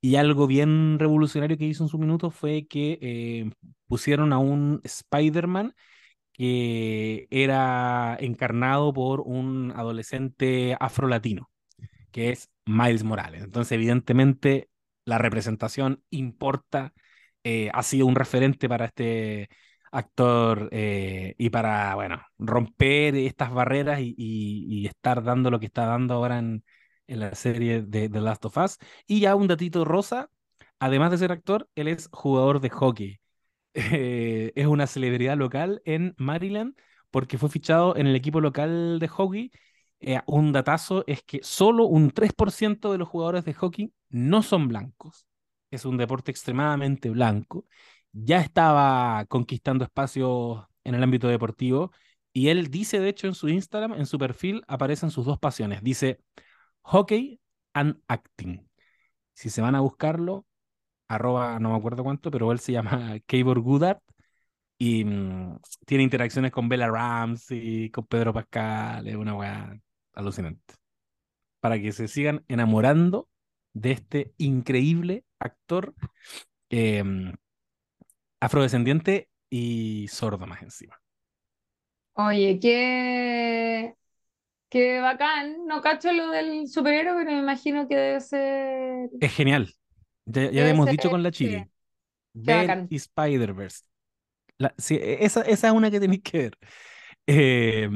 Y 0.00 0.16
algo 0.16 0.46
bien 0.46 0.98
revolucionario 0.98 1.56
que 1.56 1.64
hizo 1.64 1.84
en 1.84 1.88
su 1.88 1.98
minuto 1.98 2.30
fue 2.30 2.66
que 2.66 2.98
eh, 3.00 3.50
pusieron 3.86 4.32
a 4.32 4.38
un 4.38 4.80
Spider-Man 4.84 5.74
que 6.32 7.26
era 7.30 8.16
encarnado 8.20 8.92
por 8.92 9.20
un 9.20 9.72
adolescente 9.76 10.76
afro-latino, 10.80 11.50
que 12.10 12.30
es 12.30 12.50
Miles 12.66 13.04
Morales. 13.04 13.44
Entonces, 13.44 13.72
evidentemente, 13.72 14.68
la 15.04 15.18
representación 15.18 16.02
importa, 16.10 16.94
eh, 17.44 17.70
ha 17.72 17.82
sido 17.82 18.06
un 18.06 18.16
referente 18.16 18.68
para 18.68 18.86
este 18.86 19.48
actor 19.94 20.68
eh, 20.72 21.34
y 21.38 21.50
para, 21.50 21.94
bueno, 21.94 22.22
romper 22.38 23.16
estas 23.16 23.52
barreras 23.52 24.00
y, 24.02 24.86
estar 24.86 25.22
dando 25.22 25.50
lo 25.50 25.60
que 25.60 25.66
está 25.66 25.86
dando 25.86 26.14
ahora 26.14 26.38
en, 26.38 26.64
la 27.06 27.34
serie 27.34 27.82
de 27.82 28.08
The 28.08 28.20
Last 28.20 28.44
of 28.46 28.56
Us. 28.56 28.78
Y 29.06 29.20
ya 29.20 29.34
un 29.36 29.46
datito 29.48 29.84
rosa, 29.84 30.30
además 30.78 31.10
de 31.10 31.18
ser 31.18 31.32
actor, 31.32 31.68
él 31.74 31.88
es 31.88 32.08
jugador 32.12 32.60
de 32.60 32.70
hockey. 32.70 33.20
Eh, 33.76 34.52
es 34.54 34.66
una 34.68 34.86
celebridad 34.86 35.36
local 35.36 35.82
en 35.84 36.14
Maryland 36.16 36.76
porque 37.10 37.38
fue 37.38 37.48
fichado 37.48 37.96
en 37.96 38.06
el 38.06 38.14
equipo 38.14 38.40
local 38.40 39.00
de 39.00 39.08
hockey 39.08 39.50
eh, 40.06 40.20
un 40.26 40.52
datazo 40.52 41.02
es 41.06 41.22
que 41.22 41.40
solo 41.42 41.86
un 41.86 42.10
3% 42.10 42.92
de 42.92 42.98
los 42.98 43.08
jugadores 43.08 43.44
de 43.46 43.54
hockey 43.54 43.92
no 44.10 44.42
son 44.42 44.68
blancos. 44.68 45.26
Es 45.70 45.86
un 45.86 45.96
deporte 45.96 46.30
extremadamente 46.30 47.08
blanco. 47.08 47.66
Ya 48.16 48.40
estaba 48.40 49.24
conquistando 49.26 49.84
espacios 49.84 50.64
en 50.84 50.94
el 50.94 51.02
ámbito 51.02 51.28
deportivo 51.28 51.90
y 52.32 52.48
él 52.48 52.70
dice, 52.70 53.00
de 53.00 53.08
hecho, 53.08 53.26
en 53.26 53.34
su 53.34 53.48
Instagram, 53.48 53.94
en 53.94 54.06
su 54.06 54.18
perfil, 54.18 54.62
aparecen 54.68 55.10
sus 55.10 55.26
dos 55.26 55.38
pasiones. 55.38 55.82
Dice 55.82 56.20
hockey 56.82 57.40
and 57.74 58.00
acting. 58.08 58.68
Si 59.34 59.50
se 59.50 59.62
van 59.62 59.74
a 59.74 59.80
buscarlo, 59.80 60.46
arroba 61.08 61.58
no 61.60 61.70
me 61.70 61.76
acuerdo 61.76 62.04
cuánto, 62.04 62.30
pero 62.30 62.52
él 62.52 62.60
se 62.60 62.72
llama 62.72 63.18
Keibor 63.26 63.60
Goodart 63.60 64.00
y 64.78 65.04
mm, 65.04 65.58
tiene 65.86 66.04
interacciones 66.04 66.52
con 66.52 66.68
Bella 66.68 66.88
Ramsey, 66.88 67.90
con 67.90 68.06
Pedro 68.06 68.32
Pascal, 68.32 69.08
es 69.08 69.16
una 69.16 69.34
weá 69.34 69.78
alucinante. 70.14 70.74
Para 71.60 71.80
que 71.80 71.92
se 71.92 72.08
sigan 72.08 72.44
enamorando 72.48 73.28
de 73.72 73.92
este 73.92 74.34
increíble 74.38 75.24
actor 75.38 75.94
em, 76.70 77.34
afrodescendiente 78.44 79.28
y 79.50 80.06
sordo 80.08 80.46
más 80.46 80.62
encima. 80.62 81.00
Oye, 82.14 82.58
qué, 82.60 83.94
qué 84.68 85.00
bacán. 85.00 85.66
No 85.66 85.80
cacho 85.80 86.12
lo 86.12 86.30
del 86.30 86.68
superhéroe, 86.68 87.14
pero 87.16 87.32
me 87.32 87.40
imagino 87.40 87.88
que 87.88 87.96
debe 87.96 88.20
ser. 88.20 89.10
Es 89.20 89.32
genial. 89.34 89.72
Ya, 90.26 90.50
ya 90.50 90.68
hemos 90.68 90.88
dicho 90.90 91.10
con 91.10 91.22
la 91.22 91.30
Chile. 91.30 91.68
Ver 92.32 92.86
y 92.90 92.96
Spider-Verse. 92.96 93.84
Sí, 94.78 94.96
e, 94.96 95.24
esa, 95.24 95.42
esa, 95.42 95.68
es 95.68 95.74
una 95.74 95.90
que 95.90 96.00
tenéis 96.00 96.22
que 96.22 96.38
ver. 96.38 96.58
Eh, 97.26 97.88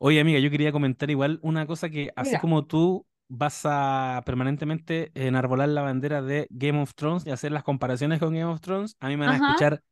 Oye, 0.00 0.20
amiga, 0.20 0.38
yo 0.38 0.50
quería 0.50 0.70
comentar 0.70 1.10
igual 1.10 1.40
una 1.42 1.66
cosa 1.66 1.90
que, 1.90 2.12
así 2.14 2.38
como 2.38 2.64
tú 2.64 3.04
vas 3.28 3.62
a 3.64 4.22
permanentemente 4.24 5.10
enarbolar 5.14 5.68
la 5.68 5.82
bandera 5.82 6.22
de 6.22 6.46
Game 6.50 6.80
of 6.80 6.94
Thrones 6.94 7.26
y 7.26 7.30
hacer 7.30 7.52
las 7.52 7.62
comparaciones 7.62 8.18
con 8.18 8.32
Game 8.32 8.44
of 8.44 8.60
Thrones, 8.60 8.96
a 9.00 9.08
mí 9.08 9.16
me 9.16 9.26
van 9.26 9.42
a 9.42 9.46
escuchar 9.46 9.82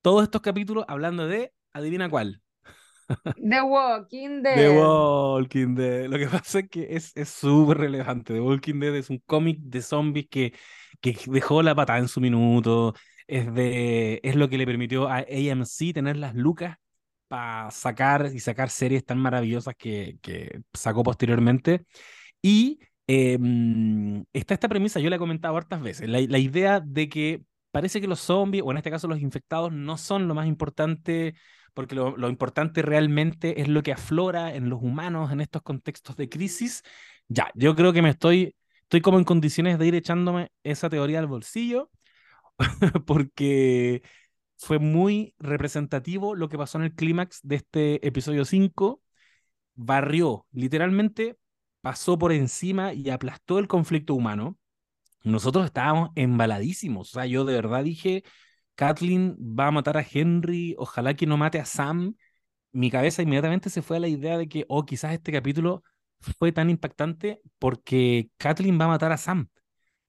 todos 0.00 0.22
estos 0.22 0.42
capítulos 0.42 0.84
hablando 0.88 1.26
de, 1.26 1.52
adivina 1.72 2.08
cuál. 2.08 2.40
The 3.36 3.62
Walking 3.62 4.42
Dead. 4.42 4.56
The 4.56 4.70
Walking 4.70 5.74
Dead. 5.74 6.06
Lo 6.06 6.18
que 6.18 6.26
pasa 6.28 6.60
es 6.60 6.68
que 6.68 6.86
es 6.90 7.12
súper 7.28 7.78
relevante. 7.78 8.34
The 8.34 8.40
Walking 8.40 8.80
Dead 8.80 8.94
es 8.96 9.10
un 9.10 9.18
cómic 9.26 9.58
de 9.60 9.82
zombies 9.82 10.28
que, 10.30 10.54
que 11.00 11.16
dejó 11.26 11.62
la 11.62 11.74
patada 11.74 11.98
en 11.98 12.08
su 12.08 12.20
minuto. 12.20 12.94
Es, 13.26 13.52
de, 13.54 14.20
es 14.22 14.36
lo 14.36 14.48
que 14.48 14.58
le 14.58 14.66
permitió 14.66 15.08
a 15.08 15.18
AMC 15.18 15.94
tener 15.94 16.16
las 16.16 16.34
lucas 16.34 16.76
para 17.26 17.70
sacar 17.70 18.30
y 18.34 18.40
sacar 18.40 18.68
series 18.70 19.04
tan 19.04 19.18
maravillosas 19.18 19.74
que, 19.76 20.18
que 20.22 20.60
sacó 20.72 21.02
posteriormente. 21.02 21.86
Y 22.44 22.78
em, 23.06 24.22
está 24.34 24.52
esta 24.52 24.68
premisa, 24.68 25.00
yo 25.00 25.08
la 25.08 25.16
he 25.16 25.18
comentado 25.18 25.56
hartas 25.56 25.80
veces, 25.80 26.10
la, 26.10 26.20
la, 26.20 26.38
idea 26.38 26.80
de 26.80 27.08
que 27.08 27.42
parece 27.70 28.02
que 28.02 28.06
los 28.06 28.20
zombies, 28.20 28.62
o 28.66 28.70
en 28.70 28.76
este 28.76 28.90
caso 28.90 29.08
los 29.08 29.20
infectados, 29.20 29.72
no 29.72 29.96
son 29.96 30.28
lo 30.28 30.34
más 30.34 30.46
importante 30.46 31.34
porque 31.72 31.94
lo, 31.94 32.16
lo, 32.18 32.28
importante 32.28 32.82
realmente 32.82 33.62
es 33.62 33.68
lo 33.68 33.82
que 33.82 33.92
aflora 33.92 34.54
en 34.54 34.68
los 34.68 34.82
humanos 34.82 35.32
en 35.32 35.40
estos 35.40 35.62
contextos 35.62 36.16
de 36.16 36.28
crisis. 36.28 36.82
Ya, 37.28 37.50
yo 37.54 37.74
creo 37.74 37.94
que 37.94 38.02
me 38.02 38.10
estoy, 38.10 38.54
estoy 38.82 39.00
como 39.00 39.18
en 39.18 39.24
condiciones 39.24 39.78
de 39.78 39.86
ir 39.86 39.94
echándome 39.94 40.50
esa 40.64 40.90
teoría 40.90 41.20
al 41.20 41.26
bolsillo, 41.28 41.90
porque 43.06 44.02
fue 44.58 44.78
muy 44.78 45.34
representativo 45.38 46.34
lo 46.34 46.48
que 46.50 46.58
pasó 46.58 46.78
en 46.78 46.84
el 46.84 46.94
clímax 46.94 47.40
de 47.42 47.56
este 47.56 48.06
episodio 48.06 48.44
5. 48.44 49.00
Barrió, 49.74 50.46
literalmente 50.52 51.38
pasó 51.84 52.16
por 52.18 52.32
encima 52.32 52.94
y 52.94 53.10
aplastó 53.10 53.58
el 53.58 53.68
conflicto 53.68 54.14
humano. 54.14 54.56
Nosotros 55.22 55.66
estábamos 55.66 56.12
embaladísimos. 56.14 57.10
O 57.10 57.12
sea, 57.12 57.26
yo 57.26 57.44
de 57.44 57.52
verdad 57.52 57.84
dije, 57.84 58.24
Kathleen 58.74 59.36
va 59.38 59.66
a 59.66 59.70
matar 59.70 59.98
a 59.98 60.06
Henry, 60.10 60.74
ojalá 60.78 61.12
que 61.12 61.26
no 61.26 61.36
mate 61.36 61.60
a 61.60 61.66
Sam. 61.66 62.14
Mi 62.72 62.90
cabeza 62.90 63.20
inmediatamente 63.20 63.68
se 63.68 63.82
fue 63.82 63.98
a 63.98 64.00
la 64.00 64.08
idea 64.08 64.38
de 64.38 64.48
que, 64.48 64.64
oh, 64.68 64.86
quizás 64.86 65.12
este 65.12 65.30
capítulo 65.30 65.82
fue 66.20 66.52
tan 66.52 66.70
impactante 66.70 67.42
porque 67.58 68.30
Kathleen 68.38 68.80
va 68.80 68.86
a 68.86 68.88
matar 68.88 69.12
a 69.12 69.18
Sam. 69.18 69.48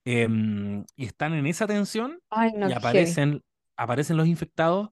Em, 0.06 0.82
y 0.96 1.04
están 1.04 1.34
en 1.34 1.46
esa 1.46 1.66
tensión 1.66 2.20
y 2.66 2.72
aparecen, 2.72 3.42
aparecen 3.76 4.16
los 4.16 4.28
infectados 4.28 4.88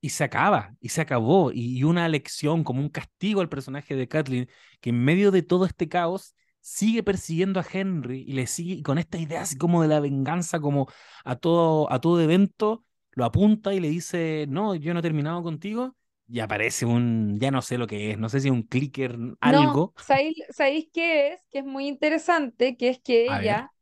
y 0.00 0.10
se 0.10 0.24
acaba, 0.24 0.74
y 0.80 0.90
se 0.90 1.00
acabó. 1.00 1.50
Y, 1.52 1.82
una 1.84 2.08
lección, 2.08 2.64
como 2.64 2.80
un 2.80 2.88
castigo 2.88 3.40
al 3.40 3.48
personaje 3.48 3.96
de 3.96 4.08
Kathleen, 4.08 4.48
que 4.80 4.90
en 4.90 5.02
medio 5.04 5.30
de 5.30 5.42
todo 5.42 5.64
este 5.64 5.88
caos 5.88 6.34
sigue 6.60 7.02
persiguiendo 7.02 7.60
a 7.60 7.66
Henry 7.70 8.24
y 8.26 8.32
le 8.32 8.46
sigue 8.46 8.82
con 8.82 8.98
esta 8.98 9.18
idea 9.18 9.42
así 9.42 9.56
como 9.56 9.82
de 9.82 9.88
la 9.88 10.00
venganza, 10.00 10.60
como 10.60 10.88
a 11.24 11.36
todo, 11.36 11.90
a 11.90 12.00
todo 12.00 12.20
evento, 12.20 12.84
lo 13.12 13.24
apunta 13.24 13.74
y 13.74 13.80
le 13.80 13.88
dice, 13.88 14.46
no, 14.48 14.74
yo 14.74 14.92
no 14.92 15.00
he 15.00 15.02
terminado 15.02 15.42
contigo. 15.42 15.96
Y 16.30 16.40
aparece 16.40 16.84
un, 16.84 17.38
ya 17.40 17.50
no 17.50 17.62
sé 17.62 17.78
lo 17.78 17.86
que 17.86 18.10
es, 18.10 18.18
no 18.18 18.28
sé 18.28 18.40
si 18.40 18.50
un 18.50 18.62
clicker, 18.62 19.16
algo. 19.40 19.94
No, 19.96 20.04
¿sabéis, 20.50 20.88
qué 20.92 21.28
es? 21.28 21.42
Que 21.50 21.60
es 21.60 21.64
muy 21.64 21.88
interesante, 21.88 22.76
que 22.76 22.90
es 22.90 23.00
que 23.00 23.24
ella 23.24 23.72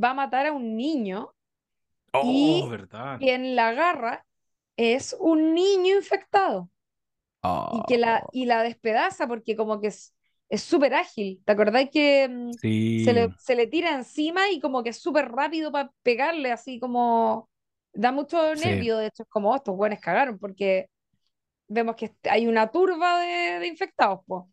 va 0.00 0.10
a 0.10 0.14
matar 0.14 0.46
a 0.46 0.52
un 0.52 0.76
niño 0.76 1.34
oh, 2.12 2.22
y 2.24 2.70
verdad. 2.70 3.18
quien 3.18 3.56
la 3.56 3.70
agarra 3.70 4.24
es 4.78 5.16
un 5.20 5.54
niño 5.54 5.96
infectado. 5.96 6.70
Y, 7.68 7.84
que 7.84 7.98
la, 7.98 8.24
Oh, 8.24 8.32
y 8.32 8.46
la 8.46 8.62
despedaza 8.62 9.26
porque 9.28 9.56
como 9.56 9.80
que 9.80 9.88
es 9.88 10.14
es 10.50 10.62
súper 10.62 10.94
ágil. 10.94 11.42
¿Te 11.44 11.52
acordás 11.52 11.90
que 11.92 12.26
mm, 12.28 12.56
se 12.94 13.12
le, 13.12 13.28
sí, 13.28 13.36
se 13.36 13.54
le 13.54 13.66
tira 13.66 13.94
encima 13.94 14.50
y 14.50 14.60
como 14.60 14.82
que 14.82 14.90
es 14.90 14.98
súper 14.98 15.28
rápido 15.30 15.70
para 15.70 15.92
pegarle, 16.02 16.50
así 16.52 16.80
como 16.80 17.50
da 17.92 18.10
mucho 18.12 18.54
sí, 18.54 18.56
nervio, 18.56 18.96
de 18.96 19.08
hecho 19.08 19.24
es 19.24 19.28
como 19.28 19.50
"Oh, 19.52 19.56
estos 19.56 19.76
buenos 19.76 20.00
cagaron 20.00 20.38
porque 20.38 20.88
vemos 21.68 21.96
que 21.96 22.14
hay 22.30 22.46
una 22.48 22.70
turba 22.70 23.20
de, 23.20 23.60
de 23.60 23.68
infectados, 23.68 24.20
pues. 24.26 24.44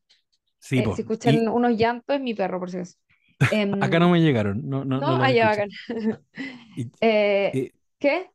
sí, 0.60 0.82
Eh, 0.82 0.84
po. 0.84 0.96
si 0.96 1.02
escuchan 1.04 1.36
Y 1.36 1.50
unos 1.50 1.78
llantos 1.78 2.16
es 2.18 2.22
mi 2.24 2.34
perro, 2.36 2.60
por 2.60 2.72
si 2.72 2.78
acaso. 2.78 2.98
acá 3.80 4.00
Em, 4.00 4.00
no 4.00 4.10
me 4.10 4.22
llegaron, 4.22 4.68
no, 4.70 4.86
no, 4.86 5.02
no 5.04 5.18
no, 5.20 5.22
allá 5.22 5.48
bacán. 5.48 5.70
Eh, 7.02 7.62
eh, 7.62 7.72
¿qué? 8.00 8.32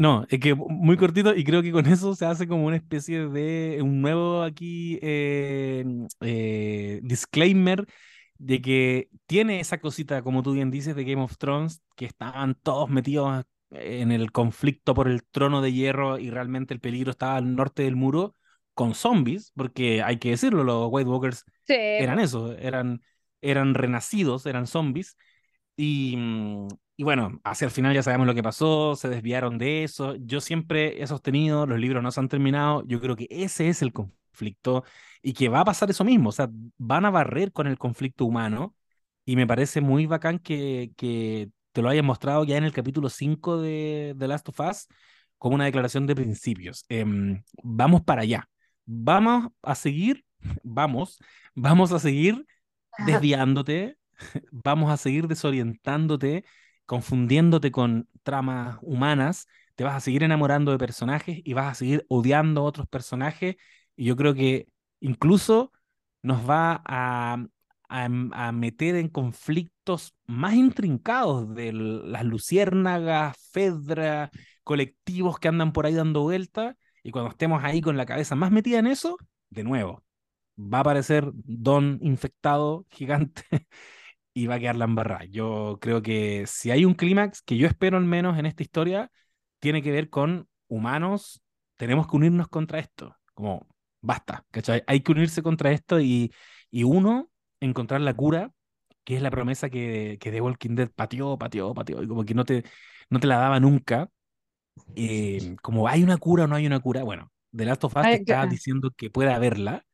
No, 0.00 0.24
es 0.28 0.38
que 0.38 0.54
muy 0.54 0.96
cortito 0.96 1.34
y 1.34 1.42
creo 1.42 1.60
que 1.62 1.72
con 1.72 1.86
eso 1.86 2.14
se 2.14 2.24
hace 2.24 2.46
como 2.46 2.66
una 2.66 2.76
especie 2.76 3.28
de 3.28 3.80
un 3.82 4.00
nuevo 4.00 4.42
aquí 4.44 4.98
eh, 5.02 5.84
eh, 6.20 7.00
disclaimer 7.02 7.84
de 8.38 8.62
que 8.62 9.10
tiene 9.26 9.58
esa 9.58 9.80
cosita, 9.80 10.22
como 10.22 10.42
tú 10.44 10.52
bien 10.52 10.70
dices, 10.70 10.94
de 10.94 11.02
Game 11.04 11.20
of 11.22 11.36
Thrones, 11.36 11.82
que 11.96 12.04
estaban 12.06 12.54
todos 12.62 12.88
metidos 12.88 13.44
en 13.70 14.12
el 14.12 14.30
conflicto 14.30 14.94
por 14.94 15.08
el 15.08 15.24
trono 15.24 15.60
de 15.62 15.72
hierro 15.72 16.18
y 16.18 16.30
realmente 16.30 16.72
el 16.74 16.80
peligro 16.80 17.10
estaba 17.10 17.36
al 17.36 17.56
norte 17.56 17.82
del 17.82 17.96
muro 17.96 18.34
con 18.74 18.94
zombies, 18.94 19.52
porque 19.56 20.02
hay 20.04 20.18
que 20.18 20.30
decirlo, 20.30 20.62
los 20.62 20.88
White 20.92 21.10
Walkers 21.10 21.44
Sí, 21.66 21.74
eran 21.74 22.20
eso, 22.20 22.52
eran, 22.56 23.02
eran 23.40 23.74
renacidos, 23.74 24.46
eran 24.46 24.68
zombies 24.68 25.16
y, 25.76 26.16
mm, 26.16 26.68
y 26.98 27.04
bueno, 27.04 27.40
hacia 27.44 27.66
el 27.66 27.70
final 27.70 27.94
ya 27.94 28.02
sabemos 28.02 28.26
lo 28.26 28.34
que 28.34 28.42
pasó, 28.42 28.96
se 28.96 29.08
desviaron 29.08 29.56
de 29.56 29.84
eso. 29.84 30.16
Yo 30.16 30.40
siempre 30.40 31.00
he 31.00 31.06
sostenido, 31.06 31.64
los 31.64 31.78
libros 31.78 32.02
no 32.02 32.10
se 32.10 32.18
han 32.18 32.28
terminado, 32.28 32.82
yo 32.88 33.00
creo 33.00 33.14
que 33.14 33.28
ese 33.30 33.68
es 33.68 33.82
el 33.82 33.92
conflicto 33.92 34.82
y 35.22 35.32
que 35.32 35.48
va 35.48 35.60
a 35.60 35.64
pasar 35.64 35.90
eso 35.90 36.04
mismo, 36.04 36.30
o 36.30 36.32
sea, 36.32 36.50
van 36.76 37.04
a 37.04 37.10
barrer 37.10 37.52
con 37.52 37.68
el 37.68 37.78
conflicto 37.78 38.24
humano 38.24 38.74
y 39.24 39.36
me 39.36 39.46
parece 39.46 39.80
muy 39.80 40.06
bacán 40.06 40.40
que, 40.40 40.90
que 40.96 41.50
te 41.72 41.82
lo 41.82 41.88
hayan 41.88 42.04
mostrado 42.04 42.42
ya 42.44 42.56
en 42.56 42.64
el 42.64 42.72
capítulo 42.72 43.08
5 43.10 43.60
de 43.62 44.16
The 44.18 44.26
Last 44.28 44.48
of 44.48 44.58
Us 44.60 44.88
como 45.38 45.54
una 45.54 45.66
declaración 45.66 46.06
de 46.06 46.16
principios. 46.16 46.84
Em, 46.88 47.44
vamos 47.62 48.02
para 48.02 48.22
allá, 48.22 48.48
vamos 48.84 49.52
a 49.62 49.76
seguir, 49.76 50.24
vamos, 50.64 51.18
vamos 51.54 51.92
a 51.92 52.00
seguir 52.00 52.44
desviándote 53.06 53.98
vamos 54.50 54.90
a 54.90 54.96
seguir 54.96 55.28
desorientándote, 55.28 56.44
confundiéndote 56.88 57.70
con 57.70 58.08
tramas 58.22 58.78
humanas, 58.80 59.46
te 59.74 59.84
vas 59.84 59.94
a 59.94 60.00
seguir 60.00 60.22
enamorando 60.22 60.72
de 60.72 60.78
personajes 60.78 61.40
y 61.44 61.52
vas 61.52 61.66
a 61.70 61.74
seguir 61.74 62.06
odiando 62.08 62.62
a 62.62 62.64
otros 62.64 62.88
personajes. 62.88 63.56
Y 63.94 64.06
yo 64.06 64.16
creo 64.16 64.32
que 64.34 64.68
incluso 65.00 65.70
nos 66.22 66.48
va 66.48 66.82
a, 66.86 67.44
a, 67.90 68.04
a 68.32 68.52
meter 68.52 68.96
en 68.96 69.08
conflictos 69.08 70.14
más 70.26 70.54
intrincados 70.54 71.54
de 71.54 71.72
las 71.74 72.24
luciérnagas, 72.24 73.36
Fedra, 73.52 74.30
colectivos 74.64 75.38
que 75.38 75.48
andan 75.48 75.72
por 75.72 75.84
ahí 75.84 75.94
dando 75.94 76.22
vueltas. 76.22 76.74
Y 77.02 77.10
cuando 77.10 77.30
estemos 77.30 77.62
ahí 77.64 77.82
con 77.82 77.98
la 77.98 78.06
cabeza 78.06 78.34
más 78.34 78.50
metida 78.50 78.78
en 78.78 78.86
eso, 78.86 79.18
de 79.50 79.62
nuevo, 79.62 80.04
va 80.58 80.78
a 80.78 80.80
aparecer 80.80 81.30
Don 81.34 81.98
infectado 82.00 82.86
gigante 82.90 83.44
y 84.38 84.46
va 84.46 84.54
a 84.54 84.58
quedar 84.60 84.76
la 84.76 84.84
embarrada. 84.84 85.24
Yo 85.24 85.78
creo 85.80 86.00
que 86.00 86.44
si 86.46 86.70
hay 86.70 86.84
un 86.84 86.94
clímax 86.94 87.42
que 87.42 87.56
yo 87.56 87.66
espero 87.66 87.96
al 87.96 88.04
menos 88.04 88.38
en 88.38 88.46
esta 88.46 88.62
historia, 88.62 89.10
tiene 89.58 89.82
que 89.82 89.90
ver 89.90 90.10
con 90.10 90.48
humanos, 90.68 91.42
tenemos 91.76 92.06
que 92.06 92.16
unirnos 92.16 92.46
contra 92.46 92.78
esto. 92.78 93.16
Como, 93.34 93.66
basta, 94.00 94.46
¿cachai? 94.52 94.84
Hay 94.86 95.00
que 95.00 95.10
unirse 95.10 95.42
contra 95.42 95.72
esto 95.72 95.98
y, 95.98 96.32
y 96.70 96.84
uno, 96.84 97.30
encontrar 97.58 98.00
la 98.00 98.14
cura, 98.14 98.52
que 99.02 99.16
es 99.16 99.22
la 99.22 99.30
promesa 99.32 99.70
que, 99.70 100.18
que 100.20 100.30
The 100.30 100.40
Walking 100.40 100.76
Dead 100.76 100.90
pateó, 100.94 101.36
pateó, 101.36 101.74
pateó, 101.74 102.00
y 102.00 102.06
como 102.06 102.24
que 102.24 102.34
no 102.34 102.44
te, 102.44 102.62
no 103.10 103.18
te 103.18 103.26
la 103.26 103.38
daba 103.38 103.58
nunca. 103.58 104.08
Eh, 104.94 105.56
como 105.62 105.88
hay 105.88 106.04
una 106.04 106.16
cura 106.16 106.44
o 106.44 106.46
no 106.46 106.54
hay 106.54 106.66
una 106.66 106.78
cura, 106.78 107.02
bueno, 107.02 107.32
The 107.56 107.64
Last 107.64 107.82
of 107.82 107.96
Us 107.96 108.02
te 108.02 108.08
Ay, 108.08 108.14
está 108.18 108.46
diciendo 108.46 108.92
que 108.96 109.10
puede 109.10 109.32
haberla 109.32 109.84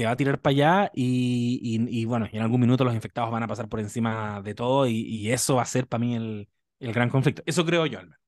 te 0.00 0.06
va 0.06 0.12
a 0.12 0.16
tirar 0.16 0.40
para 0.40 0.52
allá 0.52 0.90
y, 0.94 1.60
y, 1.62 2.00
y, 2.00 2.06
bueno, 2.06 2.26
en 2.32 2.40
algún 2.40 2.58
minuto 2.58 2.84
los 2.84 2.94
infectados 2.94 3.30
van 3.30 3.42
a 3.42 3.46
pasar 3.46 3.68
por 3.68 3.80
encima 3.80 4.40
de 4.40 4.54
todo 4.54 4.86
y, 4.86 4.94
y 4.94 5.30
eso 5.30 5.56
va 5.56 5.62
a 5.62 5.66
ser 5.66 5.86
para 5.86 6.00
mí 6.00 6.16
el, 6.16 6.48
el, 6.78 6.92
gran 6.94 7.10
conflicto. 7.10 7.42
Eso 7.44 7.66
creo 7.66 7.84
yo, 7.84 7.98
Alma. 7.98 8.18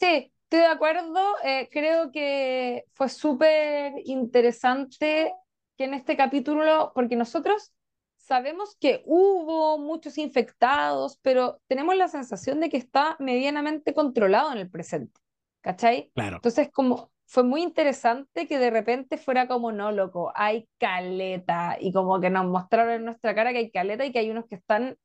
Sí, 0.00 0.32
estoy 0.42 0.58
de 0.58 0.66
acuerdo. 0.66 1.36
eh, 1.44 1.68
creo 1.70 2.10
que 2.10 2.84
fue 2.94 3.08
súper 3.08 3.92
interesante 4.06 5.32
que 5.76 5.84
en 5.84 5.94
este 5.94 6.16
capítulo, 6.16 6.90
porque 6.96 7.14
nosotros 7.14 7.72
sabemos 8.16 8.74
que 8.80 9.04
hubo 9.06 9.78
muchos 9.78 10.18
infectados, 10.18 11.16
pero 11.22 11.60
tenemos 11.68 11.94
la 11.94 12.08
sensación 12.08 12.58
de 12.58 12.70
que 12.70 12.76
está 12.78 13.14
medianamente 13.20 13.94
controlado 13.94 14.50
en 14.50 14.58
el 14.58 14.68
presente, 14.68 15.20
¿cachai? 15.60 16.10
Claro. 16.12 16.38
Entonces, 16.38 16.72
como 16.72 17.12
fue 17.32 17.42
muy 17.44 17.62
interesante 17.62 18.46
que 18.46 18.58
de 18.58 18.70
repente 18.70 19.16
fuera 19.18 19.48
como, 19.48 19.72
no, 19.72 19.90
loco, 19.92 20.32
hay 20.34 20.68
caleta, 20.78 21.76
y 21.80 21.92
como 21.92 22.20
que 22.20 22.30
nos 22.30 22.46
mostraron 22.46 22.94
en 22.94 23.04
nuestra 23.06 23.34
cara 23.34 23.52
que 23.52 23.58
hay 23.58 23.70
caleta 23.70 24.04
y 24.04 24.12
que 24.12 24.18
hay 24.20 24.30
unos 24.30 24.46
que 24.46 24.56
están 24.56 24.98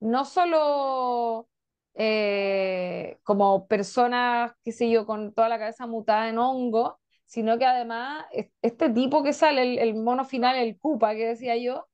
no 0.00 0.24
solo 0.24 1.48
eh, 1.94 3.18
como 3.24 3.66
personas, 3.68 4.52
qué 4.64 4.72
sé 4.72 4.90
yo, 4.90 5.06
con 5.06 5.34
toda 5.34 5.48
la 5.48 5.58
cabeza 5.58 5.86
mutada 5.86 6.28
en 6.28 6.38
hongo, 6.38 7.00
sino 7.26 7.58
que 7.58 7.66
además 7.66 8.24
es- 8.32 8.50
este 8.62 8.90
tipo 8.90 9.22
que 9.24 9.32
sale, 9.32 9.62
el, 9.62 9.78
el 9.78 9.94
mono 9.96 10.24
final, 10.24 10.56
el 10.56 10.78
Koopa 10.78 11.14
que 11.14 11.26
decía 11.28 11.56
yo, 11.56 11.86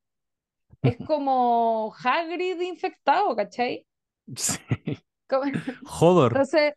es 0.82 0.96
como 1.06 1.94
Hagrid 2.02 2.60
infectado, 2.60 3.36
¿cachai? 3.36 3.86
Sí. 4.36 4.58
Como- 5.28 5.44
Jodor. 5.84 6.32
Entonces, 6.32 6.74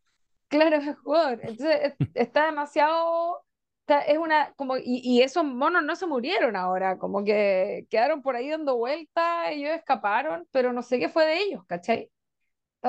claro, 0.58 0.78
es 0.78 0.97
jugador. 0.99 1.39
Entonces 1.43 1.80
es- 1.84 1.95
está 2.14 2.45
demasiado... 2.47 3.45
está- 3.82 4.01
es 4.04 4.18
una, 4.18 4.54
como, 4.56 4.78
y, 4.78 4.84
y 5.04 5.22
esos 5.22 5.43
monos 5.45 5.84
no 5.84 5.95
se 5.95 6.08
murieron 6.08 6.56
ahora, 6.56 6.97
como 6.97 7.24
que 7.24 7.86
quedaron 7.89 8.22
por 8.22 8.36
ahí 8.36 8.49
dando 8.49 8.78
vueltas, 8.78 9.49
ellos 9.51 9.72
escaparon, 9.72 10.47
pero 10.51 10.74
no 10.74 10.82
sé 10.84 10.99
qué 10.99 11.10
fue 11.10 11.26
de 11.26 11.39
ellos, 11.43 11.64
¿cachai? 11.68 12.10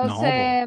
No. 0.01 0.25
Entonces, 0.25 0.65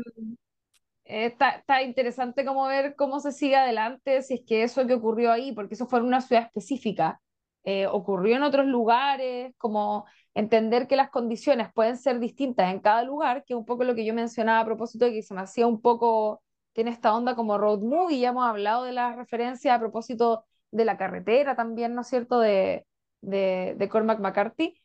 eh, 1.05 1.27
está, 1.27 1.51
está 1.51 1.83
interesante 1.83 2.45
como 2.45 2.67
ver 2.67 2.95
cómo 2.97 3.21
se 3.21 3.33
sigue 3.33 3.57
adelante, 3.57 4.23
si 4.23 4.35
es 4.35 4.41
que 4.47 4.63
eso 4.63 4.87
que 4.87 4.95
ocurrió 4.95 5.33
ahí, 5.33 5.53
porque 5.53 5.75
eso 5.75 5.87
fue 5.87 6.01
en 6.01 6.07
una 6.07 6.21
ciudad 6.21 6.45
específica, 6.45 7.21
eh, 7.65 7.87
ocurrió 7.87 8.37
en 8.37 8.43
otros 8.43 8.67
lugares, 8.67 9.55
como 9.59 10.07
entender 10.35 10.87
que 10.89 10.97
las 10.97 11.11
condiciones 11.11 11.69
pueden 11.75 11.97
ser 11.97 12.19
distintas 12.21 12.73
en 12.73 12.81
cada 12.81 13.03
lugar, 13.05 13.45
que 13.45 13.55
es 13.55 13.59
un 13.59 13.65
poco 13.67 13.85
lo 13.85 13.95
que 13.95 14.05
yo 14.05 14.15
mencionaba 14.15 14.61
a 14.61 14.65
propósito 14.65 15.05
de 15.07 15.13
que 15.13 15.23
se 15.23 15.35
me 15.35 15.41
hacía 15.43 15.67
un 15.67 15.81
poco 15.81 16.43
tiene 16.79 16.93
esta 16.93 17.13
onda 17.13 17.35
como 17.35 17.59
road 17.59 17.81
movie, 17.81 18.21
ya 18.21 18.29
hemos 18.29 18.47
hablado 18.47 18.85
de 18.85 18.93
la 18.93 19.17
referencia 19.17 19.75
a 19.75 19.81
propósito 19.81 20.45
de 20.71 20.85
la 20.85 20.97
carretera 20.97 21.57
también, 21.57 21.95
¿no 21.97 22.03
es 22.03 22.07
cierto?, 22.09 22.39
de, 22.39 22.87
de, 23.21 23.75
de 23.77 23.89
Cormac 23.89 24.21
McCarthy. 24.21 24.81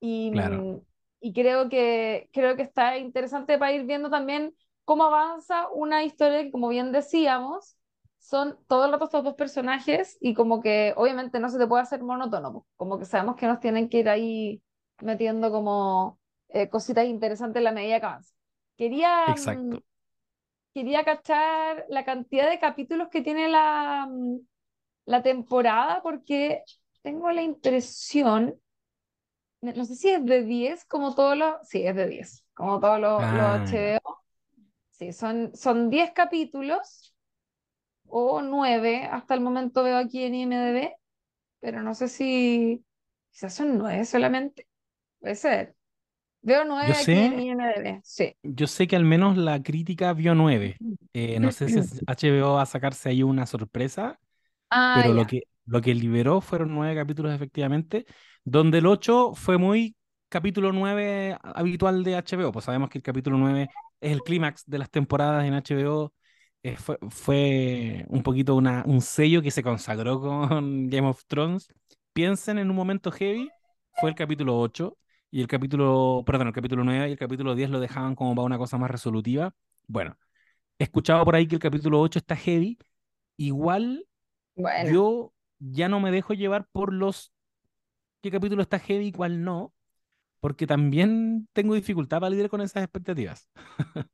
Y, 0.00 0.32
Claro, 0.32 0.66
y 1.20 1.32
creo 1.32 1.68
que, 1.68 2.28
creo 2.32 2.56
que 2.56 2.62
está 2.62 2.98
interesante 2.98 3.58
para 3.58 3.72
ir 3.72 3.84
viendo 3.86 4.10
también 4.10 4.54
cómo 4.84 5.04
avanza 5.04 5.68
una 5.70 6.02
historia 6.04 6.42
que, 6.42 6.50
como 6.52 6.68
bien 6.68 6.92
decíamos, 6.92 7.76
son 8.18 8.58
todo 8.68 8.84
el 8.86 8.92
rato 8.92 9.04
estos 9.06 9.24
dos 9.24 9.34
personajes 9.34 10.16
y 10.20 10.34
como 10.34 10.60
que 10.60 10.92
obviamente 10.96 11.40
no 11.40 11.48
se 11.48 11.58
te 11.58 11.66
puede 11.66 11.82
hacer 11.82 12.02
monótono, 12.02 12.66
como 12.76 12.98
que 12.98 13.04
sabemos 13.04 13.36
que 13.36 13.46
nos 13.46 13.60
tienen 13.60 13.88
que 13.88 13.98
ir 14.00 14.08
ahí 14.08 14.62
metiendo 15.00 15.50
como 15.50 16.18
eh, 16.48 16.68
cositas 16.68 17.06
interesantes 17.06 17.58
en 17.60 17.64
la 17.64 17.72
medida 17.72 18.00
que 18.00 18.06
avanza. 18.06 18.34
Quería, 18.76 19.36
mm, 19.36 19.76
exacto. 19.76 19.82
Quería 20.74 21.04
cachar 21.04 21.86
la 21.88 22.04
cantidad 22.04 22.48
de 22.50 22.58
capítulos 22.58 23.08
que 23.10 23.22
tiene 23.22 23.48
la, 23.48 24.06
mm, 24.10 24.38
la 25.06 25.22
temporada 25.22 26.02
porque 26.02 26.64
tengo 27.02 27.30
la 27.32 27.42
impresión, 27.42 28.60
no 29.60 29.84
sé 29.84 29.94
si 29.96 30.10
es 30.10 30.24
de 30.24 30.42
10 30.42 30.84
como 30.86 31.14
todos 31.14 31.36
los, 31.36 31.54
sí, 31.68 31.86
es 31.86 31.94
de 31.96 32.08
10 32.08 32.44
como 32.54 32.80
todos 32.80 33.00
los, 33.00 33.30
los 33.32 33.46
Ah. 33.46 33.62
HBO. 33.70 34.18
Sí, 34.90 35.12
son, 35.12 35.54
son 35.56 35.90
10 35.90 36.12
capítulos 36.12 37.14
o 38.06 38.42
9 38.42 39.04
hasta 39.10 39.34
el 39.34 39.40
momento 39.40 39.82
veo 39.84 39.98
aquí 39.98 40.24
en 40.24 40.34
IMDb, 40.36 40.92
pero 41.60 41.82
no 41.82 41.94
sé 41.94 42.08
si 42.08 42.84
quizás 43.32 43.54
son 43.54 43.78
9 43.78 44.04
solamente, 44.06 44.68
puede 45.20 45.36
ser. 45.36 45.76
Veo 46.42 46.64
Yo 46.80 46.94
9 46.94 46.96
aquí 46.96 47.18
en 47.20 47.32
sé, 47.32 47.40
IMDb, 47.40 48.00
sí. 48.04 48.36
yo 48.42 48.66
sé 48.66 48.86
que 48.86 48.96
al 48.96 49.04
menos 49.04 49.36
la 49.36 49.62
crítica 49.62 50.12
vio 50.12 50.34
nueve. 50.34 50.80
Eh, 51.14 51.40
no 51.40 51.50
sé 51.50 51.68
si 51.68 51.80
HBO 52.06 52.54
va 52.54 52.62
a 52.62 52.66
sacarse 52.66 53.10
ahí 53.10 53.22
una 53.22 53.46
sorpresa, 53.46 54.18
Ah, 54.70 54.92
pero 54.92 55.12
lo 55.14 55.26
que, 55.26 55.44
lo 55.66 55.80
que 55.82 55.94
liberó 55.94 56.40
fueron 56.42 56.74
nueve 56.74 56.96
capítulos 57.00 57.34
efectivamente, 57.34 58.06
donde 58.44 58.78
el 58.78 58.86
ocho 58.86 59.34
fue 59.34 59.58
muy 59.58 59.96
capítulo 60.28 60.72
nueve 60.72 61.36
habitual 61.42 62.04
de 62.04 62.16
HBO, 62.16 62.52
pues 62.52 62.66
sabemos 62.66 62.90
que 62.90 62.98
el 62.98 63.04
capítulo 63.04 63.38
nueve 63.38 63.68
es 64.00 64.12
el 64.12 64.22
clímax 64.22 64.64
de 64.66 64.78
las 64.78 64.90
temporadas 64.90 65.44
en 65.46 65.54
HBO, 65.54 66.14
eh, 66.62 66.76
fue, 66.76 66.98
fue 67.10 68.06
un 68.08 68.22
poquito 68.22 68.54
una, 68.56 68.84
un 68.86 69.00
sello 69.02 69.42
que 69.42 69.50
se 69.52 69.62
consagró 69.64 70.20
con 70.20 70.88
Game 70.90 71.08
of 71.08 71.24
Thrones. 71.26 71.68
Piensen 72.14 72.58
en 72.58 72.70
un 72.70 72.76
momento 72.76 73.10
heavy, 73.12 73.54
fue 73.94 74.10
el 74.10 74.16
capítulo 74.16 74.58
ocho 74.60 74.98
y 75.32 75.42
el 75.42 75.48
capítulo, 75.48 76.24
perdón, 76.26 76.48
el 76.48 76.54
capítulo 76.54 76.84
9 76.84 77.08
y 77.10 77.12
el 77.14 77.18
capítulo 77.18 77.56
10 77.56 77.70
lo 77.70 77.80
dejaban 77.80 78.16
como 78.16 78.36
para 78.36 78.46
una 78.46 78.58
cosa 78.58 78.78
más 78.78 78.92
resolutiva. 78.92 79.54
Bueno, 79.88 80.18
he 80.78 80.84
escuchado 80.84 81.24
por 81.24 81.36
ahí 81.36 81.48
que 81.48 81.56
el 81.56 81.60
capítulo 81.62 82.00
8 82.00 82.18
está 82.20 82.36
heavy, 82.36 82.78
igual 83.36 84.06
Bueno. 84.56 84.90
yo 84.90 85.34
ya 85.60 85.88
no 85.88 86.00
me 86.00 86.10
dejo 86.12 86.34
llevar 86.34 86.68
por 86.72 86.92
los 86.92 87.32
qué 88.22 88.30
capítulo 88.30 88.62
está 88.62 88.78
heavy 88.78 89.08
y 89.08 89.12
cuál 89.12 89.44
no, 89.44 89.74
porque 90.40 90.66
también 90.66 91.48
tengo 91.52 91.74
dificultad 91.74 92.20
para 92.20 92.30
lidiar 92.30 92.50
con 92.50 92.60
esas 92.62 92.84
expectativas. 92.84 93.48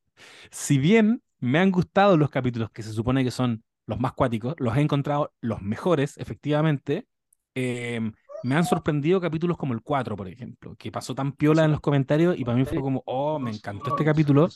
Si 0.50 0.78
bien 0.78 1.22
me 1.40 1.58
han 1.58 1.70
gustado 1.70 2.16
los 2.16 2.30
capítulos 2.30 2.70
que 2.70 2.82
se 2.82 2.92
supone 2.92 3.24
que 3.24 3.30
son 3.30 3.64
los 3.86 4.00
más 4.00 4.12
cuáticos, 4.14 4.54
los 4.58 4.76
he 4.76 4.80
encontrado 4.80 5.32
los 5.40 5.62
mejores, 5.62 6.18
efectivamente, 6.18 7.06
eh, 7.54 8.00
me 8.42 8.54
han 8.54 8.64
sorprendido 8.64 9.20
capítulos 9.20 9.56
como 9.56 9.74
el 9.74 9.82
4 9.82 10.16
por 10.16 10.28
ejemplo, 10.28 10.74
que 10.76 10.92
pasó 10.92 11.14
tan 11.14 11.32
piola 11.32 11.64
en 11.64 11.72
los 11.72 11.80
comentarios 11.80 12.38
y 12.38 12.44
para 12.44 12.56
mí 12.56 12.64
fue 12.64 12.80
como, 12.80 13.02
oh, 13.06 13.38
me 13.38 13.50
encantó 13.50 13.90
este 13.90 14.04
capítulo. 14.04 14.48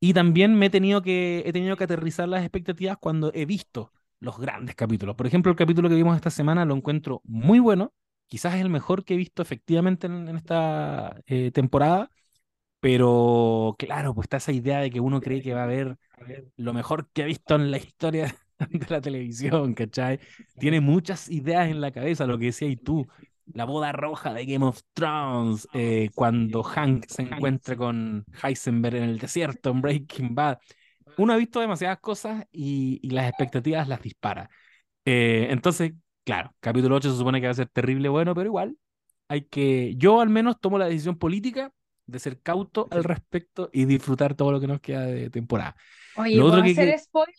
Y 0.00 0.12
también 0.14 0.54
me 0.54 0.66
he 0.66 0.70
tenido 0.70 1.02
que, 1.02 1.42
he 1.44 1.52
tenido 1.52 1.76
que 1.76 1.84
aterrizar 1.84 2.28
las 2.28 2.42
expectativas 2.42 2.96
cuando 2.98 3.32
he 3.34 3.46
visto 3.46 3.92
los 4.20 4.38
grandes 4.38 4.74
capítulos. 4.76 5.16
Por 5.16 5.26
ejemplo, 5.26 5.50
el 5.50 5.56
capítulo 5.56 5.88
que 5.88 5.94
vimos 5.96 6.16
esta 6.16 6.30
semana 6.30 6.64
lo 6.64 6.74
encuentro 6.74 7.20
muy 7.24 7.58
bueno. 7.58 7.92
Quizás 8.26 8.54
es 8.54 8.60
el 8.60 8.70
mejor 8.70 9.04
que 9.04 9.14
he 9.14 9.16
visto 9.16 9.42
efectivamente 9.42 10.06
en, 10.06 10.28
en 10.28 10.36
esta 10.36 11.20
eh, 11.26 11.50
temporada. 11.50 12.10
Pero 12.80 13.74
claro, 13.78 14.14
pues 14.14 14.26
está 14.26 14.36
esa 14.36 14.52
idea 14.52 14.78
de 14.80 14.90
que 14.90 15.00
uno 15.00 15.20
cree 15.20 15.42
que 15.42 15.54
va 15.54 15.62
a 15.62 15.64
haber 15.64 15.98
lo 16.56 16.72
mejor 16.72 17.08
que 17.12 17.22
ha 17.22 17.26
visto 17.26 17.56
en 17.56 17.70
la 17.70 17.78
historia 17.78 18.36
de 18.58 18.86
la 18.88 19.00
televisión, 19.00 19.74
¿cachai? 19.74 20.20
Tiene 20.58 20.80
muchas 20.80 21.28
ideas 21.30 21.68
en 21.68 21.80
la 21.80 21.90
cabeza, 21.92 22.26
lo 22.26 22.38
que 22.38 22.46
decías 22.46 22.76
tú. 22.82 23.06
La 23.52 23.64
boda 23.64 23.92
roja 23.92 24.34
de 24.34 24.44
Game 24.44 24.64
of 24.66 24.80
Thrones, 24.92 25.66
eh, 25.72 26.10
cuando 26.14 26.62
Hank 26.62 27.06
se 27.08 27.22
encuentra 27.22 27.76
con 27.76 28.24
Heisenberg 28.42 28.96
en 28.96 29.04
el 29.04 29.18
desierto, 29.18 29.70
en 29.70 29.80
Breaking 29.80 30.34
Bad. 30.34 30.58
Uno 31.16 31.32
ha 31.32 31.36
visto 31.36 31.60
demasiadas 31.60 31.98
cosas 32.00 32.44
y, 32.52 33.00
y 33.02 33.10
las 33.10 33.28
expectativas 33.28 33.88
las 33.88 34.02
dispara. 34.02 34.50
Eh, 35.04 35.48
entonces, 35.50 35.92
claro, 36.24 36.54
capítulo 36.60 36.96
8 36.96 37.10
se 37.10 37.18
supone 37.18 37.40
que 37.40 37.46
va 37.46 37.52
a 37.52 37.54
ser 37.54 37.68
terrible 37.68 38.08
bueno, 38.08 38.34
pero 38.34 38.46
igual 38.46 38.76
hay 39.28 39.42
que, 39.42 39.94
yo 39.96 40.20
al 40.20 40.28
menos 40.30 40.60
tomo 40.60 40.78
la 40.78 40.86
decisión 40.86 41.18
política 41.18 41.72
de 42.06 42.18
ser 42.18 42.40
cauto 42.40 42.88
al 42.90 43.04
respecto 43.04 43.70
y 43.72 43.84
disfrutar 43.84 44.34
todo 44.34 44.52
lo 44.52 44.60
que 44.60 44.66
nos 44.66 44.80
queda 44.80 45.02
de 45.06 45.30
temporada. 45.30 45.76
Oye, 46.16 46.36
¿puedo 46.40 46.54
hacer 46.62 46.74
que- 46.74 46.98
spoiler? 46.98 47.34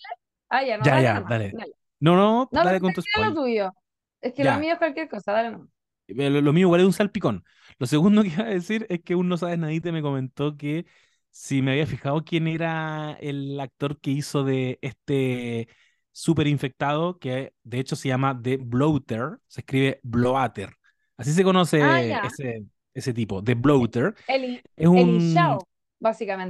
Ah, 0.50 0.64
ya, 0.64 0.78
no, 0.78 0.90
ya, 0.90 0.94
dale 0.94 1.02
ya, 1.02 1.22
nomás. 1.22 1.34
dale. 1.34 1.58
Dale. 1.58 1.74
No, 2.00 2.16
no, 2.16 2.50
No, 2.52 2.62
dale 2.62 2.80
con 2.80 2.94
tu 2.94 3.02
termina 3.02 3.30
lo 3.30 3.34
spoiler. 3.34 3.40
tuyo. 3.42 3.74
Es 4.22 4.34
que 4.34 4.46
lo 4.46 4.54
Ya, 4.54 4.58
mío 4.58 4.74
es 4.74 4.80
cualquier 4.80 5.10
cosa, 5.10 5.34
dale 5.34 5.52
nomás. 5.52 5.70
Eh, 6.08 6.30
Lo, 6.30 6.42
lo 6.42 6.54
mío 6.54 6.68
igual 6.68 6.82
es 6.82 6.88
un 6.88 6.94
salpicón. 6.94 7.44
Lo 7.78 7.86
segundo 7.88 8.24
que 8.24 8.30
iba 8.30 8.44
a 8.44 8.48
decir 8.48 8.86
es 8.90 9.02
que 9.04 9.16
un 9.16 9.28
no 9.30 9.38
sabes 9.38 9.58
nadita 9.60 9.92
me 9.92 10.02
comentó 10.02 10.58
que 10.58 10.86
si 11.32 11.62
me 11.62 11.72
había 11.72 11.86
fijado 11.88 12.24
quién 12.24 12.48
era 12.48 13.14
el 13.22 13.60
actor 13.60 14.00
que 14.00 14.12
hizo 14.12 14.44
de 14.44 14.80
este 14.82 15.68
súper 16.12 16.48
infectado, 16.48 17.20
que 17.20 17.54
de 17.64 17.80
hecho 17.80 17.96
se 17.96 18.08
llama 18.10 18.40
The 18.42 18.58
Bloater, 18.58 19.38
se 19.48 19.62
escribe 19.62 20.00
Bloater. 20.04 20.72
Así 21.18 21.34
se 21.34 21.44
Ah, 21.78 22.02
conoce 22.02 22.10
ya. 22.10 22.22
ese, 22.22 22.66
ese 22.94 23.14
tipo, 23.14 23.44
The 23.44 23.54
Bloater. 23.56 24.16
El, 24.28 24.64
Es 24.78 24.88
el 24.94 25.10
un, 25.10 25.60
hinchao, 25.60 25.68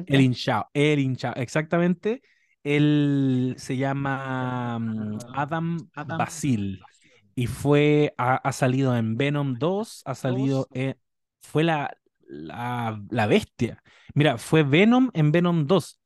el 0.06 0.22
básicamente. 0.22 0.22
hinchado, 0.22 0.70
el 0.74 1.00
hinchado, 1.00 1.36
exactamente. 1.41 2.22
Él 2.64 3.55
se 3.57 3.78
llama 3.78 4.80
mm, 4.80 5.18
Adam 5.34 5.78
Basil 6.18 6.82
y 7.36 7.47
fue, 7.47 8.14
ha, 8.18 8.36
ha 8.36 8.51
salido 8.51 8.95
en 8.95 9.16
Venom 9.18 9.55
2, 9.57 10.01
ha 10.05 10.16
salido 10.16 10.68
en, 10.74 10.97
fue 11.41 11.64
la, 11.64 11.95
la, 12.28 13.01
la 13.10 13.28
bestia. 13.28 13.82
Mira, 14.14 14.38
fue 14.38 14.64
Venom 14.64 15.10
en 15.14 15.32
Venom 15.32 15.68
2, 15.68 15.99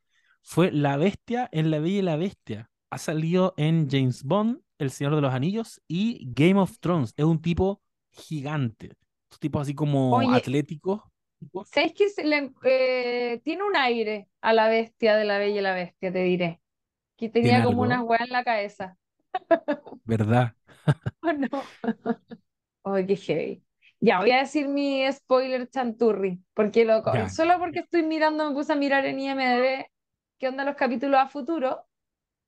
fue 0.44 0.72
la 0.72 0.98
bestia 0.98 1.50
en 1.52 1.72
La 1.72 1.80
Bella 1.80 2.00
y 2.00 2.02
la 2.02 2.18
Bestia. 2.18 2.70
Ha 2.90 2.98
salido 2.98 3.54
en 3.58 3.90
James 3.90 4.24
Bond, 4.24 4.60
El 4.78 4.92
Señor 4.92 5.16
de 5.16 5.22
los 5.22 5.34
Anillos 5.34 5.82
y 5.88 6.32
Game 6.34 6.60
of 6.60 6.78
Thrones. 6.80 7.14
Es 7.18 7.26
un 7.26 7.42
tipo 7.42 7.82
gigante, 8.12 8.92
un 9.32 9.38
tipo 9.40 9.60
así 9.60 9.74
como 9.74 10.12
Oye, 10.12 10.36
atlético, 10.36 11.12
¿sabes 11.64 11.94
que 11.94 12.10
se 12.10 12.24
le- 12.24 12.52
eh, 12.64 13.42
tiene 13.44 13.64
un 13.64 13.76
aire 13.76 14.30
a 14.42 14.54
la 14.54 14.68
bestia 14.70 15.16
de 15.16 15.26
la 15.26 15.38
Bella 15.38 15.60
y 15.60 15.62
la 15.64 15.74
Bestia, 15.76 16.12
te 16.14 16.20
diré? 16.24 16.62
Que 17.18 17.30
tenía 17.30 17.64
como 17.64 17.84
unas 17.84 18.04
weas 18.04 18.24
en 18.24 18.32
la 18.34 18.44
cabeza. 18.46 18.98
¿verdad? 20.06 20.54
¿O 21.22 21.32
no? 21.34 21.74
Ay, 22.84 23.06
qué 23.08 23.16
heavy. 23.16 23.64
Ya, 24.00 24.20
voy 24.20 24.32
a 24.32 24.40
decir 24.40 24.68
mi 24.68 25.10
spoiler 25.12 25.70
chanturri, 25.70 26.44
porque 26.54 26.84
loco, 26.86 27.12
Ya, 27.12 27.30
solo 27.30 27.58
porque 27.60 27.80
estoy 27.80 28.04
mirando, 28.04 28.50
me 28.50 28.54
puse 28.56 28.74
a 28.74 28.76
mirar 28.76 29.06
en 29.06 29.20
IMDb 29.20 29.86
qué 30.38 30.50
onda 30.50 30.66
los 30.66 30.76
capítulos 30.76 31.20
a 31.22 31.28
futuro, 31.30 31.86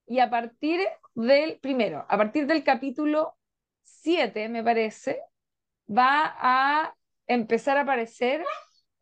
y 0.08 0.20
a 0.20 0.30
partir 0.30 0.82
del, 1.16 1.60
primero, 1.60 2.06
a 2.10 2.18
partir 2.18 2.48
del 2.48 2.64
capítulo 2.64 3.38
7 3.84 4.50
me 4.50 4.64
parece, 4.64 5.22
va 5.90 6.36
a 6.40 6.96
empezar 7.28 7.78
a 7.78 7.82
aparecer 7.82 8.44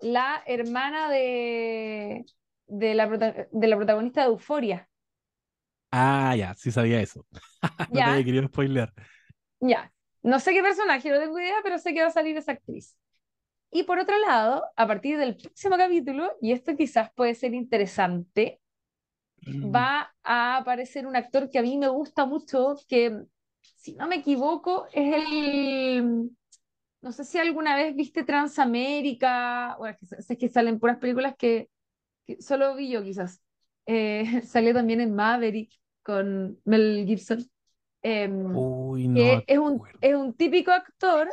la 0.03 0.43
hermana 0.47 1.09
de, 1.09 2.25
de 2.67 2.93
la, 2.95 3.07
prota- 3.09 3.47
de 3.51 3.67
la 3.67 3.75
protagonista 3.77 4.21
de 4.23 4.27
Euforia. 4.29 4.89
Ah, 5.91 6.35
ya, 6.35 6.55
sí 6.55 6.71
sabía 6.71 7.01
eso. 7.01 7.25
No 7.93 8.03
te 8.03 8.09
Ya, 8.09 8.11
había 8.11 8.23
querido 8.25 8.47
spoilear. 8.47 8.93
ya. 9.59 9.91
No 10.21 10.39
sé 10.39 10.53
qué 10.53 10.61
personaje, 10.61 11.09
no 11.09 11.19
tengo 11.19 11.39
idea, 11.39 11.55
pero 11.63 11.77
sé 11.79 11.93
que 11.93 12.01
va 12.01 12.07
a 12.07 12.11
salir 12.11 12.37
esa 12.37 12.53
actriz. 12.53 12.97
Y 13.71 13.83
por 13.83 13.99
otro 13.99 14.17
lado, 14.19 14.65
a 14.77 14.87
partir 14.87 15.17
del 15.19 15.37
próximo 15.37 15.77
capítulo, 15.77 16.31
y 16.41 16.53
esto 16.53 16.75
quizás 16.77 17.11
puede 17.15 17.35
ser 17.35 17.53
interesante, 17.53 18.61
Mm, 19.47 19.83
va 19.83 20.13
a 20.23 20.57
aparecer 20.57 21.07
un 21.07 21.15
actor 21.15 21.49
que 21.49 21.59
a 21.59 21.61
mí 21.61 21.77
me 21.77 21.87
gusta 21.87 22.25
mucho, 22.25 22.75
que 22.87 23.23
si 23.61 23.93
no 23.95 24.07
me 24.07 24.17
equivoco 24.17 24.87
es 24.93 25.15
el, 25.15 26.31
no 27.03 27.13
sé 27.13 27.25
si 27.25 27.39
alguna 27.39 27.75
vez 27.77 27.95
viste 27.95 28.25
Transamérica, 28.25 29.75
bueno, 29.79 29.97
es 30.01 30.09
que, 30.27 30.33
es 30.33 30.39
que 30.39 30.49
salen 30.49 30.79
puras 30.79 30.99
películas 30.99 31.35
que, 31.37 31.69
que 32.25 32.41
solo 32.41 32.75
vi 32.75 32.91
yo 32.91 33.03
quizás. 33.03 33.41
Eh, 33.87 34.41
salió 34.47 34.73
también 34.73 35.01
en 35.01 35.15
Maverick 35.15 35.71
con 36.03 36.59
Mel 36.65 37.05
Gibson, 37.07 37.45
em, 38.03 38.75
Uy, 38.91 39.07
no 39.07 39.41
que 39.41 39.45
es 39.47 39.59
un, 39.59 39.83
es 40.01 40.15
un 40.15 40.33
típico 40.35 40.71
actor 40.71 41.29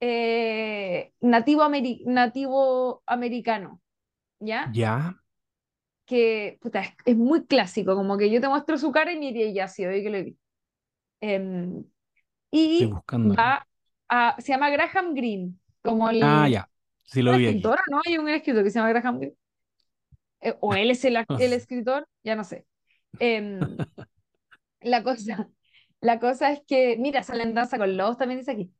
eh, 0.00 1.14
nativo, 1.20 1.62
ameri- 1.64 2.02
nativo 2.06 3.02
americano, 3.06 3.82
¿ya? 4.40 4.76
¿Ya? 4.76 5.16
que 6.06 6.58
puta, 6.60 6.80
es, 6.82 6.90
es 7.06 7.16
muy 7.16 7.46
clásico, 7.46 7.94
como 7.96 8.18
que 8.18 8.30
yo 8.30 8.40
te 8.40 8.48
muestro 8.48 8.78
su 8.78 8.92
cara 8.92 9.12
y 9.12 9.18
me 9.18 9.26
diría 9.32 9.50
ya, 9.52 9.68
sí, 9.68 9.84
hoy 9.86 10.02
que 10.02 10.10
lo 10.10 10.24
vi. 10.24 10.38
Em, 11.20 11.84
Estoy 12.78 12.88
y 12.90 13.00
va 13.22 13.66
a, 14.08 14.36
se 14.40 14.52
llama 14.52 14.70
Graham 14.70 15.14
Greene, 15.14 15.54
como 15.82 16.08
Ah, 16.20 16.48
el, 16.48 16.52
ya. 16.52 16.68
Sí 17.04 17.22
lo 17.22 17.34
vi 17.34 17.46
aquí. 17.48 17.58
escritor, 17.58 17.80
¿no? 17.90 18.00
Hay 18.06 18.18
un 18.18 18.28
escritor 18.28 18.64
que 18.64 18.70
se 18.70 18.78
llama 18.78 18.90
Graham 18.90 19.18
Greene, 19.18 19.36
Eh, 20.40 20.54
o 20.60 20.74
él 20.74 20.90
es 20.90 21.04
el, 21.04 21.16
el 21.38 21.52
escritor, 21.52 22.06
ya 22.22 22.36
no 22.36 22.44
sé. 22.44 22.66
Em, 23.18 23.60
la 24.80 25.02
cosa, 25.02 25.48
la 26.00 26.20
cosa 26.20 26.52
es 26.52 26.60
que, 26.66 26.96
mira, 26.98 27.22
sale 27.22 27.42
en 27.44 27.54
Danza 27.54 27.78
con 27.78 27.96
Lobos, 27.96 28.18
también 28.18 28.40
dice 28.40 28.52
aquí. 28.52 28.72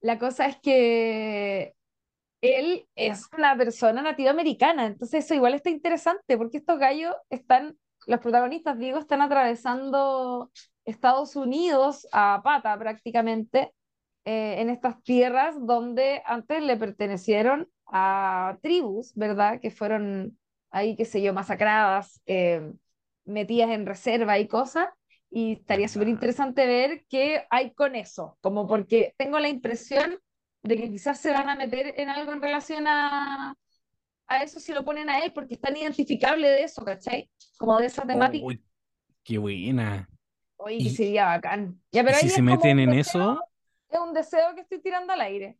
La 0.00 0.18
cosa 0.18 0.46
es 0.46 0.58
que 0.60 1.74
él 2.42 2.88
es 2.96 3.28
una 3.36 3.56
persona 3.56 4.02
nativa 4.02 4.30
americana, 4.30 4.86
entonces 4.86 5.24
eso 5.24 5.34
igual 5.34 5.54
está 5.54 5.70
interesante, 5.70 6.38
porque 6.38 6.58
estos 6.58 6.78
gallos 6.78 7.14
están, 7.30 7.78
los 8.06 8.20
protagonistas, 8.20 8.78
digo, 8.78 8.98
están 8.98 9.22
atravesando 9.22 10.50
Estados 10.84 11.36
Unidos 11.36 12.08
a 12.12 12.40
pata 12.44 12.78
prácticamente, 12.78 13.72
eh, 14.24 14.60
en 14.60 14.70
estas 14.70 15.02
tierras 15.02 15.56
donde 15.60 16.22
antes 16.26 16.62
le 16.62 16.76
pertenecieron 16.76 17.68
a 17.86 18.58
tribus, 18.62 19.12
¿verdad? 19.14 19.60
Que 19.60 19.70
fueron 19.70 20.38
ahí, 20.70 20.96
qué 20.96 21.04
sé 21.04 21.22
yo, 21.22 21.32
masacradas, 21.32 22.20
eh, 22.26 22.72
metidas 23.24 23.70
en 23.70 23.86
reserva 23.86 24.38
y 24.38 24.46
cosas. 24.48 24.88
Y 25.30 25.52
estaría 25.52 25.88
súper 25.88 26.08
interesante 26.08 26.66
ver 26.66 27.04
qué 27.08 27.44
hay 27.50 27.72
con 27.72 27.94
eso, 27.94 28.38
como 28.40 28.66
porque 28.66 29.14
tengo 29.18 29.38
la 29.38 29.48
impresión 29.48 30.18
de 30.62 30.76
que 30.76 30.90
quizás 30.90 31.20
se 31.20 31.32
van 31.32 31.48
a 31.48 31.54
meter 31.54 31.94
en 31.96 32.08
algo 32.08 32.32
en 32.32 32.40
relación 32.40 32.86
a, 32.86 33.54
a 34.26 34.42
eso 34.42 34.60
si 34.60 34.72
lo 34.72 34.84
ponen 34.84 35.10
a 35.10 35.20
él, 35.20 35.32
porque 35.32 35.54
es 35.54 35.60
tan 35.60 35.76
identificable 35.76 36.48
de 36.48 36.62
eso, 36.62 36.84
¿cachai? 36.84 37.30
Como 37.58 37.78
de 37.78 37.86
esa 37.86 38.06
temática. 38.06 38.44
Uy, 38.44 38.62
qué 39.22 39.38
buena. 39.38 40.08
Oye, 40.56 40.78
que 40.78 40.84
Y, 40.84 40.90
sería 40.90 41.26
bacán. 41.26 41.80
Ya, 41.92 42.02
y 42.02 42.04
pero 42.04 42.18
si 42.18 42.26
ahí 42.26 42.30
se 42.30 42.42
meten 42.42 42.78
en 42.78 42.92
eso, 42.94 43.40
es 43.88 44.00
un 44.00 44.12
deseo 44.14 44.54
que 44.54 44.62
estoy 44.62 44.80
tirando 44.80 45.12
al 45.12 45.20
aire. 45.20 45.58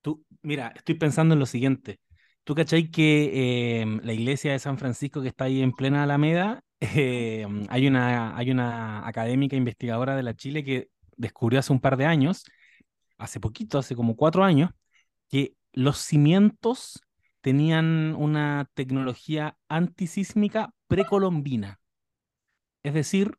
tú, 0.00 0.24
mira, 0.42 0.72
estoy 0.76 0.96
pensando 0.96 1.34
en 1.34 1.40
lo 1.40 1.46
siguiente. 1.46 2.00
¿Tú 2.44 2.54
cachai 2.54 2.90
que 2.90 3.80
em, 3.82 4.00
la 4.02 4.12
iglesia 4.12 4.52
de 4.52 4.58
San 4.58 4.78
Francisco 4.78 5.22
que 5.22 5.28
está 5.28 5.44
ahí 5.44 5.62
en 5.62 5.72
plena 5.72 6.02
Alameda, 6.02 6.64
em, 6.80 7.66
hay 7.70 7.86
una, 7.86 8.36
hay 8.36 8.50
una 8.50 9.06
académica 9.06 9.56
investigadora 9.56 10.16
de 10.16 10.22
la 10.24 10.34
Chile 10.34 10.64
que 10.64 10.88
descubrió 11.16 11.60
hace 11.60 11.72
un 11.72 11.80
par 11.80 11.96
de 11.96 12.06
años, 12.06 12.44
hace 13.18 13.40
poquito, 13.40 13.78
hace 13.78 13.94
como 13.96 14.16
cuatro 14.16 14.44
años, 14.44 14.70
que 15.28 15.54
los 15.72 15.98
cimientos 15.98 17.02
tenían 17.40 18.14
una 18.16 18.68
tecnología 18.74 19.56
antisísmica 19.68 20.74
precolombina. 20.88 21.80
Es 22.82 22.94
decir, 22.94 23.38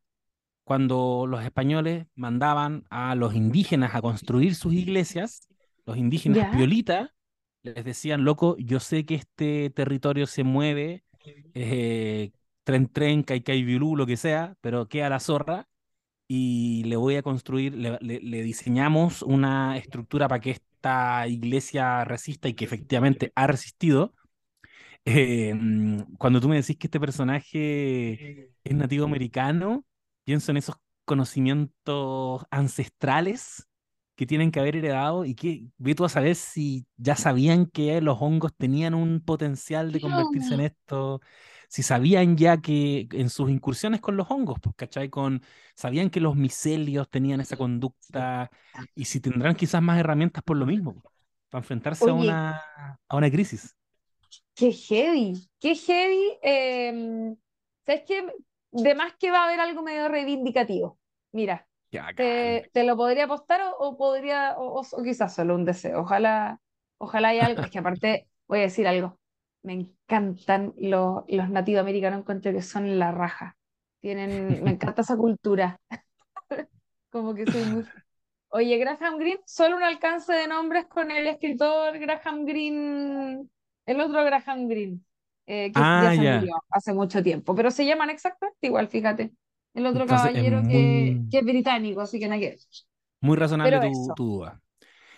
cuando 0.64 1.26
los 1.28 1.44
españoles 1.44 2.08
mandaban 2.16 2.86
a 2.90 3.16
los 3.16 3.36
indígenas 3.36 3.96
a 3.96 4.02
construir 4.02 4.56
sus 4.56 4.74
iglesias, 4.74 5.48
los 5.86 5.98
indígenas 5.98 6.42
piolitas 6.50 7.10
les 7.64 7.84
decían, 7.86 8.24
loco, 8.26 8.58
yo 8.60 8.80
sé 8.80 9.06
que 9.06 9.16
este 9.16 9.70
territorio 9.72 10.28
se 10.28 10.44
mueve, 10.44 11.04
eh, 11.54 12.32
tren, 12.64 12.88
tren, 12.92 13.24
cai, 13.24 13.42
cai, 13.42 13.64
vilú, 13.64 13.96
lo 13.96 14.06
que 14.06 14.18
sea, 14.18 14.56
pero 14.62 14.88
queda 14.90 15.10
la 15.10 15.20
zorra 15.20 15.68
y 16.28 16.84
le 16.86 16.96
voy 16.98 17.16
a 17.18 17.24
construir, 17.24 17.76
le, 17.76 17.98
le- 18.02 18.22
le 18.22 18.44
diseñamos 18.44 19.22
una 19.24 19.78
estructura 19.78 20.28
para 20.28 20.42
que 20.42 20.52
esta 20.52 21.28
iglesia 21.28 22.06
resista 22.06 22.48
y 22.50 22.54
que 22.56 22.66
efectivamente 22.66 23.32
ha 23.36 23.48
resistido. 23.48 24.14
Eh, 25.06 25.54
cuando 26.18 26.40
tú 26.42 26.50
me 26.50 26.56
decís 26.58 26.78
que 26.78 26.88
este 26.88 27.00
personaje 27.00 28.52
es 28.64 28.76
nativo 28.76 29.06
americano, 29.06 29.86
pienso 30.24 30.52
en 30.52 30.58
esos 30.58 30.76
conocimientos 31.06 32.46
ancestrales 32.50 33.68
que 34.16 34.26
tienen 34.28 34.52
que 34.52 34.60
haber 34.60 34.76
heredado 34.76 35.26
y 35.26 35.36
que 35.36 35.66
ve 35.78 35.96
tú 35.96 36.06
a 36.06 36.10
saber 36.10 36.36
si 36.36 36.86
ya 36.98 37.16
sabían 37.16 37.66
que 37.66 38.00
los 38.02 38.18
hongos 38.22 38.54
tenían 38.56 38.94
un 38.94 39.22
potencial 39.22 39.92
de 39.92 40.00
convertirse 40.00 40.54
en 40.54 40.60
esto, 40.62 41.20
si 41.68 41.82
sabían 41.82 42.38
ya 42.38 42.62
que 42.62 43.08
en 43.12 43.30
sus 43.30 43.50
incursiones 43.50 44.02
con 44.02 44.16
los 44.16 44.30
hongos, 44.30 44.60
pues, 44.62 44.76
¿cachai? 44.76 45.10
Con, 45.10 45.42
sabían 45.76 46.12
que 46.12 46.20
los 46.20 46.36
micelios 46.36 47.10
tenían 47.10 47.42
esa 47.42 47.58
conducta 47.58 48.52
y 48.94 49.06
si 49.06 49.20
tendrán 49.20 49.56
quizás 49.56 49.82
más 49.82 50.00
herramientas 50.00 50.44
por 50.44 50.58
lo 50.58 50.68
mismo, 50.68 50.94
pues, 51.02 51.16
para 51.50 51.62
enfrentarse 51.62 52.10
a 52.10 52.14
una, 52.14 52.62
a 53.08 53.18
una 53.18 53.32
crisis. 53.32 53.76
qué 54.54 54.72
heavy, 54.72 55.50
qué 55.60 55.76
heavy. 55.76 56.38
Eh, 56.44 57.36
¿sabes 57.86 58.04
qué? 58.08 58.28
De 58.74 58.96
más 58.96 59.14
que 59.18 59.32
va 59.32 59.44
a 59.44 59.46
haber 59.48 59.60
algo 59.60 59.84
medio 59.84 60.08
reivindicativo. 60.10 61.00
Mira, 61.32 61.68
te, 62.16 62.70
te 62.74 62.84
lo 62.84 62.98
podría 62.98 63.26
apostar 63.26 63.62
o, 63.62 63.78
o 63.78 63.98
podría, 63.98 64.56
o 64.58 64.84
quizás 65.04 65.34
solo 65.36 65.56
un 65.56 65.66
deseo. 65.66 66.02
Ojalá, 66.02 66.60
ojalá 66.98 67.30
haya 67.30 67.46
algo. 67.46 67.62
Es 67.64 67.70
que 67.72 67.80
aparte, 67.80 68.28
voy 68.48 68.60
a 68.60 68.62
decir 68.64 68.88
algo. 68.88 69.20
Me 69.64 69.74
encantan 69.74 70.74
los, 70.78 71.24
los 71.28 71.50
nativos 71.50 71.82
americanos, 71.82 72.20
encuentro 72.20 72.52
que 72.52 72.62
son 72.62 73.00
la 73.00 73.12
raja. 73.12 73.58
Tienen, 74.02 74.64
me 74.64 74.72
encanta 74.72 75.02
esa 75.02 75.16
cultura. 75.18 75.80
Como 77.12 77.34
que 77.36 77.48
soy 77.48 77.66
muy 77.66 77.86
Oye, 78.50 78.78
Graham 78.78 79.18
Greene, 79.18 79.42
solo 79.46 79.78
un 79.78 79.84
alcance 79.84 80.32
de 80.34 80.48
nombres 80.48 80.86
con 80.88 81.12
el 81.12 81.28
escritor 81.28 81.98
Graham 82.00 82.46
Greene, 82.46 83.48
el 83.86 84.02
otro 84.02 84.24
Graham 84.24 84.68
Greene, 84.68 85.00
eh, 85.46 85.72
que 85.74 85.90
ya 85.94 86.12
Ah, 86.12 86.14
se 86.14 86.24
ya. 86.24 86.24
murió 86.24 86.54
hace 86.70 86.94
mucho 86.94 87.24
tiempo, 87.24 87.56
pero 87.56 87.72
se 87.72 87.86
llaman 87.86 88.10
exactamente 88.10 88.68
igual, 88.68 88.88
fíjate. 88.90 89.34
El 89.74 89.86
otro 89.88 90.08
Entonces 90.08 90.32
es 90.34 90.46
caballero 90.46 90.64
que, 90.68 91.22
muy, 91.26 91.26
que 91.30 91.40
es 91.40 91.44
británico, 91.46 92.02
así 92.02 92.20
que 92.20 92.28
nada 92.28 92.42
muy 93.22 93.38
razonable 93.38 93.80
tu, 93.80 94.14
tu 94.16 94.26
duda. 94.26 94.62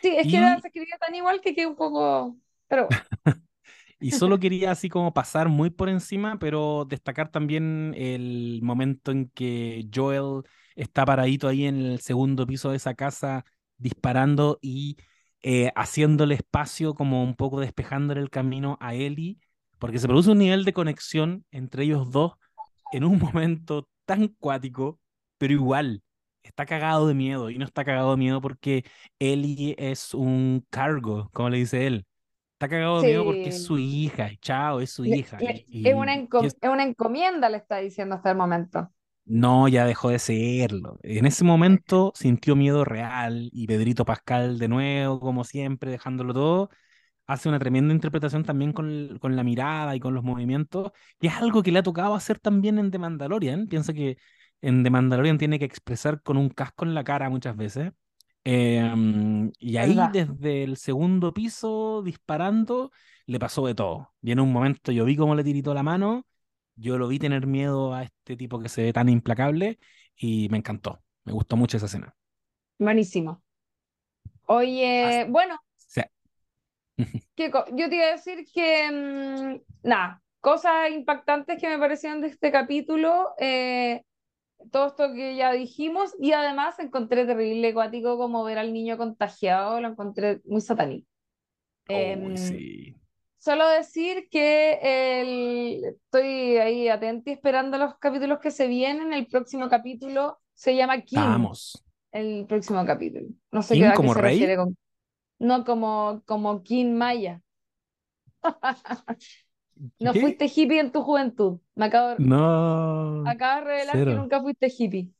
Sí, 0.01 0.09
es 0.15 0.28
que 0.28 0.38
era- 0.38 0.59
se 0.61 0.67
escribía 0.67 0.97
tan 0.99 1.15
igual 1.15 1.41
que 1.41 1.55
quedé 1.55 1.65
un 1.67 1.76
poco. 1.76 2.38
Pero 2.67 2.86
bueno, 2.88 3.03
Y 3.99 4.11
solo 4.11 4.39
quería 4.39 4.71
así 4.71 4.89
como 4.89 5.13
pasar 5.13 5.49
muy 5.49 5.69
por 5.69 5.89
encima, 5.89 6.38
pero 6.39 6.86
destacar 6.88 7.30
también 7.32 7.93
el 7.97 8.59
momento 8.63 9.11
en 9.11 9.30
que 9.30 9.88
Joel 9.93 10.43
está 10.76 11.05
paradito 11.05 11.47
ahí 11.47 11.65
en 11.65 11.78
el 11.78 11.99
segundo 12.01 12.45
piso 12.47 12.71
de 12.71 12.78
esa 12.78 12.93
casa 12.95 13.45
disparando 13.78 14.59
y 14.61 14.97
eh, 15.41 15.71
haciéndole 15.76 16.36
espacio, 16.36 16.93
como 16.95 17.23
un 17.23 17.36
poco 17.36 17.59
despejándole 17.61 18.21
el 18.21 18.30
camino 18.30 18.78
a 18.82 18.93
Ellie, 18.95 19.39
porque 19.80 19.99
se 19.99 20.07
produce 20.07 20.32
un 20.32 20.39
nivel 20.39 20.65
de 20.65 20.73
conexión 20.73 21.45
entre 21.51 21.84
ellos 21.84 22.11
dos 22.11 22.34
en 22.91 23.03
un 23.03 23.19
momento 23.19 23.88
tan 24.05 24.28
cuático, 24.30 24.99
pero 25.38 25.53
igual 25.53 26.03
está 26.43 26.65
cagado 26.65 27.07
de 27.07 27.13
miedo 27.15 27.49
y 27.49 27.57
no 27.57 27.65
está 27.65 27.86
cagado 27.86 28.11
de 28.11 28.17
miedo 28.17 28.41
porque 28.41 28.86
Ellie 29.19 29.76
es 29.80 30.13
un 30.13 30.65
cargo, 30.69 31.30
como 31.34 31.49
le 31.49 31.57
dice 31.57 31.88
él 31.88 32.05
está 32.53 32.69
cagado 32.69 32.99
de 32.99 33.05
miedo 33.05 33.26
porque 33.26 33.49
es 33.49 33.55
su 33.57 33.78
hija, 33.80 34.32
y 34.32 34.38
chao, 34.38 34.82
es 34.82 34.91
su 34.91 35.05
Le- 35.05 35.19
hija. 35.19 35.39
le- 35.39 35.65
Y, 35.67 35.67
es 35.84 35.93
una, 35.95 36.15
y- 36.38 36.45
es- 36.45 36.57
es 36.61 36.69
una 36.69 36.84
encomienda, 36.84 37.49
le 37.49 37.57
está 37.57 37.78
diciendo 37.78 38.15
hasta 38.15 38.32
el 38.32 38.38
momento. 38.38 38.91
no, 39.26 39.67
ya 39.67 39.86
dejó 39.86 40.09
de 40.09 40.19
serlo. 40.19 40.97
En 41.03 41.26
ese 41.26 41.43
momento 41.43 42.11
sintió 42.15 42.55
miedo 42.55 42.86
real 42.86 43.49
y 43.51 43.67
Pedrito 43.67 44.05
Pascal 44.05 44.59
de 44.59 44.67
nuevo, 44.67 45.19
como 45.19 45.43
siempre, 45.43 45.91
dejándolo 45.91 46.34
todo, 46.34 46.69
hace 47.28 47.49
una 47.49 47.59
tremenda 47.59 47.93
interpretación 47.93 48.43
también 48.43 48.73
con, 48.73 49.17
con 49.19 49.36
la 49.36 49.43
mirada 49.43 49.95
y 49.95 49.99
con 49.99 50.13
los 50.13 50.23
movimientos, 50.23 50.91
que 51.19 51.28
es 51.28 51.34
algo 51.36 51.63
que 51.63 51.71
le 51.71 51.80
ha 51.80 51.84
tocado 51.84 52.15
hacer 52.15 52.39
también 52.39 52.78
en 52.80 52.91
The 52.91 52.99
Mandalorian. 52.99 53.67
Piensa 53.67 53.93
que 53.93 54.17
en 54.61 54.84
The 54.84 54.89
Mandalorian 54.89 55.38
tiene 55.38 55.59
que 55.59 55.65
expresar 55.65 56.21
con 56.21 56.38
un 56.38 56.49
casco 56.49 56.86
en 56.86 56.93
la 56.93 57.03
cara 57.03 57.30
muchas 57.30 57.55
veces. 57.55 57.91
Em, 58.43 59.51
y 59.59 59.78
ahí 59.78 59.89
¿Verdad? 59.89 60.11
desde 60.11 60.63
el 60.63 60.78
segundo 60.78 61.34
piso 61.34 62.03
disparando, 62.03 62.91
le 63.26 63.39
pasó 63.39 63.65
de 63.65 63.73
todo. 63.76 64.13
Y 64.21 64.32
en 64.32 64.39
un 64.39 64.51
momento 64.53 64.91
yo 64.91 65.05
vi 65.05 65.15
cómo 65.15 65.34
le 65.36 65.43
tiritó 65.43 65.73
la 65.73 65.82
mano, 65.84 66.28
yo 66.76 66.97
lo 66.97 67.07
vi 67.07 67.17
tener 67.19 67.47
miedo 67.47 67.93
a 67.93 68.03
este 68.03 68.38
tipo 68.38 68.59
que 68.59 68.69
se 68.69 68.84
ve 68.84 68.93
tan 68.93 69.09
implacable 69.09 69.80
y 70.15 70.47
me 70.49 70.57
encantó. 70.57 71.01
Me 71.23 71.34
gustó 71.34 71.57
mucho 71.57 71.78
esa 71.78 71.88
escena. 71.88 72.15
Buenísimo. 72.80 73.41
Oye, 74.47 75.26
bueno. 75.30 75.59
¿Qué 77.35 77.51
Yo 77.73 77.89
te 77.89 77.95
iba 77.95 78.05
a 78.05 78.11
decir 78.11 78.45
que, 78.53 78.91
mm, 78.91 79.87
nada, 79.87 80.21
cosas 80.41 80.91
impactantes 80.91 81.59
que 81.59 81.67
me 81.69 81.79
parecieron 81.79 82.21
de 82.21 82.27
este 82.27 82.51
capítulo, 82.51 83.33
eh, 83.39 84.03
todo 84.71 84.87
esto 84.87 85.13
que 85.13 85.35
ya 85.35 85.51
dijimos, 85.51 86.15
y 86.19 86.31
además 86.31 86.79
encontré 86.79 87.25
terrible 87.25 87.69
acuático 87.69 88.17
como 88.17 88.43
ver 88.43 88.57
al 88.57 88.73
niño 88.73 88.97
contagiado, 88.97 89.79
lo 89.81 89.89
encontré 89.89 90.41
muy 90.45 90.61
satánico. 90.61 91.07
Sí. 92.37 92.95
solo 93.37 93.67
decir 93.69 94.27
que 94.31 94.79
el- 95.21 95.85
estoy 95.85 96.57
ahí 96.57 96.87
atenta 96.89 97.29
y 97.29 97.33
esperando 97.33 97.77
los 97.77 97.95
capítulos 97.99 98.39
que 98.39 98.49
se 98.51 98.67
vienen. 98.67 99.13
El 99.13 99.27
próximo 99.27 99.69
capítulo 99.69 100.39
se 100.53 100.75
llama 100.75 101.01
King, 101.01 101.19
Vamos. 101.19 101.83
el 102.11 102.45
próximo 102.47 102.83
capítulo. 102.85 103.27
No 103.51 103.61
sé 103.61 103.75
qué 103.75 103.81
¿King 103.81 103.85
a 103.87 103.91
qué 103.91 103.97
como 103.97 104.13
rey? 104.15 104.55
con, 104.55 104.77
no 105.39 105.63
como, 105.65 106.23
como 106.25 106.63
King 106.63 106.93
Maya. 106.95 107.41
No 109.99 110.13
¿Qué? 110.13 110.21
fuiste 110.21 110.45
hippie 110.47 110.79
en 110.79 110.91
tu 110.91 111.01
juventud. 111.03 111.59
Me 111.75 111.86
acabo, 111.86 112.17
No, 112.17 112.41
acabas 113.23 113.63
de 113.65 113.69
revelar 113.71 114.03
que 114.05 114.15
nunca 114.15 114.41
fuiste 114.41 114.67
hippie. 114.69 115.11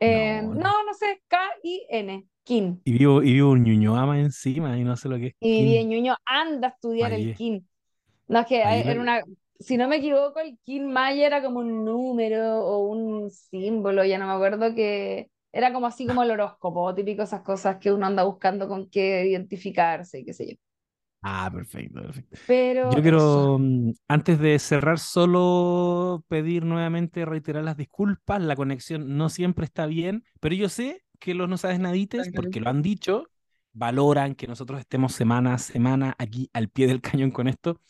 Eh, 0.00 0.42
No, 0.42 0.54
no, 0.54 0.54
no. 0.54 0.74
no 0.86 0.94
sé, 0.94 1.22
K-I-N, 1.28 2.28
Kin. 2.44 2.84
Y 2.84 2.92
vivo, 2.98 3.22
y 3.22 3.34
vivo 3.34 3.50
un 3.52 3.62
Ñuñoa 3.64 4.06
más 4.06 4.18
encima 4.18 4.76
y 4.78 4.84
no 4.84 4.96
sé 4.96 5.08
lo 5.08 5.16
que 5.18 5.28
es 5.28 5.34
Y 5.40 5.62
viví 5.64 5.76
en 5.78 5.88
kin. 5.88 5.90
Ñuñoa, 5.90 6.18
anda 6.24 6.68
a 6.68 6.70
estudiar 6.72 7.12
el. 7.12 7.30
Kin. 7.32 7.68
No, 8.28 8.40
es 8.40 8.46
que 8.46 8.62
Fallé. 8.62 8.84
era 8.90 9.00
una, 9.00 9.22
si 9.60 9.76
no 9.76 9.88
me 9.88 9.96
equivoco, 9.98 10.40
el 10.40 10.58
Kin 10.64 10.86
Maya 10.92 11.26
era 11.28 11.42
como 11.42 11.60
un 11.60 11.84
número 11.84 12.60
o 12.66 12.80
un 12.88 13.30
símbolo, 13.30 14.04
ya 14.04 14.18
no 14.18 14.26
me 14.28 14.34
acuerdo 14.34 14.74
que 14.74 15.30
era 15.52 15.72
como 15.72 15.86
así 15.86 16.06
como 16.06 16.22
el 16.22 16.30
horóscopo, 16.30 16.94
típico 16.94 17.22
esas 17.22 17.42
cosas 17.42 17.78
que 17.78 17.92
uno 17.92 18.06
anda 18.06 18.24
buscando 18.24 18.68
con 18.68 18.88
qué 18.90 19.26
identificarse 19.26 20.20
y 20.20 20.24
qué 20.24 20.32
sé 20.32 20.50
yo. 20.50 20.56
Ah, 21.20 21.50
perfecto, 21.52 22.00
perfecto. 22.00 22.38
Pero 22.46 22.90
Yo 22.90 23.02
quiero, 23.02 23.58
mm, 23.58 23.92
antes 24.06 24.38
de 24.38 24.58
cerrar, 24.58 24.98
solo 24.98 26.24
pedir 26.28 26.64
nuevamente, 26.64 27.24
reiterar 27.24 27.64
las 27.64 27.76
disculpas. 27.76 28.40
La 28.40 28.54
conexión 28.54 29.16
no 29.16 29.28
siempre 29.28 29.64
está 29.64 29.86
bien, 29.86 30.24
pero 30.40 30.54
yo 30.54 30.68
sé 30.68 31.02
que 31.18 31.34
los 31.34 31.48
no 31.48 31.58
sabes 31.58 31.80
nadites, 31.80 32.30
porque 32.32 32.60
lo 32.60 32.70
han 32.70 32.82
dicho, 32.82 33.24
valoran 33.72 34.36
que 34.36 34.46
nosotros 34.46 34.78
estemos 34.78 35.12
semana 35.12 35.54
a 35.54 35.58
semana 35.58 36.14
aquí 36.18 36.50
al 36.52 36.68
pie 36.68 36.86
del 36.86 37.00
cañón 37.00 37.32
con 37.32 37.48
esto. 37.48 37.80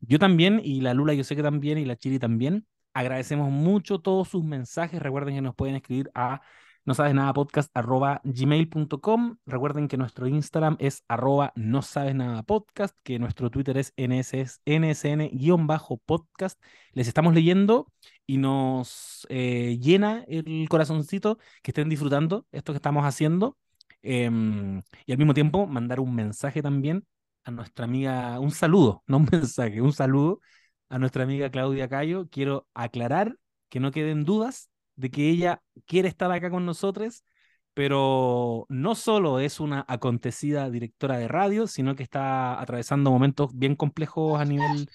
Yo 0.00 0.18
también, 0.18 0.60
y 0.64 0.80
la 0.80 0.94
Lula 0.94 1.12
yo 1.12 1.24
sé 1.24 1.36
que 1.36 1.42
también, 1.42 1.76
y 1.78 1.84
la 1.84 1.96
Chiri 1.96 2.18
también. 2.18 2.66
Agradecemos 2.94 3.50
mucho 3.50 4.00
todos 4.00 4.28
sus 4.28 4.44
mensajes. 4.44 5.00
Recuerden 5.00 5.34
que 5.34 5.42
nos 5.42 5.54
pueden 5.54 5.76
escribir 5.76 6.10
a 6.14 6.40
no 6.84 6.94
sabes 6.94 7.14
nada 7.14 7.32
podcast 7.32 7.70
arroba 7.74 8.20
gmail.com. 8.24 9.36
Recuerden 9.46 9.88
que 9.88 9.96
nuestro 9.96 10.26
Instagram 10.26 10.76
es 10.80 11.04
arroba 11.08 11.52
no 11.54 11.82
sabes 11.82 12.14
nada 12.14 12.42
podcast, 12.42 12.96
que 13.02 13.18
nuestro 13.18 13.50
Twitter 13.50 13.76
es 13.76 13.92
nsn-podcast. 13.96 15.28
Les 16.92 17.08
estamos 17.08 17.34
leyendo 17.34 17.92
y 18.26 18.38
nos 18.38 19.26
eh, 19.28 19.78
llena 19.80 20.24
el 20.28 20.68
corazoncito 20.68 21.38
que 21.62 21.70
estén 21.72 21.88
disfrutando 21.88 22.46
esto 22.52 22.72
que 22.72 22.78
estamos 22.78 23.04
haciendo. 23.04 23.56
Em, 24.02 24.82
y 25.06 25.12
al 25.12 25.18
mismo 25.18 25.34
tiempo 25.34 25.66
mandar 25.66 26.00
un 26.00 26.14
mensaje 26.14 26.62
también 26.62 27.04
a 27.44 27.50
nuestra 27.50 27.84
amiga, 27.84 28.38
un 28.40 28.50
saludo, 28.50 29.02
no 29.06 29.18
un 29.18 29.28
mensaje, 29.30 29.80
un 29.80 29.92
saludo 29.92 30.40
a 30.88 30.98
nuestra 30.98 31.24
amiga 31.24 31.50
Claudia 31.50 31.88
Cayo. 31.88 32.28
Quiero 32.30 32.66
aclarar 32.74 33.36
que 33.68 33.80
no 33.80 33.90
queden 33.90 34.24
dudas 34.24 34.70
de 34.98 35.10
que 35.10 35.30
ella 35.30 35.62
quiere 35.86 36.08
estar 36.08 36.30
acá 36.32 36.50
con 36.50 36.66
nosotros, 36.66 37.24
pero 37.74 38.66
no 38.68 38.94
solo 38.96 39.38
es 39.38 39.60
una 39.60 39.84
acontecida 39.88 40.68
directora 40.70 41.18
de 41.18 41.28
radio, 41.28 41.68
sino 41.68 41.94
que 41.94 42.02
está 42.02 42.60
atravesando 42.60 43.10
momentos 43.10 43.56
bien 43.56 43.76
complejos 43.76 44.40
a 44.40 44.44
nivel 44.44 44.90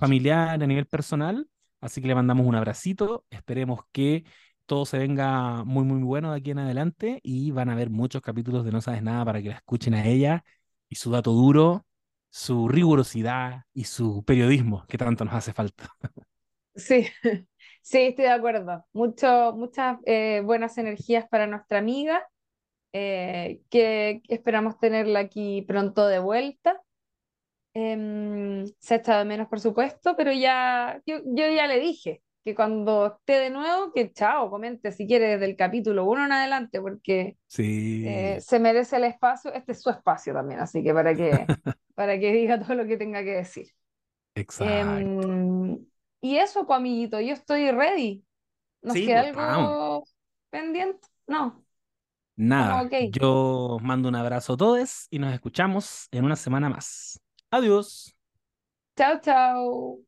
familiar, 0.00 0.62
a 0.62 0.66
nivel 0.66 0.86
personal. 0.86 1.48
Así 1.80 2.00
que 2.00 2.08
le 2.08 2.14
mandamos 2.14 2.46
un 2.46 2.54
abracito. 2.54 3.26
Esperemos 3.30 3.80
que 3.92 4.24
todo 4.66 4.86
se 4.86 4.98
venga 4.98 5.64
muy, 5.64 5.84
muy 5.84 6.02
bueno 6.02 6.30
de 6.32 6.38
aquí 6.38 6.52
en 6.52 6.60
adelante 6.60 7.20
y 7.22 7.50
van 7.50 7.68
a 7.68 7.72
haber 7.74 7.90
muchos 7.90 8.22
capítulos 8.22 8.64
de 8.64 8.72
No 8.72 8.80
Sabes 8.80 9.02
Nada 9.02 9.24
para 9.24 9.42
que 9.42 9.50
la 9.50 9.56
escuchen 9.56 9.92
a 9.94 10.06
ella 10.06 10.44
y 10.88 10.94
su 10.96 11.10
dato 11.10 11.32
duro, 11.32 11.84
su 12.30 12.68
rigurosidad 12.68 13.64
y 13.74 13.84
su 13.84 14.24
periodismo 14.24 14.86
que 14.88 14.96
tanto 14.96 15.26
nos 15.26 15.34
hace 15.34 15.52
falta. 15.52 15.90
sí, 16.74 17.06
sí, 17.82 17.98
estoy 17.98 18.24
de 18.26 18.30
acuerdo. 18.30 18.86
Mucho, 18.92 19.52
muchas 19.56 19.98
eh, 20.06 20.42
buenas 20.44 20.78
energías 20.78 21.28
para 21.28 21.46
nuestra 21.46 21.78
amiga, 21.78 22.26
eh, 22.92 23.62
que 23.70 24.22
esperamos 24.28 24.78
tenerla 24.78 25.20
aquí 25.20 25.62
pronto 25.68 26.06
de 26.08 26.18
vuelta. 26.20 26.82
Em, 27.74 28.66
se 28.80 28.94
ha 28.94 28.96
echado 28.98 29.20
de 29.20 29.24
menos, 29.26 29.48
por 29.48 29.60
supuesto, 29.60 30.14
pero 30.16 30.32
ya, 30.32 31.00
yo, 31.06 31.18
yo 31.24 31.48
ya 31.50 31.66
le 31.66 31.80
dije 31.80 32.22
que 32.44 32.54
cuando 32.54 33.06
esté 33.06 33.34
de 33.40 33.50
nuevo, 33.50 33.92
que 33.92 34.12
chao, 34.12 34.50
comente 34.50 34.92
si 34.92 35.06
quiere 35.06 35.28
desde 35.28 35.46
el 35.46 35.56
capítulo 35.56 36.04
uno 36.04 36.24
en 36.26 36.32
adelante, 36.32 36.80
porque 36.82 37.38
eh, 38.02 38.38
Sí, 38.38 38.42
se 38.42 38.60
merece 38.60 38.96
el 38.96 39.04
espacio, 39.04 39.52
este 39.54 39.72
es 39.72 39.82
su 39.82 39.90
espacio 39.90 40.34
también, 40.34 40.60
así 40.60 40.82
que 40.84 40.94
para 40.94 41.16
que, 41.16 41.52
para 41.94 42.18
que 42.20 42.32
diga 42.32 42.60
todo 42.60 42.74
lo 42.76 42.86
que 42.86 42.96
tenga 42.98 43.24
que 43.24 43.32
decir. 43.32 43.68
exacto. 44.34 45.28
Y 46.22 46.38
eso, 46.38 46.66
pues, 46.66 46.78
amiguito, 46.78 47.20
yo 47.20 47.34
estoy 47.34 47.72
ready. 47.72 48.26
¿Nos 48.82 49.00
Sí, 49.00 49.02
queda 49.02 49.22
pues 49.32 49.46
vamos. 49.46 49.76
algo 49.76 50.04
pendiente? 50.50 51.08
No, 51.28 51.64
Nada, 52.36 52.84
ok. 52.84 52.94
yo 52.98 53.78
mando 53.82 54.08
un 54.08 54.16
abrazo 54.16 54.54
a 54.54 54.56
todos 54.56 55.06
y 55.10 55.18
nos 55.18 55.34
escuchamos 55.34 56.08
en 56.10 56.24
una 56.24 56.36
semana 56.36 56.68
más. 56.70 57.20
Adiós. 57.50 58.16
Chao, 58.96 59.20
chao. 59.24 60.00